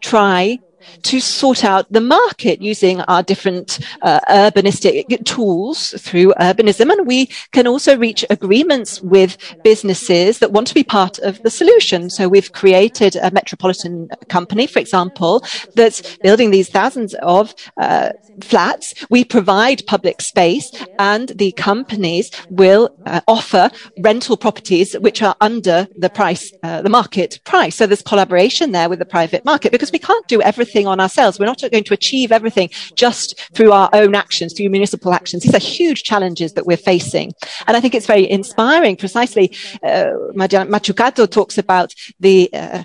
try 0.00 0.58
to 1.02 1.20
sort 1.20 1.64
out 1.64 1.90
the 1.92 2.00
market 2.00 2.60
using 2.60 3.00
our 3.02 3.22
different 3.22 3.78
uh, 4.02 4.20
urbanistic 4.28 5.24
tools 5.24 5.94
through 5.98 6.32
urbanism. 6.40 6.92
And 6.92 7.06
we 7.06 7.26
can 7.52 7.66
also 7.66 7.96
reach 7.96 8.24
agreements 8.30 9.00
with 9.00 9.36
businesses 9.62 10.38
that 10.40 10.52
want 10.52 10.66
to 10.68 10.74
be 10.74 10.84
part 10.84 11.18
of 11.20 11.42
the 11.42 11.50
solution. 11.50 12.10
So 12.10 12.28
we've 12.28 12.52
created 12.52 13.16
a 13.16 13.30
metropolitan 13.30 14.08
company, 14.28 14.66
for 14.66 14.78
example, 14.78 15.44
that's 15.74 16.16
building 16.18 16.50
these 16.50 16.68
thousands 16.68 17.14
of 17.22 17.54
uh, 17.76 18.10
flats. 18.40 18.94
We 19.10 19.24
provide 19.24 19.86
public 19.86 20.20
space 20.20 20.70
and 20.98 21.28
the 21.28 21.52
companies 21.52 22.30
will 22.50 22.90
uh, 23.06 23.20
offer 23.28 23.70
rental 23.98 24.36
properties 24.36 24.94
which 24.94 25.22
are 25.22 25.36
under 25.40 25.86
the 25.96 26.10
price, 26.10 26.52
uh, 26.62 26.82
the 26.82 26.88
market 26.88 27.40
price. 27.44 27.76
So 27.76 27.86
there's 27.86 28.02
collaboration 28.02 28.72
there 28.72 28.88
with 28.88 28.98
the 28.98 29.04
private 29.04 29.44
market 29.44 29.72
because 29.72 29.92
we 29.92 29.98
can't 29.98 30.26
do 30.28 30.40
everything 30.42 30.71
everything 30.72 30.86
on 30.86 31.00
ourselves. 31.00 31.38
We're 31.38 31.46
not 31.46 31.60
going 31.60 31.84
to 31.84 31.94
achieve 31.94 32.32
everything 32.32 32.70
just 32.94 33.38
through 33.54 33.72
our 33.72 33.90
own 33.92 34.14
actions, 34.14 34.54
through 34.54 34.70
municipal 34.70 35.12
actions. 35.12 35.42
These 35.42 35.54
are 35.54 35.58
huge 35.58 36.02
challenges 36.02 36.54
that 36.54 36.66
we're 36.66 36.76
facing. 36.92 37.32
And 37.66 37.76
I 37.76 37.80
think 37.80 37.94
it's 37.94 38.06
very 38.06 38.28
inspiring. 38.30 38.96
Precisely, 38.96 39.54
uh, 39.82 40.12
Mazzucato 40.34 41.30
talks 41.30 41.58
about 41.58 41.94
the, 42.20 42.48
uh, 42.54 42.84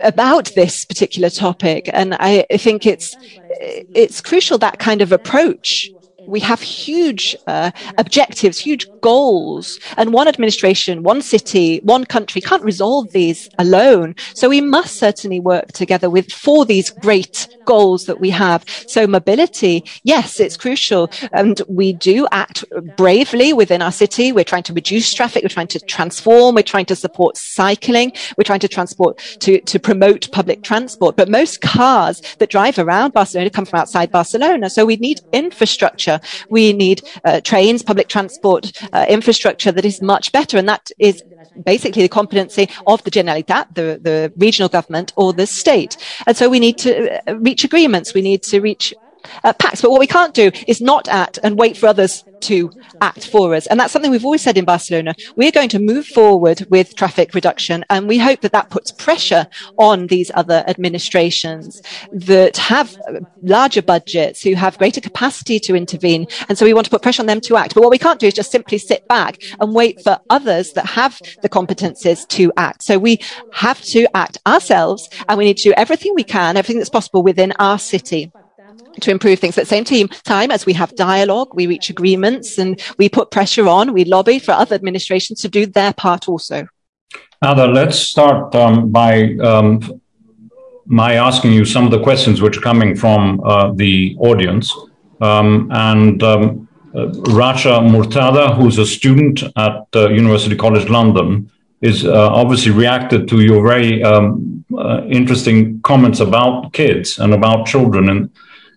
about 0.00 0.52
this 0.54 0.84
particular 0.84 1.30
topic. 1.30 1.88
And 1.92 2.14
I 2.14 2.44
think 2.58 2.84
it's, 2.86 3.16
it's 3.94 4.20
crucial 4.20 4.58
that 4.58 4.78
kind 4.78 5.00
of 5.00 5.12
approach 5.12 5.90
we 6.26 6.40
have 6.40 6.60
huge 6.60 7.36
uh, 7.46 7.70
objectives, 7.98 8.58
huge 8.58 8.86
goals, 9.00 9.78
and 9.96 10.12
one 10.12 10.28
administration, 10.28 11.02
one 11.02 11.22
city, 11.22 11.80
one 11.82 12.04
country 12.04 12.40
can't 12.40 12.62
resolve 12.62 13.10
these 13.12 13.48
alone. 13.58 14.14
So 14.34 14.48
we 14.48 14.60
must 14.60 14.96
certainly 14.96 15.40
work 15.40 15.72
together 15.72 16.08
with 16.10 16.32
for 16.32 16.64
these 16.64 16.90
great 16.90 17.48
goals 17.64 18.06
that 18.06 18.20
we 18.20 18.30
have. 18.30 18.64
So 18.86 19.06
mobility, 19.06 19.84
yes, 20.04 20.40
it's 20.40 20.56
crucial, 20.56 21.10
and 21.32 21.60
we 21.68 21.92
do 21.92 22.26
act 22.32 22.64
bravely 22.96 23.52
within 23.52 23.82
our 23.82 23.92
city. 23.92 24.32
We're 24.32 24.44
trying 24.44 24.62
to 24.64 24.72
reduce 24.72 25.12
traffic. 25.12 25.42
We're 25.42 25.48
trying 25.48 25.68
to 25.68 25.80
transform. 25.80 26.54
We're 26.54 26.62
trying 26.62 26.86
to 26.86 26.96
support 26.96 27.36
cycling. 27.36 28.12
We're 28.36 28.44
trying 28.44 28.60
to 28.60 28.68
transport 28.68 29.18
to 29.40 29.60
to 29.60 29.78
promote 29.78 30.30
public 30.32 30.62
transport. 30.62 31.16
But 31.16 31.28
most 31.28 31.60
cars 31.60 32.22
that 32.38 32.50
drive 32.50 32.78
around 32.78 33.12
Barcelona 33.12 33.50
come 33.50 33.64
from 33.64 33.80
outside 33.80 34.10
Barcelona, 34.10 34.70
so 34.70 34.84
we 34.86 34.96
need 34.96 35.20
infrastructure 35.32 36.11
We 36.48 36.72
need 36.72 37.02
uh, 37.24 37.40
trains, 37.40 37.82
public 37.82 38.08
transport 38.08 38.72
uh, 38.92 39.06
infrastructure 39.08 39.72
that 39.72 39.84
is 39.84 40.02
much 40.02 40.32
better. 40.32 40.58
And 40.58 40.68
that 40.68 40.90
is 40.98 41.22
basically 41.64 42.02
the 42.02 42.08
competency 42.08 42.68
of 42.86 43.02
the 43.04 43.10
Generalitat, 43.10 43.74
the, 43.74 43.98
the 44.00 44.32
regional 44.36 44.68
government 44.68 45.12
or 45.16 45.32
the 45.32 45.46
state. 45.46 45.96
And 46.26 46.36
so 46.36 46.48
we 46.48 46.60
need 46.60 46.78
to 46.78 46.90
uh, 47.28 47.36
reach 47.36 47.64
agreements. 47.64 48.14
We 48.14 48.22
need 48.22 48.42
to 48.44 48.60
reach 48.60 48.94
uh, 49.44 49.52
pacts. 49.54 49.82
But 49.82 49.90
what 49.90 50.00
we 50.00 50.06
can't 50.06 50.34
do 50.34 50.50
is 50.66 50.80
not 50.80 51.08
act 51.08 51.38
and 51.42 51.58
wait 51.58 51.76
for 51.76 51.86
others 51.86 52.24
to 52.42 52.70
act 53.00 53.28
for 53.28 53.54
us. 53.54 53.66
And 53.66 53.78
that's 53.78 53.92
something 53.92 54.10
we've 54.10 54.24
always 54.24 54.42
said 54.42 54.58
in 54.58 54.64
Barcelona. 54.64 55.14
We're 55.36 55.52
going 55.52 55.68
to 55.70 55.78
move 55.78 56.06
forward 56.06 56.66
with 56.70 56.96
traffic 56.96 57.34
reduction. 57.34 57.84
And 57.88 58.08
we 58.08 58.18
hope 58.18 58.40
that 58.40 58.52
that 58.52 58.70
puts 58.70 58.90
pressure 58.90 59.46
on 59.78 60.08
these 60.08 60.30
other 60.34 60.64
administrations 60.66 61.80
that 62.12 62.56
have 62.56 62.96
larger 63.42 63.82
budgets, 63.82 64.42
who 64.42 64.54
have 64.54 64.78
greater 64.78 65.00
capacity 65.00 65.58
to 65.60 65.74
intervene. 65.74 66.26
And 66.48 66.58
so 66.58 66.66
we 66.66 66.74
want 66.74 66.84
to 66.86 66.90
put 66.90 67.02
pressure 67.02 67.22
on 67.22 67.26
them 67.26 67.40
to 67.42 67.56
act. 67.56 67.74
But 67.74 67.82
what 67.82 67.90
we 67.90 67.98
can't 67.98 68.20
do 68.20 68.26
is 68.26 68.34
just 68.34 68.50
simply 68.50 68.78
sit 68.78 69.06
back 69.08 69.38
and 69.60 69.74
wait 69.74 70.02
for 70.02 70.18
others 70.30 70.72
that 70.72 70.86
have 70.86 71.20
the 71.42 71.48
competences 71.48 72.26
to 72.28 72.52
act. 72.56 72.82
So 72.82 72.98
we 72.98 73.20
have 73.52 73.80
to 73.82 74.06
act 74.16 74.38
ourselves 74.46 75.08
and 75.28 75.38
we 75.38 75.44
need 75.44 75.58
to 75.58 75.62
do 75.62 75.74
everything 75.76 76.14
we 76.14 76.24
can, 76.24 76.56
everything 76.56 76.78
that's 76.78 76.90
possible 76.90 77.22
within 77.22 77.52
our 77.58 77.78
city 77.78 78.32
to 79.00 79.10
improve 79.10 79.38
things. 79.38 79.56
At 79.58 79.62
the 79.62 79.68
same 79.68 79.84
team, 79.84 80.08
time 80.08 80.50
as 80.50 80.66
we 80.66 80.72
have 80.74 80.94
dialogue, 80.96 81.54
we 81.54 81.66
reach 81.66 81.90
agreements 81.90 82.58
and 82.58 82.80
we 82.98 83.08
put 83.08 83.30
pressure 83.30 83.68
on, 83.68 83.92
we 83.92 84.04
lobby 84.04 84.38
for 84.38 84.52
other 84.52 84.74
administrations 84.74 85.40
to 85.40 85.48
do 85.48 85.66
their 85.66 85.92
part 85.92 86.28
also. 86.28 86.68
Ada, 87.44 87.66
let's 87.66 87.98
start 87.98 88.54
um, 88.54 88.90
by 88.90 89.34
um, 89.42 90.00
my 90.86 91.14
asking 91.14 91.52
you 91.52 91.64
some 91.64 91.84
of 91.84 91.90
the 91.90 92.00
questions 92.00 92.40
which 92.40 92.56
are 92.58 92.60
coming 92.60 92.94
from 92.94 93.40
uh, 93.44 93.72
the 93.72 94.16
audience. 94.20 94.72
Um, 95.20 95.68
and 95.72 96.22
um, 96.22 96.68
uh, 96.94 97.06
Rasha 97.40 97.80
Murtada, 97.88 98.56
who's 98.56 98.78
a 98.78 98.86
student 98.86 99.42
at 99.56 99.86
uh, 99.94 100.08
University 100.10 100.56
College 100.56 100.88
London, 100.88 101.50
is 101.80 102.04
uh, 102.04 102.30
obviously 102.32 102.70
reacted 102.70 103.28
to 103.28 103.40
your 103.40 103.66
very 103.66 104.02
um, 104.02 104.64
uh, 104.78 105.02
interesting 105.08 105.80
comments 105.82 106.20
about 106.20 106.72
kids 106.72 107.18
and 107.18 107.34
about 107.34 107.66
children 107.66 108.08
and 108.08 108.30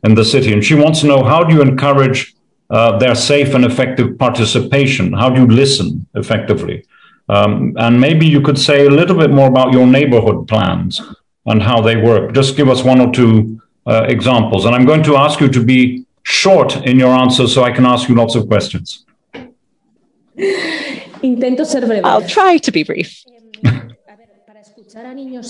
in 0.05 0.15
the 0.15 0.23
city. 0.23 0.53
And 0.53 0.63
she 0.63 0.75
wants 0.75 1.01
to 1.01 1.07
know 1.07 1.23
how 1.23 1.43
do 1.43 1.53
you 1.55 1.61
encourage 1.61 2.35
uh, 2.69 2.97
their 2.97 3.15
safe 3.15 3.53
and 3.53 3.65
effective 3.65 4.17
participation? 4.17 5.13
How 5.13 5.29
do 5.29 5.41
you 5.41 5.47
listen 5.47 6.07
effectively? 6.15 6.85
Um, 7.27 7.73
and 7.77 7.99
maybe 7.99 8.25
you 8.27 8.41
could 8.41 8.59
say 8.59 8.85
a 8.85 8.89
little 8.89 9.17
bit 9.17 9.31
more 9.31 9.47
about 9.47 9.73
your 9.73 9.87
neighborhood 9.87 10.47
plans 10.47 11.01
and 11.45 11.61
how 11.61 11.81
they 11.81 11.95
work. 11.95 12.33
Just 12.33 12.55
give 12.55 12.69
us 12.69 12.83
one 12.83 13.01
or 13.01 13.11
two 13.11 13.61
uh, 13.87 14.05
examples. 14.07 14.65
And 14.65 14.75
I'm 14.75 14.85
going 14.85 15.03
to 15.03 15.17
ask 15.17 15.39
you 15.39 15.49
to 15.49 15.63
be 15.63 16.05
short 16.23 16.75
in 16.85 16.99
your 16.99 17.13
answers 17.15 17.53
so 17.53 17.63
I 17.63 17.71
can 17.71 17.85
ask 17.85 18.07
you 18.09 18.15
lots 18.15 18.35
of 18.35 18.47
questions. 18.47 19.05
I'll 22.03 22.27
try 22.27 22.57
to 22.57 22.71
be 22.71 22.83
brief. 22.83 23.23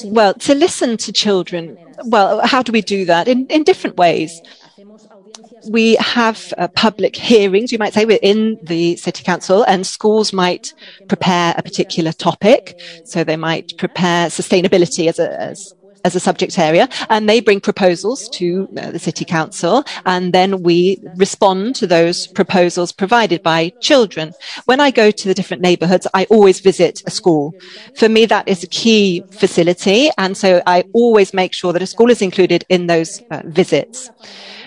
Well, 0.05 0.33
to 0.33 0.55
listen 0.55 0.97
to 0.97 1.11
children 1.11 1.77
well, 2.03 2.45
how 2.45 2.61
do 2.61 2.71
we 2.71 2.81
do 2.81 3.05
that? 3.05 3.27
In, 3.27 3.47
in 3.47 3.63
different 3.63 3.97
ways. 3.97 4.41
We 5.69 5.95
have 5.95 6.53
uh, 6.57 6.67
public 6.69 7.15
hearings, 7.15 7.71
you 7.71 7.79
might 7.79 7.93
say, 7.93 8.05
within 8.05 8.59
the 8.61 8.95
city 8.97 9.23
council, 9.23 9.63
and 9.63 9.85
schools 9.85 10.31
might 10.31 10.73
prepare 11.07 11.55
a 11.57 11.63
particular 11.63 12.11
topic. 12.11 12.79
So 13.05 13.23
they 13.23 13.35
might 13.35 13.77
prepare 13.77 14.27
sustainability 14.27 15.07
as 15.07 15.17
a, 15.17 15.41
as 15.41 15.73
as 16.05 16.15
a 16.15 16.19
subject 16.19 16.57
area, 16.57 16.87
and 17.09 17.27
they 17.27 17.41
bring 17.41 17.59
proposals 17.59 18.29
to 18.29 18.69
uh, 18.77 18.91
the 18.91 18.99
City 18.99 19.25
Council, 19.25 19.83
and 20.05 20.33
then 20.33 20.63
we 20.63 20.99
respond 21.15 21.75
to 21.75 21.87
those 21.87 22.27
proposals 22.27 22.91
provided 22.91 23.43
by 23.43 23.69
children. 23.81 24.31
When 24.65 24.79
I 24.79 24.91
go 24.91 25.11
to 25.11 25.27
the 25.27 25.33
different 25.33 25.61
neighborhoods, 25.61 26.07
I 26.13 26.25
always 26.29 26.59
visit 26.59 27.01
a 27.05 27.11
school. 27.11 27.53
For 27.95 28.07
me, 28.07 28.25
that 28.27 28.47
is 28.47 28.63
a 28.63 28.67
key 28.67 29.23
facility, 29.31 30.09
and 30.17 30.37
so 30.37 30.61
I 30.65 30.85
always 30.93 31.33
make 31.33 31.53
sure 31.53 31.73
that 31.73 31.81
a 31.81 31.87
school 31.87 32.11
is 32.11 32.21
included 32.21 32.63
in 32.69 32.87
those 32.87 33.21
uh, 33.31 33.41
visits 33.45 34.11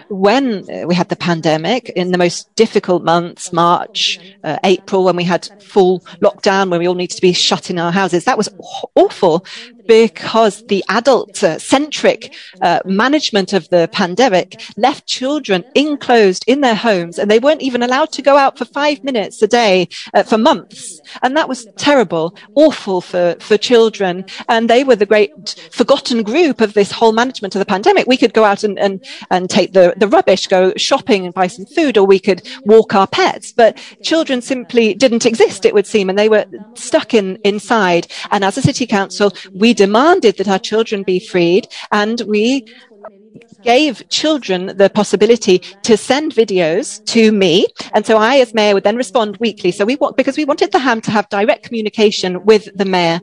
when 0.08 0.64
uh, 0.70 0.86
we 0.86 0.94
had 0.94 1.08
the 1.08 1.16
pandemic 1.16 1.90
in 1.90 2.12
the 2.12 2.18
most 2.18 2.54
difficult 2.56 3.04
months, 3.04 3.52
March, 3.52 4.18
uh, 4.44 4.58
April, 4.64 5.04
when 5.04 5.16
we 5.16 5.24
had 5.24 5.48
full 5.62 6.00
lockdown, 6.22 6.70
when 6.70 6.80
we 6.80 6.88
all 6.88 6.94
needed 6.94 7.14
to 7.14 7.22
be 7.22 7.32
shut 7.32 7.70
in 7.70 7.78
our 7.78 7.92
houses, 7.92 8.24
that 8.24 8.38
was 8.38 8.48
awful 8.94 9.44
because 9.88 10.64
the 10.66 10.84
adult 10.88 11.42
uh, 11.42 11.58
centric 11.58 12.36
uh, 12.60 12.78
management 12.84 13.52
of 13.54 13.68
the 13.70 13.88
pandemic 13.90 14.62
left 14.76 15.06
children 15.06 15.64
enclosed 15.74 16.44
in 16.46 16.60
their 16.60 16.74
homes 16.74 17.18
and 17.18 17.30
they 17.30 17.38
weren't 17.38 17.62
even 17.62 17.82
allowed 17.82 18.12
to 18.12 18.22
go 18.22 18.36
out 18.36 18.56
for 18.56 18.66
five 18.66 19.02
minutes 19.02 19.42
a 19.42 19.48
day 19.48 19.88
uh, 20.14 20.22
for 20.22 20.38
months. 20.38 21.00
And 21.22 21.36
that 21.36 21.48
was 21.48 21.66
terrible, 21.76 22.36
awful 22.54 23.00
for, 23.00 23.34
for 23.40 23.56
children. 23.56 24.26
And 24.48 24.68
they 24.68 24.84
were 24.84 24.96
the 24.96 25.06
great 25.06 25.70
forgotten 25.72 26.22
group 26.22 26.60
of 26.60 26.74
this 26.74 26.92
whole 26.92 27.12
management 27.12 27.54
of 27.54 27.60
the 27.60 27.64
pandemic. 27.64 28.06
We 28.06 28.18
could 28.18 28.34
go 28.34 28.44
out 28.44 28.62
and, 28.64 28.78
and, 28.78 29.02
and 29.30 29.48
take 29.48 29.72
the, 29.72 29.94
the 29.96 30.08
rubbish, 30.08 30.46
go 30.46 30.74
shopping 30.76 31.24
and 31.24 31.32
buy 31.32 31.46
some 31.46 31.64
food, 31.64 31.96
or 31.96 32.06
we 32.06 32.18
could 32.18 32.46
walk 32.66 32.94
our 32.94 33.06
pets. 33.06 33.52
But 33.52 33.78
children 34.02 34.42
simply 34.42 34.92
didn't 34.92 35.24
exist, 35.24 35.64
it 35.64 35.72
would 35.72 35.86
seem, 35.86 36.10
and 36.10 36.18
they 36.18 36.28
were 36.28 36.44
stuck 36.74 37.14
in 37.14 37.36
inside. 37.44 38.06
And 38.30 38.44
as 38.44 38.58
a 38.58 38.62
city 38.62 38.86
council, 38.86 39.32
we 39.54 39.72
demanded 39.78 40.36
that 40.36 40.48
our 40.48 40.58
children 40.58 41.04
be 41.04 41.18
freed 41.20 41.68
and 41.92 42.20
we 42.26 42.66
gave 43.62 44.08
children 44.08 44.76
the 44.76 44.90
possibility 44.90 45.58
to 45.82 45.96
send 45.96 46.32
videos 46.34 47.04
to 47.06 47.32
me. 47.32 47.66
And 47.92 48.06
so 48.06 48.16
I, 48.18 48.38
as 48.38 48.54
mayor, 48.54 48.74
would 48.74 48.84
then 48.84 48.96
respond 48.96 49.36
weekly. 49.38 49.70
So 49.70 49.84
we 49.84 49.96
want, 49.96 50.16
because 50.16 50.36
we 50.36 50.44
wanted 50.44 50.72
the 50.72 50.78
HAM 50.78 51.00
to 51.02 51.10
have 51.10 51.28
direct 51.28 51.64
communication 51.64 52.44
with 52.44 52.68
the 52.74 52.84
mayor, 52.84 53.20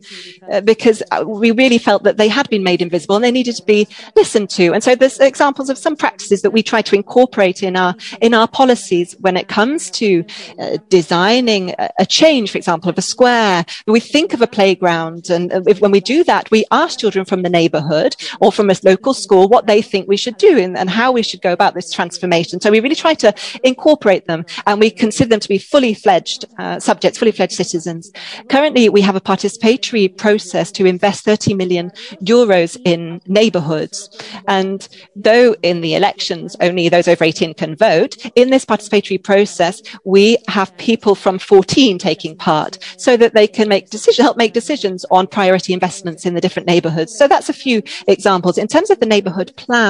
uh, 0.51 0.61
because 0.61 1.01
uh, 1.11 1.23
we 1.25 1.51
really 1.51 1.77
felt 1.77 2.03
that 2.03 2.17
they 2.17 2.27
had 2.27 2.49
been 2.49 2.63
made 2.63 2.81
invisible 2.81 3.15
and 3.15 3.23
they 3.23 3.31
needed 3.31 3.55
to 3.55 3.63
be 3.63 3.87
listened 4.15 4.49
to. 4.51 4.73
And 4.73 4.83
so 4.83 4.95
there's 4.95 5.19
examples 5.19 5.69
of 5.69 5.77
some 5.77 5.95
practices 5.95 6.41
that 6.41 6.51
we 6.51 6.63
try 6.63 6.81
to 6.81 6.95
incorporate 6.95 7.63
in 7.63 7.75
our, 7.75 7.95
in 8.21 8.33
our 8.33 8.47
policies 8.47 9.15
when 9.19 9.37
it 9.37 9.47
comes 9.47 9.89
to 9.91 10.23
uh, 10.59 10.77
designing 10.89 11.73
a, 11.99 12.05
change, 12.05 12.51
for 12.51 12.57
example, 12.57 12.89
of 12.89 12.97
a 12.97 13.01
square. 13.01 13.65
We 13.87 13.99
think 13.99 14.33
of 14.33 14.41
a 14.41 14.47
playground. 14.47 15.29
And 15.29 15.51
uh, 15.51 15.61
if, 15.67 15.81
when 15.81 15.91
we 15.91 15.99
do 15.99 16.23
that, 16.25 16.51
we 16.51 16.65
ask 16.71 16.99
children 16.99 17.25
from 17.25 17.41
the 17.41 17.49
neighborhood 17.49 18.15
or 18.39 18.51
from 18.51 18.69
a 18.69 18.75
local 18.83 19.13
school 19.13 19.47
what 19.47 19.67
they 19.67 19.81
think 19.81 20.04
we 20.07 20.17
should 20.17 20.37
do 20.37 20.57
and, 20.57 20.77
and 20.77 20.89
how 20.89 21.11
we 21.11 21.21
should 21.21 21.41
go 21.41 21.53
about 21.53 21.73
this 21.73 21.91
transformation. 21.91 22.59
So 22.59 22.71
we 22.71 22.79
really 22.79 22.95
try 22.95 23.13
to 23.15 23.33
incorporate 23.63 24.27
them 24.27 24.45
and 24.67 24.79
we 24.79 24.89
consider 24.89 25.29
them 25.29 25.39
to 25.39 25.49
be 25.49 25.57
fully 25.57 25.93
fledged 25.93 26.45
uh, 26.57 26.79
subjects, 26.79 27.17
fully 27.19 27.31
fledged 27.31 27.53
citizens. 27.53 28.11
Currently, 28.49 28.89
we 28.89 29.01
have 29.01 29.15
a 29.15 29.21
participatory 29.21 30.15
process 30.15 30.71
to 30.73 30.85
invest 30.85 31.25
30 31.25 31.53
million 31.53 31.91
euros 32.21 32.77
in 32.85 33.21
neighborhoods. 33.27 34.09
And 34.47 34.87
though 35.15 35.55
in 35.63 35.81
the 35.81 35.95
elections 35.95 36.55
only 36.61 36.89
those 36.89 37.07
over 37.07 37.23
18 37.23 37.53
can 37.53 37.75
vote, 37.75 38.17
in 38.35 38.49
this 38.49 38.65
participatory 38.65 39.21
process, 39.23 39.81
we 40.03 40.37
have 40.47 40.75
people 40.77 41.15
from 41.15 41.39
14 41.39 41.97
taking 41.97 42.35
part 42.35 42.77
so 42.97 43.17
that 43.17 43.33
they 43.33 43.47
can 43.47 43.67
make 43.69 43.89
help 44.17 44.37
make 44.37 44.53
decisions 44.53 45.05
on 45.11 45.27
priority 45.27 45.73
investments 45.73 46.25
in 46.25 46.33
the 46.33 46.41
different 46.41 46.67
neighborhoods. 46.67 47.15
So 47.15 47.27
that's 47.27 47.49
a 47.49 47.53
few 47.53 47.81
examples. 48.07 48.57
In 48.57 48.67
terms 48.67 48.89
of 48.89 48.99
the 48.99 49.05
neighborhood 49.05 49.53
plan, 49.55 49.84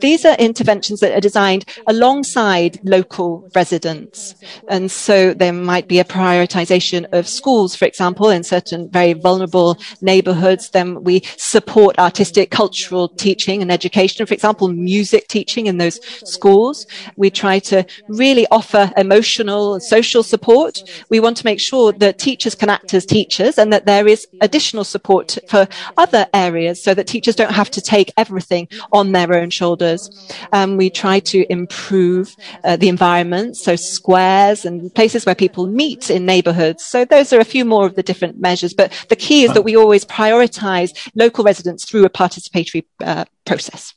these 0.00 0.24
are 0.24 0.36
interventions 0.36 1.00
that 1.00 1.16
are 1.16 1.20
designed 1.20 1.64
alongside 1.86 2.80
local 2.84 3.48
residents. 3.54 4.34
And 4.68 4.90
so 4.90 5.34
there 5.34 5.52
might 5.52 5.88
be 5.88 5.98
a 5.98 6.04
prioritization 6.04 7.06
of 7.12 7.28
schools, 7.28 7.74
for 7.74 7.84
example, 7.84 8.30
in 8.30 8.42
certain 8.42 8.90
very 8.90 9.12
vulnerable 9.12 9.78
neighborhoods. 10.00 10.70
Then 10.70 11.04
we 11.04 11.22
support 11.36 11.98
artistic, 11.98 12.50
cultural 12.50 13.08
teaching 13.08 13.62
and 13.62 13.70
education, 13.70 14.26
for 14.26 14.34
example, 14.34 14.68
music 14.68 15.28
teaching 15.28 15.66
in 15.66 15.78
those 15.78 15.98
schools. 16.28 16.86
We 17.16 17.30
try 17.30 17.58
to 17.70 17.86
really 18.08 18.46
offer 18.50 18.90
emotional 18.96 19.74
and 19.74 19.82
social 19.82 20.22
support. 20.22 20.82
We 21.08 21.20
want 21.20 21.36
to 21.38 21.46
make 21.46 21.60
sure 21.60 21.92
that 21.92 22.18
teachers 22.18 22.54
can 22.54 22.70
act 22.70 22.94
as 22.94 23.06
teachers 23.06 23.58
and 23.58 23.72
that 23.72 23.86
there 23.86 24.06
is 24.06 24.26
additional 24.40 24.84
support 24.84 25.38
for 25.48 25.66
other 25.96 26.26
areas 26.32 26.82
so 26.82 26.94
that 26.94 27.06
teachers 27.06 27.36
don't 27.36 27.52
have 27.52 27.70
to 27.72 27.80
take 27.80 28.12
everything 28.16 28.68
on 28.92 29.12
their 29.12 29.28
own 29.38 29.50
shoulders 29.50 29.64
shoulders. 29.64 30.10
Um, 30.52 30.76
we 30.76 30.90
try 30.90 31.20
to 31.20 31.50
improve 31.50 32.36
uh, 32.64 32.76
the 32.76 32.88
environment, 32.88 33.56
so 33.56 33.76
squares 33.76 34.64
and 34.64 34.94
places 34.94 35.26
where 35.26 35.34
people 35.34 35.66
meet 35.66 36.10
in 36.10 36.26
neighborhoods. 36.26 36.84
So 36.84 37.04
those 37.04 37.32
are 37.32 37.40
a 37.40 37.44
few 37.44 37.64
more 37.64 37.86
of 37.86 37.94
the 37.94 38.02
different 38.02 38.40
measures. 38.40 38.74
But 38.74 38.92
the 39.08 39.16
key 39.16 39.44
is 39.44 39.52
that 39.54 39.62
we 39.62 39.76
always 39.76 40.04
prioritize 40.04 40.90
local 41.14 41.44
residents 41.44 41.84
through 41.84 42.04
a 42.04 42.10
participatory 42.10 42.84
uh, 43.02 43.24
process. 43.44 43.94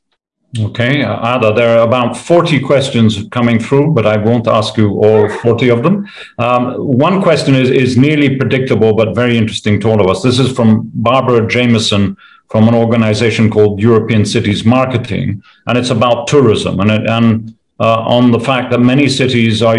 Okay, 0.57 1.03
uh, 1.03 1.35
Ada, 1.35 1.53
there 1.53 1.77
are 1.77 1.85
about 1.85 2.15
40 2.15 2.61
questions 2.61 3.27
coming 3.31 3.59
through, 3.59 3.91
but 3.91 4.05
I 4.07 4.15
won't 4.17 4.47
ask 4.47 4.77
you 4.77 4.89
all 5.03 5.27
40 5.27 5.69
of 5.69 5.83
them. 5.83 6.07
Um, 6.39 6.73
one 6.75 7.21
question 7.21 7.53
is, 7.53 7.69
is 7.69 7.97
nearly 7.97 8.37
predictable, 8.37 8.95
but 8.95 9.13
very 9.13 9.37
interesting 9.37 9.79
to 9.81 9.89
all 9.89 9.99
of 9.99 10.07
us. 10.07 10.23
This 10.23 10.39
is 10.39 10.55
from 10.55 10.89
Barbara 10.93 11.45
Jameson 11.47 12.15
from 12.49 12.67
an 12.67 12.75
organization 12.75 13.49
called 13.49 13.81
European 13.81 14.25
Cities 14.25 14.65
Marketing, 14.65 15.41
and 15.67 15.77
it's 15.77 15.89
about 15.89 16.27
tourism 16.27 16.79
and, 16.79 16.91
and 16.91 17.55
uh, 17.79 17.99
on 18.01 18.31
the 18.31 18.39
fact 18.39 18.71
that 18.71 18.79
many 18.79 19.07
cities 19.07 19.61
are 19.61 19.77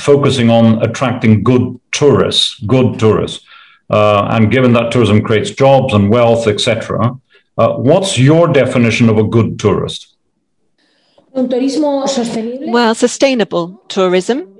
focusing 0.00 0.50
on 0.50 0.82
attracting 0.82 1.42
good 1.42 1.78
tourists, 1.92 2.58
good 2.60 2.98
tourists. 2.98 3.44
Uh, 3.90 4.28
and 4.30 4.50
given 4.50 4.72
that 4.72 4.90
tourism 4.90 5.22
creates 5.22 5.50
jobs 5.50 5.92
and 5.92 6.08
wealth, 6.08 6.46
etc., 6.46 7.18
uh, 7.58 7.74
what's 7.74 8.18
your 8.18 8.48
definition 8.48 9.08
of 9.08 9.18
a 9.18 9.24
good 9.24 9.58
tourist? 9.58 10.16
Well, 12.72 12.94
sustainable 12.94 13.82
tourism 13.88 14.54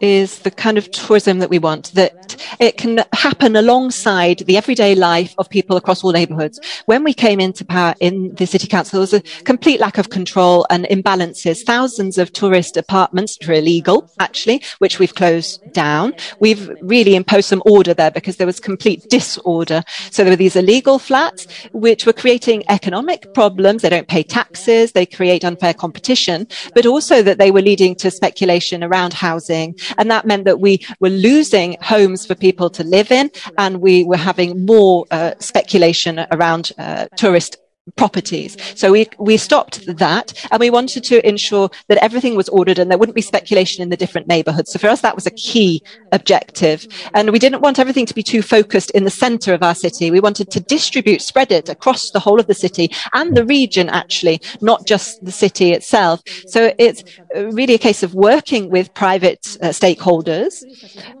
is 0.00 0.40
the 0.40 0.50
kind 0.50 0.78
of 0.78 0.90
tourism 0.90 1.38
that 1.38 1.50
we 1.50 1.58
want, 1.58 1.92
that 1.94 2.36
it 2.60 2.76
can 2.76 3.04
happen 3.12 3.56
alongside 3.56 4.38
the 4.40 4.56
everyday 4.56 4.94
life 4.94 5.34
of 5.38 5.48
people 5.48 5.76
across 5.76 6.04
all 6.04 6.12
neighborhoods. 6.12 6.60
When 6.86 7.04
we 7.04 7.14
came 7.14 7.40
into 7.40 7.64
power 7.64 7.94
in 8.00 8.34
the 8.34 8.46
city 8.46 8.66
council, 8.66 8.98
there 8.98 9.00
was 9.00 9.14
a 9.14 9.42
complete 9.44 9.80
lack 9.80 9.98
of 9.98 10.10
control 10.10 10.66
and 10.70 10.84
imbalances. 10.86 11.64
Thousands 11.64 12.18
of 12.18 12.32
tourist 12.32 12.76
apartments 12.76 13.38
were 13.46 13.54
illegal, 13.54 14.10
actually, 14.20 14.62
which 14.78 14.98
we've 14.98 15.14
closed 15.14 15.60
down. 15.72 16.14
We've 16.40 16.70
really 16.82 17.14
imposed 17.14 17.48
some 17.48 17.62
order 17.66 17.94
there 17.94 18.10
because 18.10 18.36
there 18.36 18.46
was 18.46 18.60
complete 18.60 19.08
disorder. 19.08 19.82
So 20.10 20.22
there 20.24 20.32
were 20.32 20.36
these 20.36 20.56
illegal 20.56 20.98
flats 20.98 21.46
which 21.72 22.06
were 22.06 22.12
creating 22.12 22.64
economic 22.68 23.32
problems. 23.34 23.82
They 23.82 23.90
don't 23.90 24.08
pay 24.08 24.22
taxes. 24.22 24.92
They 24.92 25.06
create 25.06 25.44
unfair 25.44 25.74
competition, 25.74 26.46
but 26.74 26.86
also 26.86 27.22
that 27.22 27.38
they 27.38 27.50
were 27.50 27.62
leading 27.62 27.94
to 27.96 28.10
speculation 28.10 28.84
around 28.84 29.12
housing 29.12 29.76
and 29.96 30.10
that 30.10 30.26
meant 30.26 30.44
that 30.44 30.60
we 30.60 30.84
were 31.00 31.10
losing 31.10 31.76
homes 31.80 32.26
for 32.26 32.34
people 32.34 32.70
to 32.70 32.84
live 32.84 33.10
in 33.10 33.30
and 33.56 33.80
we 33.80 34.04
were 34.04 34.16
having 34.16 34.66
more 34.66 35.06
uh, 35.10 35.32
speculation 35.38 36.26
around 36.30 36.72
uh, 36.78 37.06
tourist 37.16 37.58
properties. 37.96 38.56
So 38.78 38.92
we, 38.92 39.08
we 39.18 39.36
stopped 39.36 39.86
that 39.86 40.32
and 40.50 40.60
we 40.60 40.70
wanted 40.70 41.04
to 41.04 41.26
ensure 41.26 41.70
that 41.88 42.02
everything 42.02 42.36
was 42.36 42.48
ordered 42.48 42.78
and 42.78 42.90
there 42.90 42.98
wouldn't 42.98 43.16
be 43.16 43.22
speculation 43.22 43.82
in 43.82 43.88
the 43.88 43.96
different 43.96 44.28
neighborhoods. 44.28 44.72
So 44.72 44.78
for 44.78 44.88
us, 44.88 45.00
that 45.00 45.14
was 45.14 45.26
a 45.26 45.32
key 45.32 45.82
objective. 46.12 46.86
And 47.14 47.30
we 47.30 47.38
didn't 47.38 47.62
want 47.62 47.78
everything 47.78 48.06
to 48.06 48.14
be 48.14 48.22
too 48.22 48.42
focused 48.42 48.90
in 48.90 49.04
the 49.04 49.10
center 49.10 49.54
of 49.54 49.62
our 49.62 49.74
city. 49.74 50.10
We 50.10 50.20
wanted 50.20 50.50
to 50.50 50.60
distribute, 50.60 51.22
spread 51.22 51.52
it 51.52 51.68
across 51.68 52.10
the 52.10 52.20
whole 52.20 52.40
of 52.40 52.46
the 52.46 52.54
city 52.54 52.90
and 53.14 53.36
the 53.36 53.44
region, 53.44 53.88
actually, 53.88 54.40
not 54.60 54.86
just 54.86 55.24
the 55.24 55.32
city 55.32 55.72
itself. 55.72 56.22
So 56.46 56.74
it's 56.78 57.04
really 57.34 57.74
a 57.74 57.78
case 57.78 58.02
of 58.02 58.14
working 58.14 58.70
with 58.70 58.92
private 58.94 59.56
uh, 59.62 59.68
stakeholders 59.68 60.62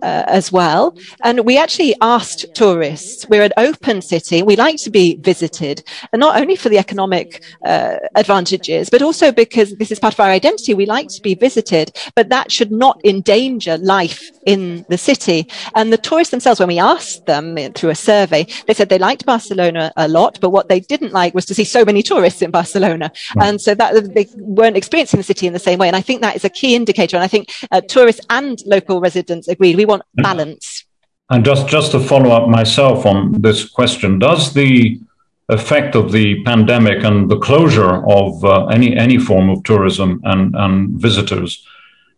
uh, 0.02 0.24
as 0.26 0.50
well. 0.50 0.96
And 1.22 1.44
we 1.44 1.58
actually 1.58 1.94
asked 2.00 2.46
tourists, 2.54 3.26
we're 3.28 3.42
an 3.42 3.52
open 3.56 4.02
city, 4.02 4.42
we 4.42 4.56
like 4.56 4.76
to 4.78 4.90
be 4.90 5.16
visited, 5.16 5.82
and 6.12 6.20
not 6.20 6.40
only 6.40 6.56
for 6.56 6.68
the 6.68 6.78
economic 6.78 7.42
uh, 7.64 7.96
advantages, 8.14 8.90
but 8.90 9.02
also 9.02 9.32
because 9.32 9.74
this 9.76 9.90
is 9.90 9.98
part 9.98 10.14
of 10.14 10.20
our 10.20 10.30
identity. 10.30 10.74
We 10.74 10.86
like 10.86 11.08
to 11.08 11.22
be 11.22 11.34
visited, 11.34 11.96
but 12.14 12.28
that 12.30 12.50
should 12.50 12.72
not 12.72 13.00
endanger 13.04 13.78
life 13.78 14.30
in 14.46 14.84
the 14.88 14.98
city. 14.98 15.48
And 15.74 15.92
the 15.92 15.98
tourists 15.98 16.30
themselves, 16.30 16.60
when 16.60 16.68
we 16.68 16.78
asked 16.78 17.26
them 17.26 17.56
through 17.74 17.90
a 17.90 17.94
survey, 17.94 18.46
they 18.66 18.74
said 18.74 18.88
they 18.88 18.98
liked 18.98 19.26
Barcelona 19.26 19.92
a 19.96 20.08
lot, 20.08 20.38
but 20.40 20.50
what 20.50 20.68
they 20.68 20.80
didn't 20.80 21.12
like 21.12 21.34
was 21.34 21.46
to 21.46 21.54
see 21.54 21.64
so 21.64 21.84
many 21.84 22.02
tourists 22.02 22.42
in 22.42 22.50
Barcelona. 22.50 23.12
And 23.40 23.60
so 23.60 23.74
that 23.74 24.14
they 24.14 24.26
weren't 24.36 24.76
experiencing 24.76 25.18
the 25.18 25.24
city 25.24 25.46
in 25.46 25.52
the 25.52 25.58
same 25.58 25.78
way. 25.78 25.88
And 25.88 25.96
I 25.98 26.02
think 26.02 26.22
that 26.22 26.36
is 26.36 26.44
a 26.44 26.50
key 26.50 26.74
indicator. 26.74 27.16
And 27.16 27.24
I 27.24 27.28
think 27.28 27.52
uh, 27.70 27.80
tourists 27.80 28.24
and 28.30 28.58
local 28.64 29.00
residents 29.00 29.48
agreed. 29.48 29.76
We 29.76 29.84
want 29.84 30.02
balance. 30.14 30.84
And 31.30 31.44
just, 31.44 31.68
just 31.68 31.90
to 31.92 32.00
follow 32.00 32.30
up 32.30 32.48
myself 32.48 33.04
on 33.04 33.42
this 33.42 33.68
question, 33.68 34.18
does 34.18 34.54
the 34.54 35.00
effect 35.48 35.94
of 35.94 36.12
the 36.12 36.42
pandemic 36.44 37.02
and 37.04 37.30
the 37.30 37.38
closure 37.38 38.06
of 38.06 38.44
uh, 38.44 38.66
any 38.66 38.96
any 38.96 39.18
form 39.18 39.48
of 39.48 39.62
tourism 39.64 40.20
and, 40.24 40.54
and 40.54 41.00
visitors 41.00 41.64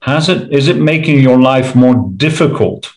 has 0.02 0.28
it 0.28 0.52
is 0.52 0.66
it 0.66 0.78
making 0.78 1.20
your 1.20 1.40
life 1.40 1.76
more 1.76 2.10
difficult 2.16 2.92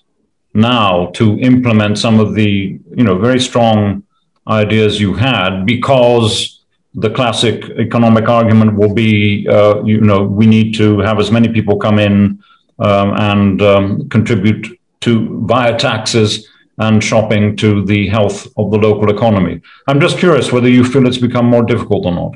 now 0.56 1.08
to 1.14 1.38
implement 1.40 2.00
some 2.00 2.20
of 2.20 2.34
the 2.34 2.80
you 2.96 3.04
know 3.04 3.18
very 3.20 3.40
strong 3.40 4.02
ideas 4.48 5.00
you 5.00 5.14
had 5.14 5.66
because 5.66 6.63
the 6.96 7.10
classic 7.10 7.70
economic 7.78 8.30
argument 8.30 8.76
will 8.76 8.94
be, 8.94 9.48
uh, 9.48 9.84
you 9.84 10.02
know, 10.02 10.24
we 10.24 10.46
need 10.46 10.76
to 10.76 11.00
have 11.00 11.20
as 11.20 11.32
many 11.32 11.50
people 11.50 11.78
come 11.78 11.98
in 12.00 12.44
um, 12.80 13.14
and 13.20 13.62
um, 13.62 14.10
contribute 14.10 14.80
to 15.02 15.46
via 15.46 15.78
taxes 15.78 16.48
and 16.78 17.04
shopping 17.04 17.56
to 17.56 17.84
the 17.86 18.08
health 18.08 18.48
of 18.58 18.72
the 18.72 18.78
local 18.78 19.10
economy. 19.10 19.62
I'm 19.88 20.00
just 20.00 20.18
curious 20.18 20.52
whether 20.52 20.70
you 20.70 20.84
feel 20.84 21.06
it's 21.08 21.18
become 21.18 21.46
more 21.46 21.64
difficult 21.64 22.06
or 22.06 22.12
not. 22.12 22.34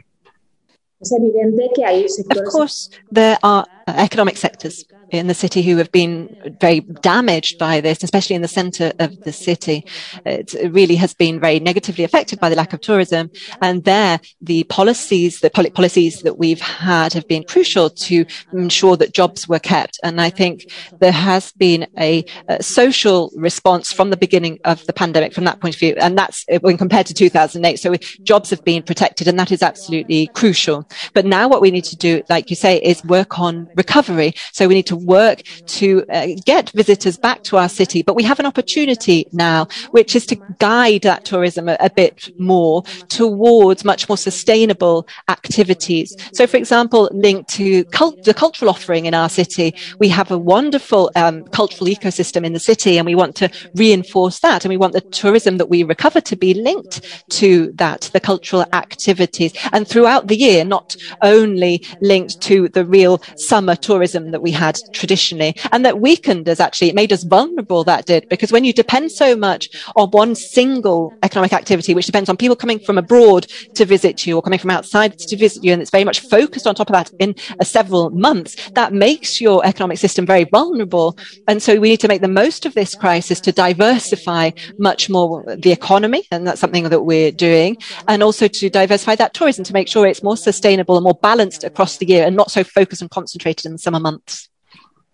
Of 2.32 2.46
course, 2.46 2.90
there 3.12 3.38
are 3.44 3.66
economic 3.88 4.38
sectors 4.38 4.84
in 5.10 5.28
the 5.28 5.34
city 5.34 5.62
who 5.62 5.78
have 5.78 5.92
been 5.92 6.56
very 6.60 6.82
damaged 7.02 7.58
by 7.58 7.82
this, 7.82 8.04
especially 8.04 8.36
in 8.36 8.42
the 8.42 8.48
centre 8.48 8.92
of 9.00 9.20
the 9.22 9.32
city. 9.32 9.86
It 10.26 10.54
really 10.72 10.96
has 10.96 11.14
been 11.14 11.40
very 11.40 11.60
negatively 11.60 12.04
affected 12.04 12.40
by 12.40 12.50
the 12.50 12.56
lack 12.56 12.74
of 12.74 12.82
tourism. 12.82 13.32
And 13.62 13.84
there, 13.84 14.20
the 14.42 14.64
policies, 14.66 15.40
the 15.40 15.50
public 15.50 15.74
policies 15.74 16.22
that 16.22 16.38
we've 16.38 16.62
had 16.62 17.14
have 17.14 17.28
been 17.28 17.44
crucial 17.44 17.90
to 17.90 18.26
ensure 18.54 18.98
that 18.98 19.14
jobs 19.14 19.48
were 19.48 19.60
kept. 19.60 20.00
And 20.04 20.20
I 20.20 20.30
think 20.30 20.72
there 21.00 21.12
has 21.12 21.52
been 21.54 21.88
a, 22.00 22.26
a 22.48 22.62
social 22.62 23.32
response 23.36 23.94
from 23.94 24.10
the 24.10 24.18
beginning 24.18 24.60
of 24.66 24.86
the 24.86 24.94
pandemic 24.94 25.34
from 25.34 25.46
that 25.46 25.60
point 25.60 25.76
of 25.76 25.80
view. 25.80 25.96
And 26.00 26.18
that's 26.18 26.46
uh, 26.52 26.60
when 26.60 26.78
compared 26.78 27.08
to 27.08 27.14
2008. 27.14 27.80
So 27.80 27.96
jobs 28.24 28.50
have 28.50 28.64
been 28.64 28.84
protected 28.84 29.28
and 29.28 29.40
that 29.40 29.52
is 29.52 29.64
absolutely 29.64 30.28
crucial. 30.28 30.88
But 31.14 31.26
now 31.26 31.48
what 31.48 31.62
we 31.62 31.72
need 31.72 31.86
to 31.86 31.96
do, 31.96 32.24
like 32.30 32.50
you 32.50 32.56
say, 32.56 32.78
is 32.82 33.04
work 33.06 33.40
on 33.40 33.70
recovery. 33.76 34.34
So 34.52 34.68
we 34.68 34.76
need 34.76 34.88
to 34.88 34.97
work 34.98 35.42
to 35.68 36.06
uh, 36.12 36.28
get 36.46 36.70
visitors 36.72 37.18
back 37.18 37.44
to 37.44 37.58
our 37.58 37.70
city. 37.70 38.02
But 38.02 38.16
we 38.16 38.24
have 38.24 38.40
an 38.40 38.46
opportunity 38.46 39.28
now, 39.32 39.68
which 39.92 40.16
is 40.16 40.26
to 40.28 40.36
guide 40.60 41.04
that 41.04 41.26
tourism 41.26 41.70
a, 41.70 41.78
a 41.80 41.90
bit 41.90 42.30
more 42.40 42.84
towards 43.10 43.84
much 43.84 44.08
more 44.10 44.18
sustainable 44.18 45.08
activities. 45.30 46.16
So, 46.34 46.48
for 46.48 46.58
example, 46.58 47.10
linked 47.14 47.50
to 47.52 47.84
cult- 47.86 48.24
the 48.24 48.34
cultural 48.34 48.70
offering 48.70 49.06
in 49.06 49.14
our 49.14 49.30
city, 49.30 49.76
we 50.00 50.08
have 50.10 50.32
a 50.32 50.38
wonderful 50.38 51.12
um, 51.16 51.44
cultural 51.46 51.90
ecosystem 51.90 52.46
in 52.46 52.54
the 52.54 52.60
city, 52.60 52.98
and 52.98 53.06
we 53.06 53.16
want 53.16 53.36
to 53.38 53.50
reinforce 53.76 54.40
that. 54.40 54.64
And 54.64 54.70
we 54.70 54.78
want 54.78 54.94
the 54.94 55.02
tourism 55.02 55.58
that 55.58 55.70
we 55.70 55.84
recover 55.84 56.22
to 56.22 56.36
be 56.36 56.54
linked 56.54 57.24
to 57.32 57.72
that, 57.74 58.10
the 58.14 58.20
cultural 58.20 58.66
activities, 58.74 59.54
and 59.72 59.88
throughout 59.88 60.28
the 60.28 60.36
year, 60.36 60.64
not 60.64 60.96
only 61.22 61.86
linked 62.02 62.42
to 62.42 62.70
the 62.70 62.86
real 62.86 63.22
summer 63.36 63.76
tourism 63.76 64.32
that 64.32 64.42
we 64.42 64.52
had 64.52 64.78
traditionally 64.94 65.56
and 65.72 65.86
that 65.86 66.00
weakened 66.00 66.48
us 66.50 66.60
actually. 66.60 66.90
It 66.90 66.96
made 66.96 67.14
us 67.14 67.24
vulnerable, 67.24 67.84
that 67.84 68.06
did, 68.06 68.28
because 68.30 68.52
when 68.52 68.64
you 68.64 68.74
depend 68.74 69.12
so 69.12 69.36
much 69.36 69.70
on 69.96 70.10
one 70.12 70.36
single 70.36 71.14
economic 71.24 71.54
activity, 71.54 71.94
which 71.94 72.06
depends 72.06 72.30
on 72.30 72.38
people 72.38 72.56
coming 72.56 72.80
from 72.80 72.98
abroad 72.98 73.48
to 73.76 73.86
visit 73.86 74.26
you 74.26 74.36
or 74.36 74.42
coming 74.42 74.60
from 74.60 74.72
outside 74.72 75.18
to 75.18 75.38
visit 75.38 75.64
you, 75.64 75.74
and 75.74 75.82
it's 75.82 75.92
very 75.92 76.04
much 76.04 76.22
focused 76.22 76.68
on 76.68 76.76
top 76.76 76.90
of 76.90 76.94
that 76.94 77.12
in 77.20 77.36
uh, 77.60 77.64
several 77.64 78.10
months, 78.12 78.70
that 78.72 78.94
makes 78.94 79.42
your 79.42 79.66
economic 79.66 79.98
system 79.98 80.26
very 80.26 80.46
vulnerable. 80.46 81.18
And 81.48 81.62
so 81.62 81.80
we 81.80 81.90
need 81.90 82.00
to 82.02 82.08
make 82.08 82.22
the 82.22 82.28
most 82.28 82.66
of 82.66 82.74
this 82.74 82.96
crisis 82.96 83.40
to 83.42 83.52
diversify 83.52 84.52
much 84.78 85.10
more 85.10 85.44
the 85.58 85.72
economy. 85.72 86.28
And 86.32 86.46
that's 86.46 86.62
something 86.62 86.84
that 86.84 87.02
we're 87.02 87.32
doing. 87.32 87.78
And 88.08 88.24
also 88.24 88.48
to 88.48 88.70
diversify 88.70 89.16
that 89.16 89.34
tourism 89.34 89.64
to 89.66 89.74
make 89.74 89.88
sure 89.88 90.06
it's 90.06 90.24
more 90.24 90.38
sustainable 90.38 90.98
and 90.98 91.04
more 91.04 91.20
balanced 91.22 91.64
across 91.64 91.98
the 91.98 92.06
year 92.06 92.26
and 92.26 92.36
not 92.36 92.52
so 92.52 92.64
focused 92.64 93.02
and 93.02 93.12
concentrated 93.12 93.66
in 93.66 93.74
the 93.74 93.78
summer 93.78 94.00
months. 94.00 94.50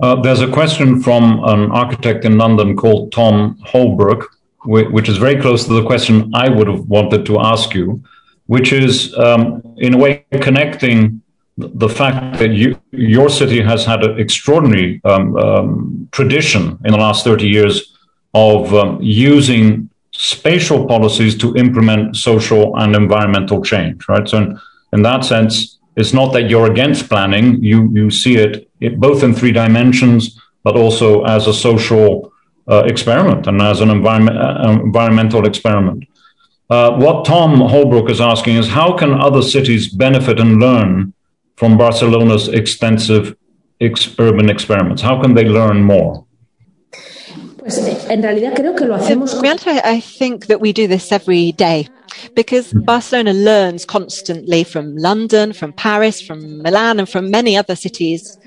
Uh, 0.01 0.21
there's 0.21 0.41
a 0.41 0.47
question 0.47 1.01
from 1.01 1.43
an 1.45 1.71
architect 1.71 2.25
in 2.25 2.37
London 2.37 2.75
called 2.75 3.11
Tom 3.11 3.57
Holbrook, 3.63 4.37
which 4.65 5.09
is 5.09 5.17
very 5.17 5.39
close 5.39 5.65
to 5.65 5.73
the 5.73 5.85
question 5.85 6.31
I 6.33 6.49
would 6.49 6.67
have 6.67 6.85
wanted 6.87 7.25
to 7.27 7.39
ask 7.39 7.73
you, 7.73 8.01
which 8.47 8.73
is, 8.73 9.13
um, 9.17 9.61
in 9.77 9.95
a 9.95 9.97
way, 9.97 10.25
connecting 10.41 11.21
the 11.57 11.87
fact 11.87 12.39
that 12.39 12.51
you, 12.51 12.79
your 12.91 13.29
city 13.29 13.61
has 13.61 13.85
had 13.85 14.03
an 14.03 14.19
extraordinary 14.19 15.01
um, 15.05 15.35
um, 15.37 16.09
tradition 16.11 16.79
in 16.83 16.91
the 16.91 16.97
last 16.97 17.23
30 17.23 17.47
years 17.47 17.95
of 18.33 18.73
um, 18.73 18.99
using 19.01 19.89
spatial 20.11 20.87
policies 20.87 21.37
to 21.37 21.55
implement 21.55 22.15
social 22.15 22.75
and 22.77 22.95
environmental 22.95 23.63
change, 23.63 24.07
right? 24.09 24.27
So, 24.27 24.37
in, 24.39 24.59
in 24.93 25.01
that 25.03 25.25
sense, 25.25 25.79
it's 25.95 26.13
not 26.13 26.33
that 26.33 26.49
you're 26.49 26.71
against 26.71 27.09
planning. 27.09 27.63
You 27.63 27.89
you 27.93 28.09
see 28.09 28.35
it, 28.35 28.69
it 28.79 28.99
both 28.99 29.23
in 29.23 29.33
three 29.33 29.51
dimensions, 29.51 30.39
but 30.63 30.75
also 30.75 31.23
as 31.23 31.47
a 31.47 31.53
social 31.53 32.31
uh, 32.67 32.83
experiment 32.85 33.47
and 33.47 33.61
as 33.61 33.81
an 33.81 33.89
environment, 33.89 34.37
uh, 34.37 34.79
environmental 34.83 35.45
experiment. 35.45 36.05
Uh, 36.69 36.91
what 36.97 37.25
Tom 37.25 37.59
Holbrook 37.59 38.09
is 38.09 38.21
asking 38.21 38.55
is 38.55 38.67
how 38.69 38.93
can 38.93 39.13
other 39.13 39.41
cities 39.41 39.93
benefit 39.93 40.39
and 40.39 40.59
learn 40.59 41.13
from 41.57 41.77
Barcelona's 41.77 42.47
extensive 42.47 43.35
ex- 43.81 44.15
urban 44.17 44.49
experiments? 44.49 45.01
How 45.01 45.21
can 45.21 45.33
they 45.33 45.45
learn 45.45 45.83
more? 45.83 46.25
Pues 47.63 47.77
en 48.09 48.21
realidad 48.21 48.53
creo 48.55 48.75
que 48.75 48.85
lo 48.85 48.95
hacemos. 48.95 49.39
I 49.41 50.01
think 50.01 50.47
that 50.47 50.59
we 50.59 50.73
do 50.73 50.85
this 50.85 51.13
every 51.13 51.53
day 51.53 51.87
because 52.35 52.71
hmm. 52.71 52.81
Barcelona 52.81 53.31
learns 53.31 53.85
constantly 53.85 54.65
from 54.65 54.97
London, 54.97 55.53
from 55.53 55.71
Paris, 55.71 56.21
from 56.21 56.61
Milan, 56.61 56.99
and 56.99 57.07
from 57.07 57.31
many 57.31 57.55
other 57.55 57.77
cities. 57.77 58.37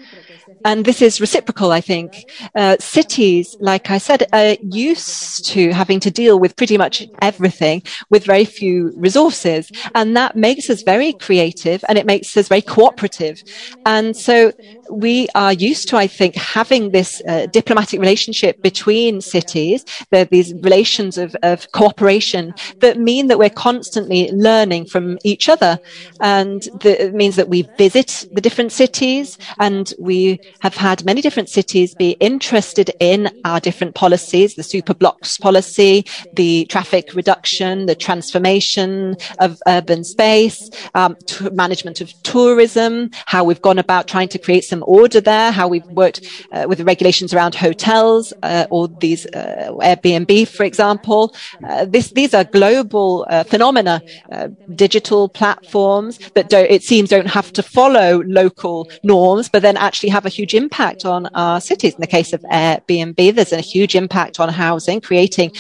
And 0.66 0.84
this 0.84 1.00
is 1.00 1.20
reciprocal, 1.20 1.70
I 1.70 1.80
think. 1.80 2.28
Uh, 2.54 2.76
cities, 2.80 3.56
like 3.60 3.90
I 3.90 3.98
said, 3.98 4.26
are 4.32 4.56
used 4.62 5.46
to 5.46 5.72
having 5.72 6.00
to 6.00 6.10
deal 6.10 6.38
with 6.38 6.56
pretty 6.56 6.76
much 6.76 7.06
everything 7.22 7.82
with 8.10 8.24
very 8.24 8.44
few 8.44 8.92
resources. 8.96 9.70
And 9.94 10.16
that 10.16 10.34
makes 10.34 10.68
us 10.68 10.82
very 10.82 11.12
creative 11.12 11.84
and 11.88 11.96
it 11.96 12.04
makes 12.04 12.36
us 12.36 12.48
very 12.48 12.62
cooperative. 12.62 13.42
And 13.86 14.16
so 14.16 14.52
we 14.90 15.28
are 15.34 15.52
used 15.52 15.88
to, 15.88 15.96
I 15.96 16.06
think, 16.06 16.34
having 16.36 16.90
this 16.90 17.22
uh, 17.28 17.46
diplomatic 17.46 18.00
relationship 18.00 18.62
between 18.62 19.20
cities. 19.20 19.84
There 20.10 20.22
are 20.22 20.26
these 20.26 20.54
relations 20.54 21.18
of, 21.18 21.36
of 21.42 21.70
cooperation 21.72 22.54
that 22.80 22.98
mean 22.98 23.28
that 23.28 23.38
we're 23.38 23.50
constantly 23.50 24.30
learning 24.32 24.86
from 24.86 25.18
each 25.24 25.48
other. 25.48 25.78
And 26.20 26.62
the, 26.80 27.06
it 27.06 27.14
means 27.14 27.36
that 27.36 27.48
we 27.48 27.62
visit 27.78 28.26
the 28.32 28.40
different 28.40 28.72
cities 28.72 29.38
and 29.58 29.92
we 29.98 30.40
have 30.60 30.74
had 30.74 31.04
many 31.04 31.20
different 31.20 31.48
cities 31.48 31.94
be 31.94 32.12
interested 32.20 32.90
in 33.00 33.28
our 33.44 33.60
different 33.60 33.94
policies, 33.94 34.54
the 34.54 34.62
super 34.62 34.94
blocks 34.94 35.38
policy, 35.38 36.04
the 36.34 36.66
traffic 36.66 37.14
reduction, 37.14 37.86
the 37.86 37.94
transformation 37.94 39.16
of 39.38 39.60
urban 39.66 40.04
space, 40.04 40.70
um, 40.94 41.16
management 41.52 42.00
of 42.00 42.12
tourism, 42.22 43.10
how 43.26 43.44
we've 43.44 43.62
gone 43.62 43.78
about 43.78 44.08
trying 44.08 44.28
to 44.28 44.38
create 44.38 44.64
some 44.64 44.75
order 44.82 45.20
there, 45.20 45.50
how 45.50 45.68
we've 45.68 45.86
worked 45.86 46.20
uh, 46.52 46.66
with 46.68 46.78
the 46.78 46.84
regulations 46.84 47.32
around 47.32 47.54
hotels 47.54 48.32
uh, 48.42 48.66
or 48.70 48.88
these 48.88 49.26
uh, 49.26 49.70
Airbnb, 49.80 50.48
for 50.48 50.64
example. 50.64 51.34
Uh, 51.66 51.84
this, 51.84 52.10
these 52.12 52.34
are 52.34 52.44
global 52.44 53.26
uh, 53.28 53.44
phenomena, 53.44 54.02
uh, 54.32 54.48
digital 54.74 55.28
platforms 55.28 56.18
that 56.34 56.52
it 56.52 56.82
seems 56.82 57.10
don't 57.10 57.26
have 57.26 57.52
to 57.52 57.62
follow 57.62 58.22
local 58.24 58.90
norms, 59.02 59.48
but 59.48 59.62
then 59.62 59.76
actually 59.76 60.08
have 60.08 60.26
a 60.26 60.28
huge 60.30 60.54
impact 60.54 61.04
on 61.04 61.26
our 61.34 61.60
cities. 61.60 61.94
In 61.94 62.00
the 62.00 62.06
case 62.06 62.32
of 62.32 62.42
Airbnb, 62.42 63.34
there's 63.34 63.52
a 63.52 63.60
huge 63.60 63.94
impact 63.94 64.40
on 64.40 64.48
housing, 64.48 65.00
creating 65.00 65.52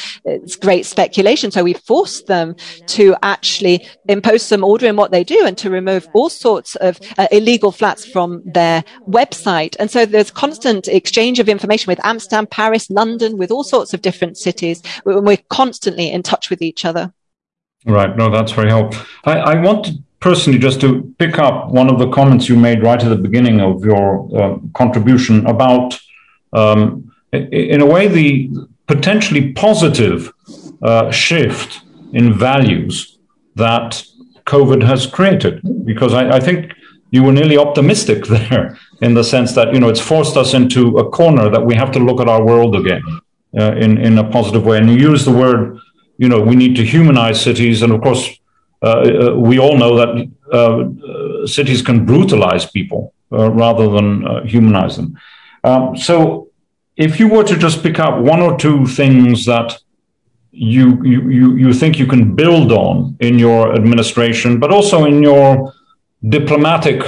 great 0.60 0.86
speculation. 0.86 1.50
So 1.50 1.64
we 1.64 1.74
forced 1.74 2.26
them 2.26 2.56
to 2.86 3.16
actually 3.22 3.86
impose 4.08 4.42
some 4.42 4.64
order 4.64 4.86
in 4.86 4.96
what 4.96 5.10
they 5.10 5.24
do 5.24 5.44
and 5.46 5.56
to 5.58 5.70
remove 5.70 6.08
all 6.14 6.28
sorts 6.28 6.76
of 6.76 6.98
illegal 7.30 7.72
flats 7.72 8.04
from 8.04 8.42
their 8.44 8.84
website. 9.06 9.76
And 9.78 9.90
so 9.90 10.04
there's 10.06 10.30
constant 10.30 10.88
exchange 10.88 11.38
of 11.38 11.48
information 11.48 11.90
with 11.90 12.00
Amsterdam, 12.04 12.46
Paris, 12.46 12.90
London, 12.90 13.38
with 13.38 13.50
all 13.50 13.64
sorts 13.64 13.94
of 13.94 14.02
different 14.02 14.36
cities. 14.36 14.82
We're 15.04 15.38
constantly 15.48 16.10
in 16.10 16.22
touch 16.22 16.50
with 16.50 16.62
each 16.62 16.84
other. 16.84 17.12
Right. 17.84 18.16
No, 18.16 18.30
that's 18.30 18.52
very 18.52 18.68
helpful. 18.68 19.06
I, 19.24 19.38
I 19.38 19.60
want 19.60 19.88
personally 20.20 20.58
just 20.58 20.80
to 20.80 21.14
pick 21.18 21.38
up 21.38 21.70
one 21.70 21.88
of 21.88 21.98
the 21.98 22.10
comments 22.10 22.48
you 22.48 22.56
made 22.56 22.82
right 22.82 23.02
at 23.02 23.08
the 23.08 23.16
beginning 23.16 23.60
of 23.60 23.84
your 23.84 24.28
uh, 24.36 24.58
contribution 24.74 25.46
about, 25.46 25.98
um, 26.52 27.12
in 27.32 27.80
a 27.80 27.86
way, 27.86 28.08
the 28.08 28.50
potentially 28.88 29.52
positive 29.52 30.32
uh, 30.82 31.10
shift 31.10 31.82
in 32.12 32.36
values 32.36 33.18
that 33.54 34.04
COVID 34.46 34.82
has 34.82 35.06
created. 35.06 35.60
Because 35.84 36.12
I, 36.12 36.36
I 36.36 36.40
think 36.40 36.72
you 37.16 37.22
were 37.26 37.36
nearly 37.40 37.58
optimistic 37.66 38.26
there 38.36 38.78
in 39.00 39.14
the 39.14 39.24
sense 39.24 39.50
that 39.54 39.72
you 39.72 39.80
know 39.80 39.88
it's 39.88 40.04
forced 40.14 40.36
us 40.42 40.50
into 40.60 40.82
a 40.98 41.10
corner 41.10 41.46
that 41.54 41.64
we 41.68 41.74
have 41.82 41.90
to 41.96 42.00
look 42.08 42.20
at 42.20 42.28
our 42.34 42.44
world 42.44 42.76
again 42.82 43.02
uh, 43.58 43.72
in 43.84 43.98
in 44.06 44.18
a 44.18 44.26
positive 44.36 44.64
way. 44.68 44.76
And 44.78 44.88
you 44.90 44.98
use 45.10 45.24
the 45.24 45.36
word, 45.44 45.78
you 46.18 46.28
know, 46.28 46.40
we 46.40 46.56
need 46.62 46.74
to 46.76 46.84
humanize 46.84 47.40
cities, 47.40 47.82
and 47.82 47.92
of 47.92 48.00
course, 48.06 48.24
uh, 48.82 48.86
uh 48.86 49.34
we 49.50 49.58
all 49.64 49.76
know 49.82 49.92
that 50.00 50.10
uh, 50.58 50.78
uh 51.10 51.46
cities 51.46 51.82
can 51.88 51.98
brutalize 52.10 52.64
people 52.78 53.12
rather 53.30 53.86
than 53.96 54.08
humanize 54.46 54.94
them. 54.96 55.08
Um, 55.64 55.96
so, 55.96 56.48
if 56.96 57.18
you 57.20 57.28
were 57.28 57.44
to 57.44 57.56
just 57.56 57.82
pick 57.82 57.98
up 57.98 58.14
one 58.32 58.40
or 58.40 58.56
two 58.56 58.86
things 58.86 59.44
that 59.46 59.68
you 60.52 61.02
you 61.04 61.56
you 61.62 61.72
think 61.80 61.98
you 61.98 62.06
can 62.06 62.34
build 62.34 62.72
on 62.72 63.16
in 63.20 63.38
your 63.38 63.74
administration, 63.74 64.60
but 64.60 64.70
also 64.70 65.04
in 65.04 65.22
your 65.22 65.72
diplomatic 66.28 67.02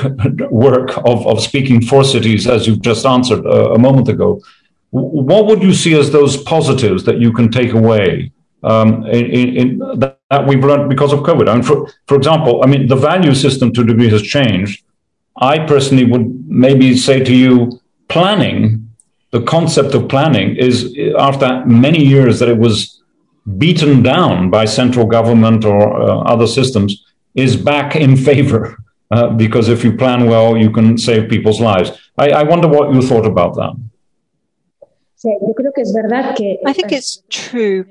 work 0.50 0.96
of, 0.98 1.26
of 1.26 1.40
speaking 1.40 1.82
for 1.82 2.04
cities, 2.04 2.46
as 2.46 2.66
you've 2.66 2.82
just 2.82 3.06
answered 3.06 3.44
a, 3.44 3.70
a 3.70 3.78
moment 3.78 4.08
ago, 4.08 4.40
what 4.90 5.46
would 5.46 5.62
you 5.62 5.74
see 5.74 5.94
as 5.98 6.10
those 6.10 6.36
positives 6.42 7.04
that 7.04 7.18
you 7.18 7.32
can 7.32 7.50
take 7.50 7.72
away 7.72 8.32
um, 8.62 9.04
in, 9.06 9.56
in, 9.56 9.78
that, 9.98 10.18
that, 10.30 10.46
we've 10.46 10.64
learned 10.64 10.88
because 10.88 11.12
of 11.12 11.20
COVID? 11.20 11.48
I 11.48 11.54
mean, 11.54 11.62
for, 11.62 11.90
for 12.06 12.16
example, 12.16 12.62
I 12.62 12.66
mean, 12.66 12.86
the 12.86 12.96
value 12.96 13.34
system 13.34 13.72
to 13.74 13.82
a 13.82 13.84
degree 13.84 14.08
has 14.08 14.22
changed. 14.22 14.82
I 15.40 15.66
personally 15.66 16.04
would 16.04 16.48
maybe 16.48 16.96
say 16.96 17.22
to 17.22 17.34
you, 17.34 17.80
planning, 18.08 18.90
the 19.30 19.42
concept 19.42 19.94
of 19.94 20.08
planning 20.08 20.56
is 20.56 20.96
after 21.18 21.64
many 21.66 22.02
years 22.02 22.38
that 22.38 22.48
it 22.48 22.58
was 22.58 23.02
beaten 23.56 24.02
down 24.02 24.50
by 24.50 24.64
central 24.64 25.06
government 25.06 25.64
or 25.64 26.02
uh, 26.02 26.18
other 26.20 26.46
systems, 26.46 27.04
is 27.34 27.56
back 27.56 27.94
in 27.94 28.16
favor. 28.16 28.76
Uh, 29.10 29.28
because 29.30 29.68
if 29.68 29.84
you 29.84 29.96
plan 29.96 30.26
well, 30.26 30.56
you 30.56 30.70
can 30.70 30.98
save 30.98 31.30
people's 31.30 31.60
lives. 31.60 31.92
I, 32.18 32.30
I 32.30 32.42
wonder 32.42 32.68
what 32.68 32.92
you 32.92 33.00
thought 33.00 33.26
about 33.26 33.54
that. 33.56 33.72
I 36.66 36.72
think 36.72 36.92
it's 36.92 37.22
true 37.28 37.86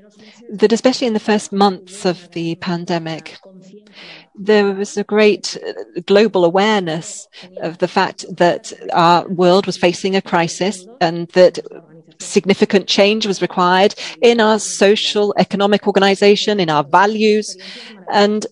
that, 0.49 0.71
especially 0.71 1.07
in 1.07 1.13
the 1.13 1.19
first 1.19 1.51
months 1.51 2.05
of 2.05 2.31
the 2.31 2.55
pandemic, 2.55 3.37
there 4.35 4.71
was 4.73 4.95
a 4.95 5.03
great 5.03 5.57
uh, 5.67 6.01
global 6.05 6.45
awareness 6.45 7.27
of 7.61 7.79
the 7.79 7.87
fact 7.87 8.23
that 8.37 8.71
our 8.93 9.27
world 9.27 9.65
was 9.65 9.75
facing 9.75 10.15
a 10.15 10.21
crisis 10.21 10.85
and 11.01 11.27
that 11.29 11.59
significant 12.19 12.87
change 12.87 13.25
was 13.25 13.41
required 13.41 13.95
in 14.21 14.39
our 14.39 14.59
social, 14.59 15.33
economic 15.37 15.87
organization, 15.87 16.59
in 16.59 16.69
our 16.69 16.83
values. 16.83 17.57
And 18.11 18.45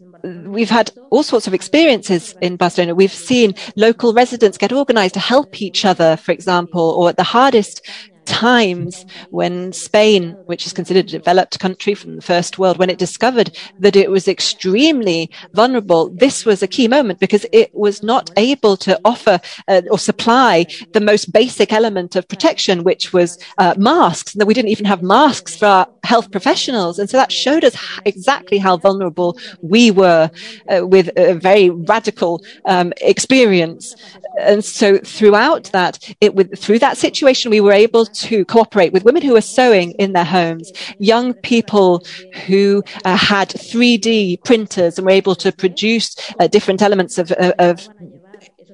we've 0.46 0.70
had 0.70 0.92
all 1.12 1.24
sorts 1.24 1.48
of 1.48 1.54
experiences 1.54 2.36
in 2.42 2.56
Barcelona. 2.56 2.96
We've 2.96 3.12
seen 3.12 3.56
local 3.76 4.14
residents 4.14 4.58
get 4.58 4.72
organized 4.72 5.14
to 5.16 5.20
help 5.20 5.62
each 5.62 5.86
other, 5.86 6.18
for 6.18 6.32
example, 6.32 6.82
or 6.98 7.10
at 7.10 7.18
the 7.18 7.24
hardest 7.24 7.82
times 8.26 9.06
when 9.30 9.74
Spain, 9.74 10.32
which 10.46 10.66
is 10.66 10.74
considered 10.74 11.06
a 11.06 11.18
developed 11.20 11.60
country 11.60 11.94
from 11.96 12.16
the 12.16 12.22
first 12.22 12.60
world, 12.60 12.78
when 12.78 12.90
it 12.90 12.98
discovered 12.98 13.58
that 13.80 13.96
it 13.96 14.12
was 14.12 14.28
extremely 14.28 15.30
vulnerable, 15.54 16.10
this 16.10 16.46
was 16.46 16.62
a 16.62 16.68
key 16.68 16.88
moment 16.88 17.20
because 17.20 17.46
it 17.52 17.74
was 17.74 18.04
not 18.04 18.32
able 18.38 18.76
to 18.78 19.00
offer 19.06 19.40
uh, 19.68 19.82
or 19.90 20.00
supply 20.00 20.66
the 20.94 21.02
most 21.02 21.32
basic 21.32 21.72
element 21.72 22.16
of 22.16 22.28
protection, 22.28 22.84
which 22.84 23.14
was 23.14 23.38
uh, 23.58 23.74
masks. 23.78 24.34
And 24.34 24.42
that 24.42 24.48
we 24.48 24.54
didn't 24.54 24.72
even 24.72 24.86
have 24.86 25.02
masks 25.02 25.56
for 25.56 25.66
our 25.66 25.88
health 26.04 26.32
professionals. 26.32 27.00
And 27.00 27.10
so 27.10 27.18
that 27.18 27.32
showed 27.32 27.64
us 27.64 27.76
exactly 28.06 28.58
how 28.58 28.78
vulnerable 28.78 29.38
we 29.62 29.92
were 29.92 30.30
uh, 30.70 30.86
with 30.86 31.10
a 31.18 31.34
very 31.34 31.70
radical 31.70 32.44
um, 32.66 32.94
experience. 33.02 33.96
And 34.40 34.64
so 34.64 34.98
throughout 35.00 35.66
that, 35.72 36.14
it 36.22 36.36
with, 36.36 36.58
through 36.58 36.80
that 36.80 36.98
situation, 36.98 37.52
we 37.52 37.62
were 37.62 37.72
able 37.72 38.06
to 38.06 38.46
cooperate 38.46 38.94
with 38.94 39.04
women 39.04 39.22
who 39.22 39.36
are 39.36 39.42
sewing 39.42 39.92
in 39.94 40.14
their 40.14 40.26
homes, 40.26 40.72
young 41.00 41.34
people 41.34 42.06
who 42.46 42.84
uh, 43.04 43.16
had 43.16 43.50
3D 43.50 44.44
printers 44.44 44.98
and 44.98 45.06
were 45.06 45.12
able 45.12 45.36
to 45.36 45.52
produce 45.52 46.16
uh, 46.40 46.48
different 46.48 46.82
elements 46.82 47.18
of, 47.18 47.32
uh, 47.32 47.54
of 47.60 47.88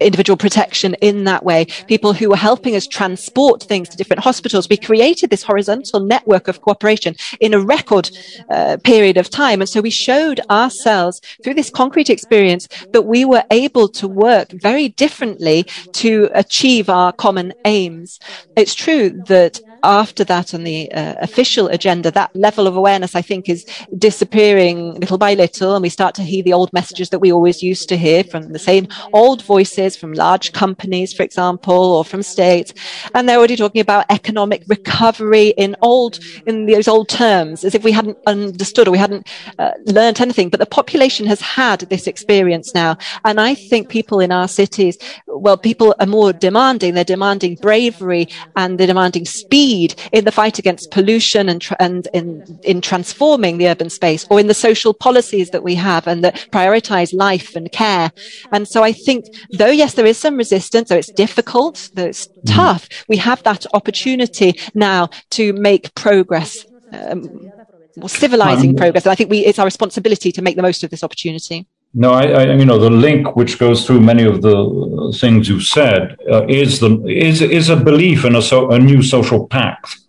individual 0.06 0.38
protection 0.38 0.96
in 0.96 1.24
that 1.26 1.44
way, 1.44 1.66
people 1.88 2.14
who 2.14 2.30
were 2.30 2.36
helping 2.36 2.76
us 2.76 2.88
transport 2.88 3.64
things 3.64 3.90
to 3.90 3.98
different 3.98 4.24
hospitals. 4.24 4.70
We 4.70 4.78
created 4.78 5.30
this 5.30 5.44
horizontal 5.44 6.00
network 6.00 6.48
of 6.48 6.62
cooperation 6.62 7.16
in 7.40 7.54
a 7.54 7.60
record 7.60 8.10
uh, 8.50 8.78
period 8.84 9.18
of 9.18 9.30
time. 9.30 9.62
And 9.62 9.70
so 9.70 9.82
we 9.82 9.90
showed 9.90 10.40
ourselves 10.50 11.22
through 11.44 11.56
this 11.56 11.70
concrete 11.70 12.10
experience 12.10 12.68
that 12.92 13.04
we 13.04 13.26
were 13.26 13.44
able 13.52 13.88
to 13.90 14.08
work 14.08 14.52
very 14.52 14.90
differently 14.90 15.64
to 15.94 16.30
achieve 16.34 16.90
our 16.90 17.12
common 17.12 17.54
aims. 17.66 18.20
It's 18.56 18.76
true 18.76 19.10
that 19.28 19.60
after 19.84 20.24
that 20.26 20.54
on 20.54 20.64
the 20.64 20.92
uh, 20.92 21.16
official 21.20 21.68
agenda, 21.68 22.12
that 22.12 22.36
level 22.36 22.68
of 22.68 22.76
awareness, 22.76 23.16
I 23.16 23.22
think, 23.22 23.50
is 23.50 23.66
disappearing 23.98 24.96
little 24.96 25.18
by 25.18 25.34
little. 25.34 25.76
And 25.76 25.82
we 25.82 25.90
start 25.90 26.16
to 26.16 26.24
hear 26.24 26.44
the 26.44 26.54
old 26.54 26.72
messages 26.74 27.10
that 27.10 27.20
we 27.20 27.32
always 27.32 27.64
used 27.64 27.90
to 27.90 27.98
hear 27.98 28.24
from 28.24 28.54
the 28.54 28.60
same 28.60 28.88
old 29.14 29.42
voices 29.44 29.96
from 29.96 30.14
large 30.14 30.54
companies, 30.54 31.14
for 31.14 31.24
example, 31.24 31.94
or 31.96 32.06
from 32.06 32.24
states. 32.24 32.74
And 33.14 33.28
they're 33.28 33.38
already 33.38 33.56
talking 33.56 33.82
about 33.82 34.06
economic 34.10 34.64
recovery 34.68 35.50
in 35.58 35.76
old, 35.82 36.20
in 36.46 36.66
those 36.66 36.88
old 36.88 37.10
terms, 37.10 37.64
as 37.64 37.76
if 37.76 37.84
we 37.84 37.92
hadn't 37.92 38.18
understood 38.28 38.88
or 38.88 38.92
we 38.92 38.98
hadn't 38.98 39.28
uh, 39.58 39.72
learned 39.86 40.22
anything. 40.22 40.50
But 40.50 40.60
the 40.60 40.66
population 40.66 41.26
has 41.28 41.42
had 41.42 41.82
this 41.82 42.08
experience 42.08 42.74
now. 42.74 42.98
And 43.26 43.40
I 43.40 43.56
think 43.56 43.90
people 43.90 44.20
in 44.20 44.32
our 44.32 44.48
cities, 44.48 44.98
well, 45.28 45.58
people 45.58 45.96
are 46.00 46.06
more 46.06 46.34
demanding. 46.34 46.94
They're 46.94 47.04
demanding 47.04 47.56
bravery 47.56 48.28
and 48.56 48.78
they're 48.78 48.88
demanding 48.88 49.26
speed 49.26 49.71
lead 49.72 49.96
in 50.12 50.26
the 50.26 50.32
fight 50.32 50.60
against 50.60 50.92
pollution 50.92 51.50
and, 51.50 51.68
and 51.80 52.08
in, 52.14 52.60
in 52.64 52.82
transforming 52.82 53.58
the 53.58 53.68
urban 53.68 53.90
space 53.90 54.26
or 54.30 54.40
in 54.40 54.48
the 54.48 54.54
social 54.54 54.94
policies 54.94 55.50
that 55.52 55.64
we 55.64 55.76
have 55.76 56.08
and 56.08 56.24
that 56.24 56.36
prioritize 56.52 57.14
life 57.14 57.56
and 57.56 57.72
care. 57.72 58.12
And 58.52 58.68
so 58.68 58.84
I 58.84 58.92
think, 58.92 59.26
though, 59.60 59.76
yes, 59.84 59.94
there 59.94 60.06
is 60.06 60.18
some 60.18 60.36
resistance, 60.38 60.90
though 60.90 61.02
it's 61.04 61.12
difficult, 61.12 61.90
though 61.96 62.06
it's 62.06 62.28
mm. 62.28 62.42
tough, 62.46 62.88
we 63.08 63.18
have 63.18 63.44
that 63.44 63.66
opportunity 63.74 64.60
now 64.74 65.10
to 65.32 65.54
make 65.54 65.94
progress. 65.96 66.66
Um, 66.92 67.52
more 67.98 68.10
civilizing 68.10 68.72
um, 68.72 68.76
progress. 68.76 69.06
And 69.06 69.12
I 69.12 69.16
think 69.16 69.30
we, 69.30 69.40
it's 69.40 69.60
our 69.60 69.66
responsibility 69.66 70.32
to 70.32 70.42
make 70.42 70.56
the 70.56 70.62
most 70.62 70.84
of 70.84 70.90
this 70.90 71.04
opportunity. 71.04 71.68
No, 71.94 72.14
I, 72.14 72.24
I, 72.24 72.54
you 72.54 72.64
know 72.64 72.80
the 72.80 72.90
link 72.90 73.36
which 73.36 73.60
goes 73.60 73.86
through 73.86 74.00
many 74.00 74.24
of 74.24 74.42
the 74.42 75.14
things 75.20 75.50
you've 75.50 75.66
said 75.66 76.18
uh, 76.32 76.46
is 76.48 76.80
the 76.80 77.06
is 77.06 77.42
is 77.42 77.68
a 77.70 77.76
belief 77.76 78.24
in 78.24 78.36
a, 78.36 78.42
so, 78.42 78.72
a 78.72 78.80
new 78.80 79.04
social 79.04 79.46
pact, 79.48 80.00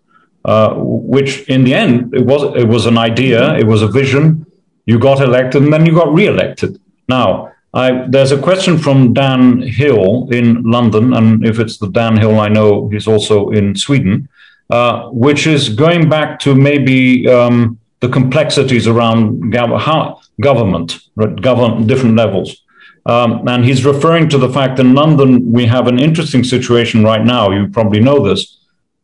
uh, 0.45 0.75
which 0.77 1.49
in 1.49 1.65
the 1.65 1.75
end 1.75 2.15
it 2.15 2.25
was 2.25 2.57
it 2.57 2.69
was 2.69 2.87
an 2.87 2.99
idea, 2.99 3.57
it 3.57 3.67
was 3.67 3.83
a 3.83 3.89
vision. 3.89 4.47
You 4.87 4.99
got 4.99 5.21
elected, 5.21 5.63
and 5.63 5.73
then 5.73 5.85
you 5.87 5.95
got 5.95 6.13
re-elected. 6.13 6.81
Now, 7.09 7.53
I, 7.75 8.05
there's 8.09 8.33
a 8.33 8.39
question 8.39 8.79
from 8.79 9.13
Dan 9.13 9.63
Hill 9.63 10.29
in 10.31 10.63
London, 10.63 11.15
and 11.15 11.45
if 11.45 11.59
it's 11.59 11.79
the 11.79 11.89
Dan 11.89 12.17
Hill 12.17 12.39
I 12.39 12.49
know, 12.49 12.89
he's 12.89 13.09
also 13.09 13.51
in 13.51 13.77
Sweden, 13.77 14.29
uh, 14.71 15.09
which 15.11 15.47
is 15.49 15.69
going 15.69 16.09
back 16.09 16.39
to 16.41 16.55
maybe. 16.55 17.29
Um, 17.29 17.79
the 18.03 18.09
complexities 18.09 18.89
around 18.89 19.55
how, 19.55 20.21
government, 20.41 21.01
right, 21.17 21.41
govern 21.41 21.87
different 21.87 22.17
levels. 22.17 22.63
Um, 23.05 23.47
and 23.49 23.65
he's 23.65 23.85
referring 23.85 24.29
to 24.29 24.39
the 24.39 24.49
fact 24.49 24.77
that 24.77 24.87
in 24.87 24.95
London 24.95 25.51
we 25.51 25.67
have 25.67 25.89
an 25.89 25.99
interesting 25.99 26.45
situation 26.45 27.03
right 27.03 27.25
now. 27.25 27.51
You 27.51 27.69
probably 27.69 28.01
know 28.01 28.27
this, 28.27 28.59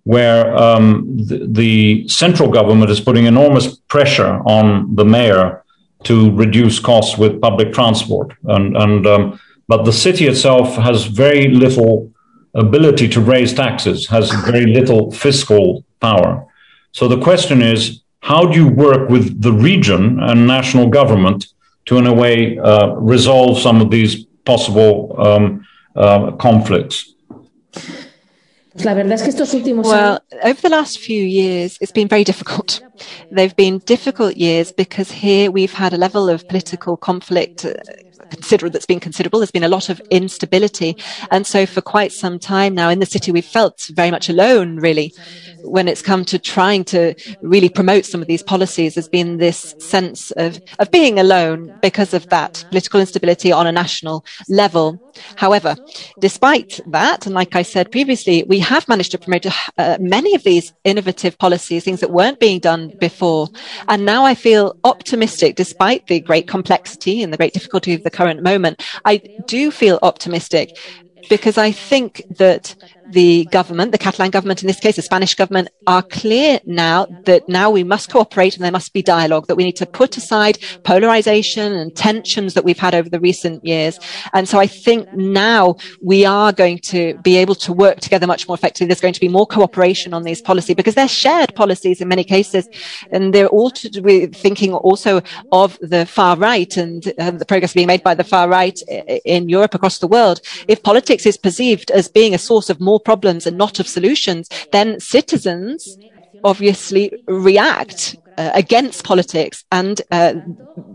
where 0.05 0.57
um, 0.57 1.05
the, 1.17 1.47
the, 1.51 2.09
central 2.09 2.49
government 2.51 2.91
is 2.91 3.01
putting 3.01 3.27
enormous 3.27 3.77
pressure 3.89 4.41
on 4.47 4.95
the 4.95 5.05
mayor 5.05 5.65
to 6.05 6.31
reduce 6.31 6.79
costs 6.79 7.19
with 7.19 7.41
public 7.41 7.73
transport, 7.73 8.33
and, 8.45 8.77
and 8.77 9.07
um, 9.07 9.41
but 9.67 9.85
the 9.85 9.93
city 9.93 10.29
itself 10.29 10.77
has 10.77 11.07
very 11.07 11.49
little 11.49 12.11
ability 12.55 13.09
to 13.09 13.21
raise 13.21 13.53
taxes, 13.53 14.07
has 14.07 14.31
very 14.45 14.67
little 14.67 15.11
fiscal 15.11 15.85
power. 16.01 16.47
So 16.93 17.09
the 17.09 17.21
question 17.21 17.63
is, 17.63 18.01
how 18.21 18.45
do 18.47 18.59
you 18.59 18.69
work 18.69 19.09
with 19.09 19.41
the 19.41 19.53
region 19.53 20.21
and 20.21 20.47
national 20.47 20.89
government 20.89 21.47
to, 21.87 21.99
in 21.99 22.07
a 22.07 22.13
way, 22.13 22.59
uh, 22.59 22.95
resolve 22.95 23.59
some 23.59 23.81
of 23.81 23.91
these 23.91 24.25
possible 24.45 25.15
um, 25.21 25.67
uh, 25.97 26.33
conflicts? 26.33 27.15
Well, 29.91 30.21
over 30.45 30.61
the 30.61 30.69
last 30.69 31.01
few 31.01 31.23
years, 31.23 31.79
it's 31.81 31.93
been 31.93 32.09
very 32.09 32.25
difficult. 32.25 32.81
They've 33.31 33.55
been 33.55 33.79
difficult 33.79 34.37
years 34.37 34.73
because 34.73 35.11
here 35.11 35.51
we've 35.51 35.73
had 35.73 35.93
a 35.93 35.99
level 35.99 36.29
of 36.29 36.47
political 36.49 36.97
conflict 36.97 37.65
uh, 37.65 37.75
that's 38.31 38.87
been 38.87 39.01
considerable. 39.01 39.39
There's 39.39 39.51
been 39.51 39.65
a 39.65 39.69
lot 39.69 39.89
of 39.89 40.01
instability. 40.11 40.97
And 41.31 41.47
so 41.47 41.67
for 41.67 41.81
quite 41.81 42.13
some 42.13 42.39
time 42.39 42.75
now 42.75 42.89
in 42.91 42.99
the 42.99 43.07
city, 43.07 43.33
we've 43.33 43.45
felt 43.45 43.91
very 43.95 44.11
much 44.11 44.29
alone, 44.29 44.77
really, 44.77 45.15
when 45.63 45.89
it's 45.89 46.03
come 46.03 46.25
to 46.27 46.39
trying 46.39 46.85
to 46.85 47.15
really 47.43 47.69
promote 47.69 48.05
some 48.05 48.21
of 48.21 48.29
these 48.29 48.43
policies. 48.43 48.95
There's 48.95 49.09
been 49.09 49.39
this 49.39 49.75
sense 49.79 50.31
of, 50.33 50.61
of 50.79 50.91
being 50.91 51.19
alone 51.19 51.79
because 51.83 52.15
of 52.15 52.29
that 52.29 52.65
political 52.69 53.01
instability 53.01 53.53
on 53.53 53.67
a 53.67 53.73
national 53.73 54.25
level. 54.49 55.01
However, 55.37 55.77
despite 56.21 56.81
that, 56.89 57.27
and 57.27 57.35
like 57.35 57.57
I 57.57 57.63
said 57.63 57.91
previously, 57.91 58.45
we 58.45 58.59
have 58.61 58.89
managed 58.89 59.13
to 59.13 59.19
promote 59.19 59.47
uh, 59.79 59.99
many 60.01 60.35
of 60.35 60.45
these 60.45 60.73
innovative 60.85 61.39
policies, 61.39 61.85
things 61.85 62.01
that 62.01 62.11
weren't 62.11 62.41
being 62.41 62.61
done 62.61 62.88
before. 62.99 63.49
And 63.89 64.05
now 64.05 64.25
I 64.25 64.35
feel 64.35 64.77
optimistic, 64.85 65.57
despite 65.57 66.07
the 66.07 66.21
great 66.21 66.49
complexity 66.49 67.23
and 67.23 67.33
the 67.33 67.37
great 67.37 67.53
difficulty 67.53 67.95
of 67.95 68.03
the 68.03 68.11
current 68.11 68.43
moment. 68.43 68.83
I 69.05 69.17
do 69.47 69.71
feel 69.71 69.99
optimistic 70.03 70.77
because 71.29 71.59
I 71.59 71.73
think 71.73 72.23
that 72.31 72.75
the 73.11 73.47
government, 73.47 73.93
the 73.93 73.99
Catalan 73.99 74.31
government 74.31 74.63
in 74.63 74.67
this 74.67 74.81
case, 74.81 74.97
the 74.97 75.03
Spanish 75.03 75.35
government, 75.35 75.69
are 75.87 76.03
clear 76.03 76.61
now 76.65 77.07
that 77.25 77.49
now 77.49 77.71
we 77.71 77.85
must 77.85 78.11
cooperate 78.11 78.57
and 78.57 78.65
there 78.65 78.73
must 78.73 78.93
be 78.93 79.03
dialogue, 79.03 79.47
that 79.47 79.57
we 79.57 79.65
need 79.65 79.77
to 79.77 79.87
put 79.87 80.17
aside 80.17 80.59
polarization 80.85 81.73
and 81.73 81.95
tensions 81.97 82.55
that 82.55 82.65
we've 82.65 82.79
had 82.79 82.95
over 82.95 83.09
the 83.09 83.21
recent 83.21 83.65
years. 83.65 83.99
And 84.33 84.49
so 84.49 84.59
I 84.59 84.67
think 84.67 85.13
now 85.15 85.77
we 86.03 86.25
are 86.25 86.53
going 86.53 86.79
to 86.79 87.19
be 87.23 87.37
able 87.37 87.55
to 87.57 87.73
work 87.73 88.01
together 88.01 88.27
much 88.27 88.47
more 88.47 88.55
effectively. 88.55 88.87
There's 88.87 89.01
going 89.01 89.15
to 89.15 89.21
be 89.21 89.29
more 89.29 89.47
cooperation 89.47 90.13
on 90.13 90.23
these 90.25 90.41
policies 90.41 90.77
because 90.77 90.95
they're 90.95 91.09
shared 91.09 91.55
policies 91.55 92.01
in 92.01 92.09
many 92.09 92.25
cases. 92.25 92.69
And 93.11 93.35
they're 93.35 93.49
all 93.49 93.71
to 93.71 93.89
do 93.89 94.03
with 94.03 94.37
thinking 94.37 94.75
also 94.75 95.23
of 95.53 95.79
the 95.81 96.07
far 96.07 96.37
right 96.37 96.77
and 96.77 97.13
uh, 97.19 97.31
the 97.33 97.45
progress 97.47 97.73
being 97.73 97.87
made 97.87 98.03
by 98.03 98.15
the 98.15 98.25
far 98.25 98.49
right 98.49 98.79
in 99.25 99.49
Europe 99.49 99.75
across 99.75 99.99
the 99.99 100.07
world. 100.07 100.41
If 100.67 100.83
politics 100.83 101.27
is 101.27 101.37
perceived 101.37 101.91
as 101.91 102.09
being 102.09 102.35
a 102.35 102.39
source 102.39 102.71
of 102.71 102.81
more 102.81 102.98
problems 103.01 103.47
and 103.47 103.57
not 103.57 103.81
of 103.81 103.89
solutions, 103.89 104.49
then 104.73 105.01
citizens 105.01 105.97
obviously 106.45 107.13
react 107.27 108.17
uh, 108.39 108.53
against 108.55 109.05
politics 109.05 109.65
and 109.73 110.01
uh, 110.13 110.35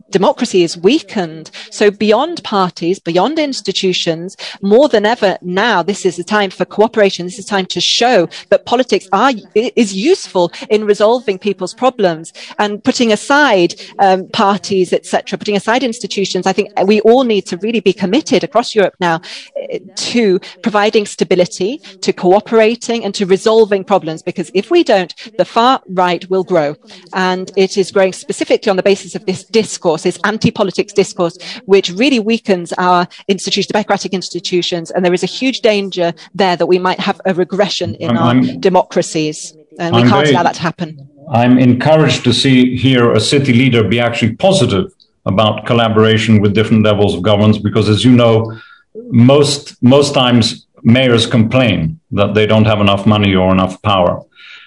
democracy 0.10 0.64
is 0.64 0.78
weakened. 0.78 1.52
So 1.72 1.92
beyond 1.92 2.44
parties, 2.44 3.00
beyond 3.00 3.38
institutions, 3.38 4.38
more 4.62 4.88
than 4.88 5.06
ever 5.06 5.38
now, 5.42 5.84
this 5.84 6.06
is 6.06 6.16
the 6.16 6.24
time 6.24 6.52
for 6.52 6.64
cooperation. 6.64 7.26
This 7.26 7.40
is 7.40 7.46
time 7.46 7.66
to 7.76 7.82
show 7.82 8.30
that 8.50 8.66
politics 8.66 9.08
are, 9.12 9.34
is 9.56 9.94
useful 9.94 10.52
in 10.70 10.86
resolving 10.86 11.38
people's 11.38 11.74
problems 11.74 12.32
and 12.60 12.82
putting 12.84 13.12
aside 13.12 13.72
um, 14.00 14.30
parties, 14.30 14.94
etc., 14.94 15.38
putting 15.38 15.58
aside 15.58 15.84
institutions. 15.84 16.48
I 16.48 16.54
think 16.54 16.70
we 16.86 17.02
all 17.02 17.24
need 17.34 17.46
to 17.48 17.58
really 17.58 17.82
be 17.82 17.94
committed 18.04 18.44
across 18.44 18.74
Europe 18.80 18.96
now 19.00 19.16
uh, 19.16 19.80
to 20.14 20.40
providing 20.62 21.06
stability, 21.06 21.80
to 22.06 22.14
cooperating 22.14 23.04
and 23.04 23.14
to 23.16 23.26
resolving 23.26 23.84
problems. 23.84 24.22
Because 24.22 24.50
if 24.54 24.72
we 24.72 24.84
don't, 24.84 25.14
the 25.38 25.46
far 25.46 25.82
right 25.90 26.24
will 26.30 26.46
grow. 26.54 26.70
And 27.14 27.33
and 27.34 27.52
it 27.66 27.74
is 27.82 27.88
growing 27.96 28.14
specifically 28.26 28.70
on 28.70 28.78
the 28.82 28.88
basis 28.92 29.12
of 29.18 29.22
this 29.30 29.42
discourse, 29.60 30.02
this 30.10 30.20
anti-politics 30.24 30.94
discourse, 30.94 31.36
which 31.74 31.88
really 32.04 32.22
weakens 32.32 32.70
our 32.88 33.02
institutions, 33.28 33.72
democratic 33.78 34.12
institutions. 34.14 34.86
And 34.92 35.00
there 35.06 35.16
is 35.20 35.24
a 35.30 35.32
huge 35.40 35.58
danger 35.72 36.08
there 36.42 36.56
that 36.60 36.68
we 36.74 36.80
might 36.88 37.00
have 37.08 37.18
a 37.26 37.34
regression 37.34 37.90
in 37.96 38.10
I'm, 38.12 38.18
our 38.18 38.32
I'm, 38.32 38.60
democracies. 38.70 39.38
And 39.80 39.96
we 39.96 40.02
I'm 40.02 40.10
can't 40.12 40.26
very, 40.26 40.36
allow 40.36 40.44
that 40.50 40.56
to 40.56 40.66
happen. 40.70 40.90
I'm 41.42 41.56
encouraged 41.70 42.22
to 42.28 42.34
see 42.44 42.78
here 42.86 43.06
a 43.20 43.22
city 43.34 43.54
leader 43.62 43.82
be 43.96 44.00
actually 44.08 44.36
positive 44.48 44.86
about 45.32 45.66
collaboration 45.66 46.34
with 46.42 46.54
different 46.54 46.84
levels 46.90 47.12
of 47.16 47.20
governance, 47.32 47.58
because 47.58 47.88
as 47.96 48.00
you 48.08 48.14
know, 48.22 48.34
most, 49.30 49.62
most 49.96 50.14
times 50.14 50.68
mayors 50.84 51.26
complain 51.38 52.00
that 52.20 52.30
they 52.36 52.46
don't 52.52 52.68
have 52.72 52.82
enough 52.88 53.04
money 53.16 53.34
or 53.42 53.48
enough 53.58 53.82
power. 53.94 54.14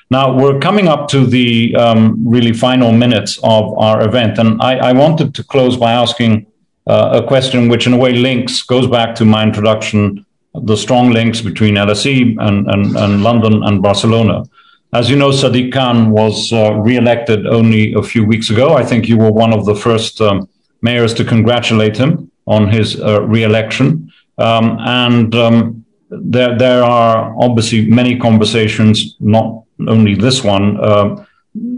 Now 0.09 0.37
we're 0.37 0.61
coming 0.61 0.87
up 0.87 1.09
to 1.09 1.27
the 1.27 1.75
um, 1.75 2.17
really 2.25 2.53
final 2.53 2.93
minutes 2.93 3.39
of 3.43 3.77
our 3.79 4.07
event, 4.07 4.39
and 4.39 4.63
I, 4.63 4.77
I 4.77 4.93
wanted 4.93 5.35
to 5.35 5.45
close 5.45 5.77
by 5.77 5.93
asking 5.93 6.47
uh, 6.87 7.21
a 7.23 7.27
question 7.27 7.69
which, 7.69 7.87
in 7.89 7.93
a 7.93 7.97
way, 7.97 8.13
links 8.13 8.63
goes 8.63 8.87
back 8.87 9.17
to 9.17 9.25
my 9.25 9.43
introduction, 9.43 10.25
the 10.55 10.77
strong 10.77 11.11
links 11.11 11.41
between 11.41 11.75
LSE 11.75 12.37
and, 12.39 12.71
and, 12.71 12.97
and 12.97 13.23
London 13.25 13.65
and 13.65 13.83
Barcelona. 13.83 14.45
As 14.93 15.11
you 15.11 15.17
know, 15.17 15.31
Sadiq 15.31 15.73
Khan 15.73 16.11
was 16.11 16.53
uh, 16.53 16.75
re-elected 16.75 17.45
only 17.49 17.93
a 17.95 18.03
few 18.03 18.25
weeks 18.25 18.51
ago. 18.51 18.75
I 18.75 18.85
think 18.85 19.09
you 19.09 19.19
were 19.19 19.33
one 19.33 19.53
of 19.53 19.67
the 19.67 19.75
first 19.75 20.21
um, 20.21 20.49
mayors 20.83 21.13
to 21.15 21.25
congratulate 21.25 21.97
him 21.97 22.31
on 22.47 22.69
his 22.69 23.01
uh, 23.01 23.23
re-election, 23.23 24.13
um, 24.39 24.79
and 24.81 25.35
um, 25.35 25.85
there 26.11 26.57
there 26.57 26.85
are 26.85 27.35
obviously 27.37 27.91
many 27.91 28.17
conversations, 28.17 29.17
not 29.19 29.66
only 29.87 30.14
this 30.14 30.43
one, 30.43 30.79
uh, 30.79 31.24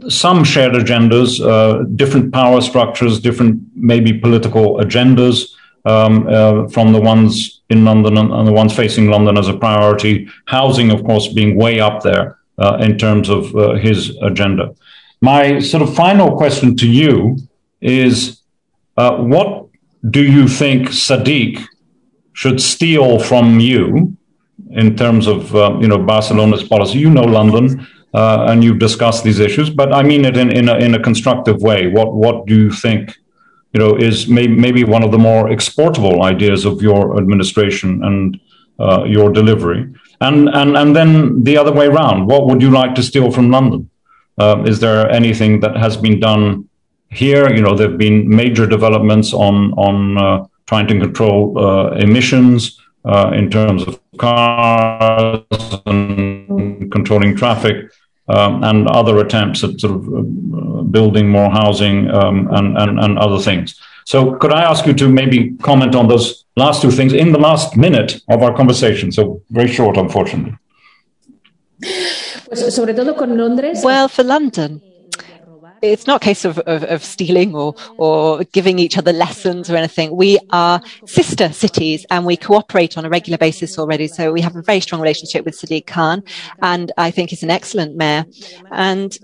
some 0.08 0.44
shared 0.44 0.72
agendas, 0.72 1.40
uh, 1.40 1.84
different 1.94 2.32
power 2.32 2.60
structures, 2.60 3.20
different 3.20 3.60
maybe 3.74 4.12
political 4.12 4.78
agendas 4.78 5.54
um, 5.84 6.26
uh, 6.28 6.68
from 6.68 6.92
the 6.92 7.00
ones 7.00 7.60
in 7.70 7.84
London 7.84 8.16
and, 8.16 8.46
the 8.46 8.52
ones 8.52 8.74
facing 8.74 9.08
London 9.08 9.36
as 9.38 9.48
a 9.48 9.56
priority. 9.56 10.28
Housing, 10.46 10.90
of 10.90 11.04
course, 11.04 11.28
being 11.28 11.56
way 11.56 11.80
up 11.80 12.02
there 12.02 12.38
uh, 12.58 12.78
in 12.80 12.98
terms 12.98 13.28
of 13.28 13.54
uh, 13.54 13.74
his 13.74 14.16
agenda. 14.22 14.74
My 15.20 15.58
sort 15.58 15.82
of 15.82 15.94
final 15.94 16.36
question 16.36 16.76
to 16.76 16.88
you 16.88 17.38
is 17.80 18.40
uh, 18.96 19.16
what 19.16 19.66
do 20.10 20.22
you 20.22 20.48
think 20.48 20.88
Sadiq 20.88 21.64
should 22.32 22.60
steal 22.60 23.18
from 23.18 23.60
you 23.60 24.16
in 24.70 24.96
terms 24.96 25.26
of 25.26 25.54
uh, 25.54 25.76
you 25.80 25.88
know 25.88 25.98
Barcelona's 25.98 26.62
policy. 26.62 26.98
You 26.98 27.10
know 27.10 27.24
London, 27.24 27.86
uh, 28.14 28.46
and 28.48 28.62
you've 28.62 28.78
discussed 28.78 29.24
these 29.24 29.40
issues, 29.40 29.70
but 29.70 29.92
I 29.92 30.02
mean 30.02 30.24
it 30.24 30.36
in, 30.36 30.50
in 30.50 30.68
a, 30.68 30.76
in 30.76 30.94
a 30.94 31.02
constructive 31.02 31.62
way. 31.62 31.88
What 31.88 32.14
what 32.14 32.46
do 32.46 32.54
you 32.54 32.70
think? 32.70 33.16
You 33.72 33.80
know, 33.80 33.96
is 33.96 34.28
may, 34.28 34.46
maybe 34.46 34.82
one 34.82 35.02
of 35.02 35.12
the 35.12 35.18
more 35.18 35.50
exportable 35.50 36.22
ideas 36.22 36.64
of 36.64 36.80
your 36.80 37.18
administration 37.18 38.02
and 38.02 38.40
uh, 38.78 39.04
your 39.04 39.30
delivery, 39.30 39.92
and 40.20 40.48
and 40.48 40.76
and 40.76 40.96
then 40.96 41.42
the 41.44 41.56
other 41.56 41.72
way 41.72 41.86
around. 41.86 42.26
What 42.26 42.46
would 42.46 42.62
you 42.62 42.70
like 42.70 42.94
to 42.94 43.02
steal 43.02 43.30
from 43.30 43.50
London? 43.50 43.90
Uh, 44.38 44.62
is 44.66 44.80
there 44.80 45.10
anything 45.10 45.60
that 45.60 45.76
has 45.76 45.96
been 45.96 46.20
done 46.20 46.68
here? 47.10 47.52
You 47.54 47.60
know, 47.60 47.74
there 47.74 47.88
have 47.88 47.98
been 47.98 48.28
major 48.28 48.66
developments 48.66 49.34
on 49.34 49.72
on 49.72 50.18
uh, 50.18 50.46
trying 50.66 50.86
to 50.86 50.98
control 50.98 51.58
uh, 51.58 51.90
emissions 51.92 52.78
uh, 53.04 53.32
in 53.34 53.50
terms 53.50 53.82
of 53.86 54.00
cars 54.18 55.42
and 55.86 56.90
controlling 56.92 57.36
traffic. 57.36 57.90
Um, 58.30 58.62
and 58.62 58.86
other 58.88 59.20
attempts 59.20 59.64
at 59.64 59.80
sort 59.80 59.94
of 59.94 60.06
uh, 60.06 60.82
building 60.82 61.30
more 61.30 61.50
housing 61.50 62.10
um, 62.10 62.46
and, 62.52 62.76
and, 62.76 63.00
and 63.00 63.18
other 63.18 63.38
things. 63.38 63.80
So, 64.04 64.34
could 64.36 64.52
I 64.52 64.62
ask 64.62 64.86
you 64.86 64.92
to 64.94 65.08
maybe 65.08 65.54
comment 65.62 65.94
on 65.94 66.08
those 66.08 66.44
last 66.56 66.82
two 66.82 66.90
things 66.90 67.12
in 67.12 67.32
the 67.32 67.38
last 67.38 67.76
minute 67.76 68.20
of 68.28 68.42
our 68.42 68.54
conversation? 68.54 69.12
So, 69.12 69.42
very 69.50 69.68
short, 69.68 69.96
unfortunately. 69.96 70.56
Well, 73.84 74.08
for 74.08 74.24
London, 74.24 74.80
it's 75.82 76.06
not 76.06 76.22
a 76.22 76.24
case 76.24 76.44
of, 76.44 76.58
of, 76.60 76.84
of, 76.84 77.04
stealing 77.04 77.54
or, 77.54 77.74
or 77.96 78.44
giving 78.44 78.78
each 78.78 78.98
other 78.98 79.12
lessons 79.12 79.70
or 79.70 79.76
anything. 79.76 80.16
We 80.16 80.38
are 80.50 80.80
sister 81.06 81.52
cities 81.52 82.04
and 82.10 82.24
we 82.24 82.36
cooperate 82.36 82.98
on 82.98 83.04
a 83.04 83.08
regular 83.08 83.38
basis 83.38 83.78
already. 83.78 84.08
So 84.08 84.32
we 84.32 84.40
have 84.40 84.56
a 84.56 84.62
very 84.62 84.80
strong 84.80 85.00
relationship 85.00 85.44
with 85.44 85.54
Sadiq 85.54 85.86
Khan 85.86 86.22
and 86.62 86.92
I 86.96 87.10
think 87.10 87.30
he's 87.30 87.42
an 87.42 87.50
excellent 87.50 87.96
mayor. 87.96 88.24
And 88.70 89.16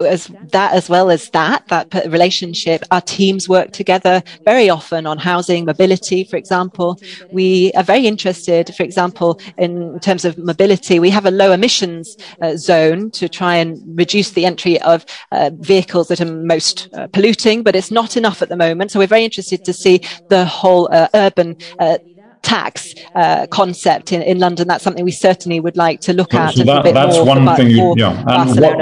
as 0.00 0.30
that 0.52 0.72
as 0.72 0.88
well 0.88 1.10
as 1.10 1.30
that 1.30 1.66
that 1.68 1.92
relationship 2.06 2.82
our 2.90 3.00
teams 3.00 3.48
work 3.48 3.72
together 3.72 4.22
very 4.44 4.68
often 4.68 5.06
on 5.06 5.18
housing 5.18 5.64
mobility 5.64 6.24
for 6.24 6.36
example. 6.36 7.00
We 7.32 7.72
are 7.72 7.82
very 7.82 8.06
interested 8.06 8.74
for 8.74 8.82
example 8.82 9.40
in 9.58 9.98
terms 10.00 10.24
of 10.24 10.38
mobility. 10.38 10.98
We 10.98 11.10
have 11.10 11.26
a 11.26 11.30
low 11.30 11.52
emissions 11.52 12.16
uh, 12.42 12.56
zone 12.56 13.10
to 13.12 13.28
try 13.28 13.56
and 13.56 13.80
reduce 13.96 14.30
the 14.30 14.46
entry 14.46 14.80
of 14.82 15.04
uh, 15.32 15.50
vehicles 15.54 16.08
that 16.08 16.20
are 16.20 16.26
most 16.26 16.88
uh, 16.92 17.06
polluting 17.08 17.62
but 17.62 17.76
it's 17.76 17.90
not 17.90 18.16
enough 18.16 18.42
at 18.42 18.48
the 18.48 18.56
moment. 18.56 18.90
So 18.90 18.98
we're 18.98 19.06
very 19.06 19.24
interested 19.24 19.64
to 19.64 19.72
see 19.72 20.00
the 20.28 20.44
whole 20.44 20.88
uh, 20.92 21.08
urban 21.14 21.56
uh, 21.78 21.98
tax 22.46 22.94
uh, 23.14 23.46
concept 23.48 24.12
in, 24.12 24.22
in 24.22 24.38
London. 24.38 24.68
That's 24.68 24.84
something 24.84 25.04
we 25.04 25.16
certainly 25.28 25.58
would 25.60 25.76
like 25.76 26.00
to 26.02 26.12
look 26.12 26.32
at. 26.34 26.54
So 26.54 26.64
that, 26.64 26.94
that's 26.94 27.18
one 27.18 27.44
for, 27.44 27.56
thing. 27.56 27.70
You, 27.70 27.94
yeah. 27.96 28.24
And 28.28 28.60
what, 28.60 28.76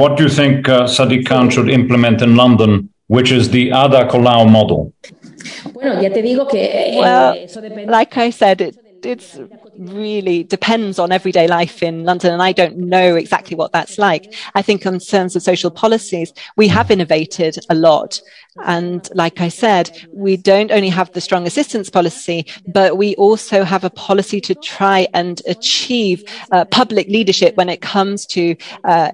what, 0.00 0.16
do 0.16 0.24
you 0.24 0.28
think 0.40 0.68
uh, 0.68 0.84
Sadiq 0.84 1.26
Khan 1.26 1.50
should 1.50 1.70
implement 1.70 2.22
in 2.22 2.36
London, 2.36 2.92
which 3.06 3.30
is 3.32 3.50
the 3.50 3.68
Ada 3.68 4.08
Colau 4.12 4.50
model? 4.50 4.92
Well, 5.72 6.02
like 7.86 8.16
I 8.16 8.30
said, 8.30 8.60
it 8.60 8.76
it's 9.02 9.38
really 9.76 10.44
depends 10.44 10.98
on 10.98 11.12
everyday 11.12 11.46
life 11.46 11.82
in 11.82 12.04
London, 12.04 12.32
and 12.32 12.42
I 12.42 12.52
don't 12.52 12.76
know 12.76 13.16
exactly 13.16 13.56
what 13.56 13.72
that's 13.72 13.98
like. 13.98 14.32
I 14.54 14.62
think 14.62 14.84
in 14.84 14.98
terms 14.98 15.36
of 15.36 15.42
social 15.42 15.70
policies, 15.70 16.32
we 16.56 16.68
have 16.68 16.90
innovated 16.90 17.58
a 17.70 17.74
lot. 17.74 18.20
And 18.64 19.08
like 19.14 19.40
I 19.40 19.48
said, 19.48 19.90
we 20.12 20.36
don't 20.36 20.72
only 20.72 20.88
have 20.88 21.12
the 21.12 21.20
strong 21.20 21.46
assistance 21.46 21.88
policy, 21.88 22.46
but 22.66 22.96
we 22.96 23.14
also 23.14 23.62
have 23.62 23.84
a 23.84 23.90
policy 23.90 24.40
to 24.42 24.54
try 24.54 25.06
and 25.14 25.40
achieve 25.46 26.24
uh, 26.50 26.64
public 26.64 27.06
leadership 27.08 27.56
when 27.56 27.68
it 27.68 27.80
comes 27.80 28.26
to 28.26 28.56
uh, 28.84 29.12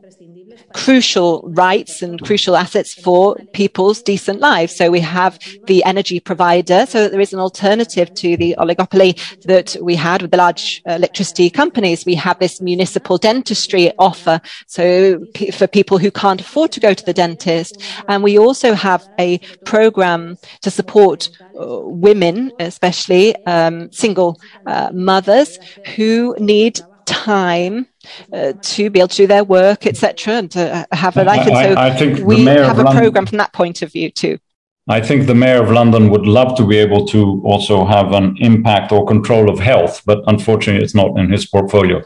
crucial 0.75 1.49
rights 1.55 2.03
and 2.03 2.21
crucial 2.21 2.57
assets 2.57 2.93
for 2.93 3.37
people's 3.55 4.03
decent 4.03 4.41
lives. 4.41 4.75
So 4.77 4.91
we 4.91 5.01
have 5.01 5.39
the 5.67 5.83
energy 5.85 6.21
provider, 6.21 6.85
so 6.85 7.09
there 7.09 7.21
is 7.21 7.33
an 7.33 7.39
alternative 7.39 8.13
to 8.15 8.37
the 8.37 8.57
oligopoly 8.59 9.17
that 9.45 9.77
we 9.81 9.95
had 9.95 10.21
with 10.21 10.33
the 10.33 10.37
large 10.37 10.83
electricity 10.85 11.49
companies. 11.49 12.05
We 12.05 12.17
have 12.17 12.39
this 12.41 12.61
municipal 12.61 13.19
dentistry 13.19 13.93
offer, 13.99 14.41
so 14.67 15.25
p- 15.35 15.53
for 15.53 15.67
people 15.67 15.99
who 15.99 16.11
can't 16.11 16.41
afford 16.41 16.73
to 16.73 16.81
go 16.81 16.93
to 16.93 17.05
the 17.05 17.15
dentist. 17.15 17.81
And 18.09 18.23
we 18.23 18.37
also 18.37 18.75
have 18.75 19.09
a 19.19 19.39
program 19.65 20.37
to 20.63 20.71
support 20.71 21.31
uh, 21.59 21.81
women, 21.83 22.51
especially 22.59 23.37
um, 23.47 23.93
single 23.93 24.41
uh, 24.67 24.91
mothers 24.93 25.59
who 25.95 26.35
need 26.39 26.81
time 27.07 27.87
uh, 28.33 28.53
to 28.61 28.91
be 28.91 29.01
able 29.01 29.09
to 29.09 29.17
do 29.17 29.27
their 29.27 29.45
work, 29.45 29.87
etc., 29.87 30.35
and 30.35 30.51
to 30.53 30.87
have 30.93 31.17
a 31.17 31.25
life. 31.25 31.47
And 31.47 31.75
so 31.75 31.81
I, 31.81 31.89
I 31.89 31.91
think 31.97 32.21
we 32.27 32.45
have 32.45 32.79
a 32.79 32.85
program 32.85 33.27
from 33.27 33.39
that 33.39 33.53
point 33.53 33.83
of 33.83 33.93
view 33.93 34.11
too. 34.11 34.39
I 34.87 35.01
think 35.01 35.27
the 35.27 35.35
mayor 35.35 35.63
of 35.63 35.71
London 35.71 36.11
would 36.11 36.27
love 36.27 36.57
to 36.59 36.67
be 36.67 36.77
able 36.77 37.07
to 37.07 37.41
also 37.45 37.87
have 37.87 38.13
an 38.13 38.37
impact 38.39 38.93
or 38.93 39.07
control 39.07 39.49
of 39.49 39.59
health, 39.59 40.03
but 40.05 40.23
unfortunately, 40.27 40.85
it's 40.85 40.95
not 40.95 41.19
in 41.19 41.33
his 41.33 41.47
portfolio. 41.47 42.03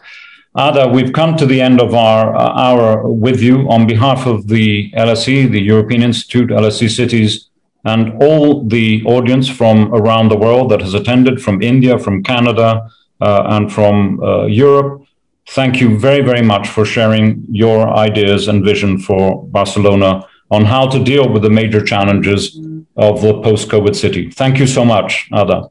Ada, 0.57 0.89
we've 0.89 1.13
come 1.13 1.37
to 1.37 1.47
the 1.47 1.61
end 1.61 1.81
of 1.81 1.95
our 1.95 2.35
uh, 2.37 2.53
hour 2.53 3.09
with 3.09 3.43
you 3.43 3.69
on 3.69 3.87
behalf 3.87 4.27
of 4.27 4.47
the 4.47 4.91
LSE, 4.93 5.51
the 5.51 5.61
European 5.61 6.03
Institute, 6.03 6.51
LSE 6.51 6.89
Cities, 6.89 7.49
and 7.85 8.23
all 8.23 8.65
the 8.65 9.05
audience 9.05 9.49
from 9.49 9.93
around 9.95 10.29
the 10.29 10.37
world 10.37 10.71
that 10.71 10.81
has 10.81 10.95
attended 10.95 11.43
from 11.43 11.63
India, 11.63 11.99
from 11.99 12.23
Canada, 12.23 12.89
uh, 13.21 13.43
and 13.47 13.73
from 13.73 14.23
uh, 14.23 14.47
Europe. 14.47 15.03
Thank 15.51 15.81
you 15.81 15.99
very, 15.99 16.23
very 16.23 16.43
much 16.43 16.69
for 16.69 16.85
sharing 16.85 17.45
your 17.51 17.89
ideas 17.89 18.49
and 18.49 18.63
vision 18.63 18.99
for 18.99 19.47
Barcelona 19.49 20.27
on 20.51 20.65
how 20.65 20.89
to 20.89 21.03
deal 21.03 21.29
with 21.33 21.43
the 21.43 21.51
major 21.51 21.83
challenges 21.83 22.59
of 22.97 23.23
the 23.23 23.41
post 23.41 23.69
COVID 23.69 23.97
city. 23.97 24.31
Thank 24.31 24.59
you 24.59 24.67
so 24.67 24.85
much, 24.85 25.29
Ada. 25.33 25.69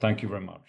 Thank 0.00 0.22
you 0.22 0.28
very 0.28 0.42
much. 0.42 0.60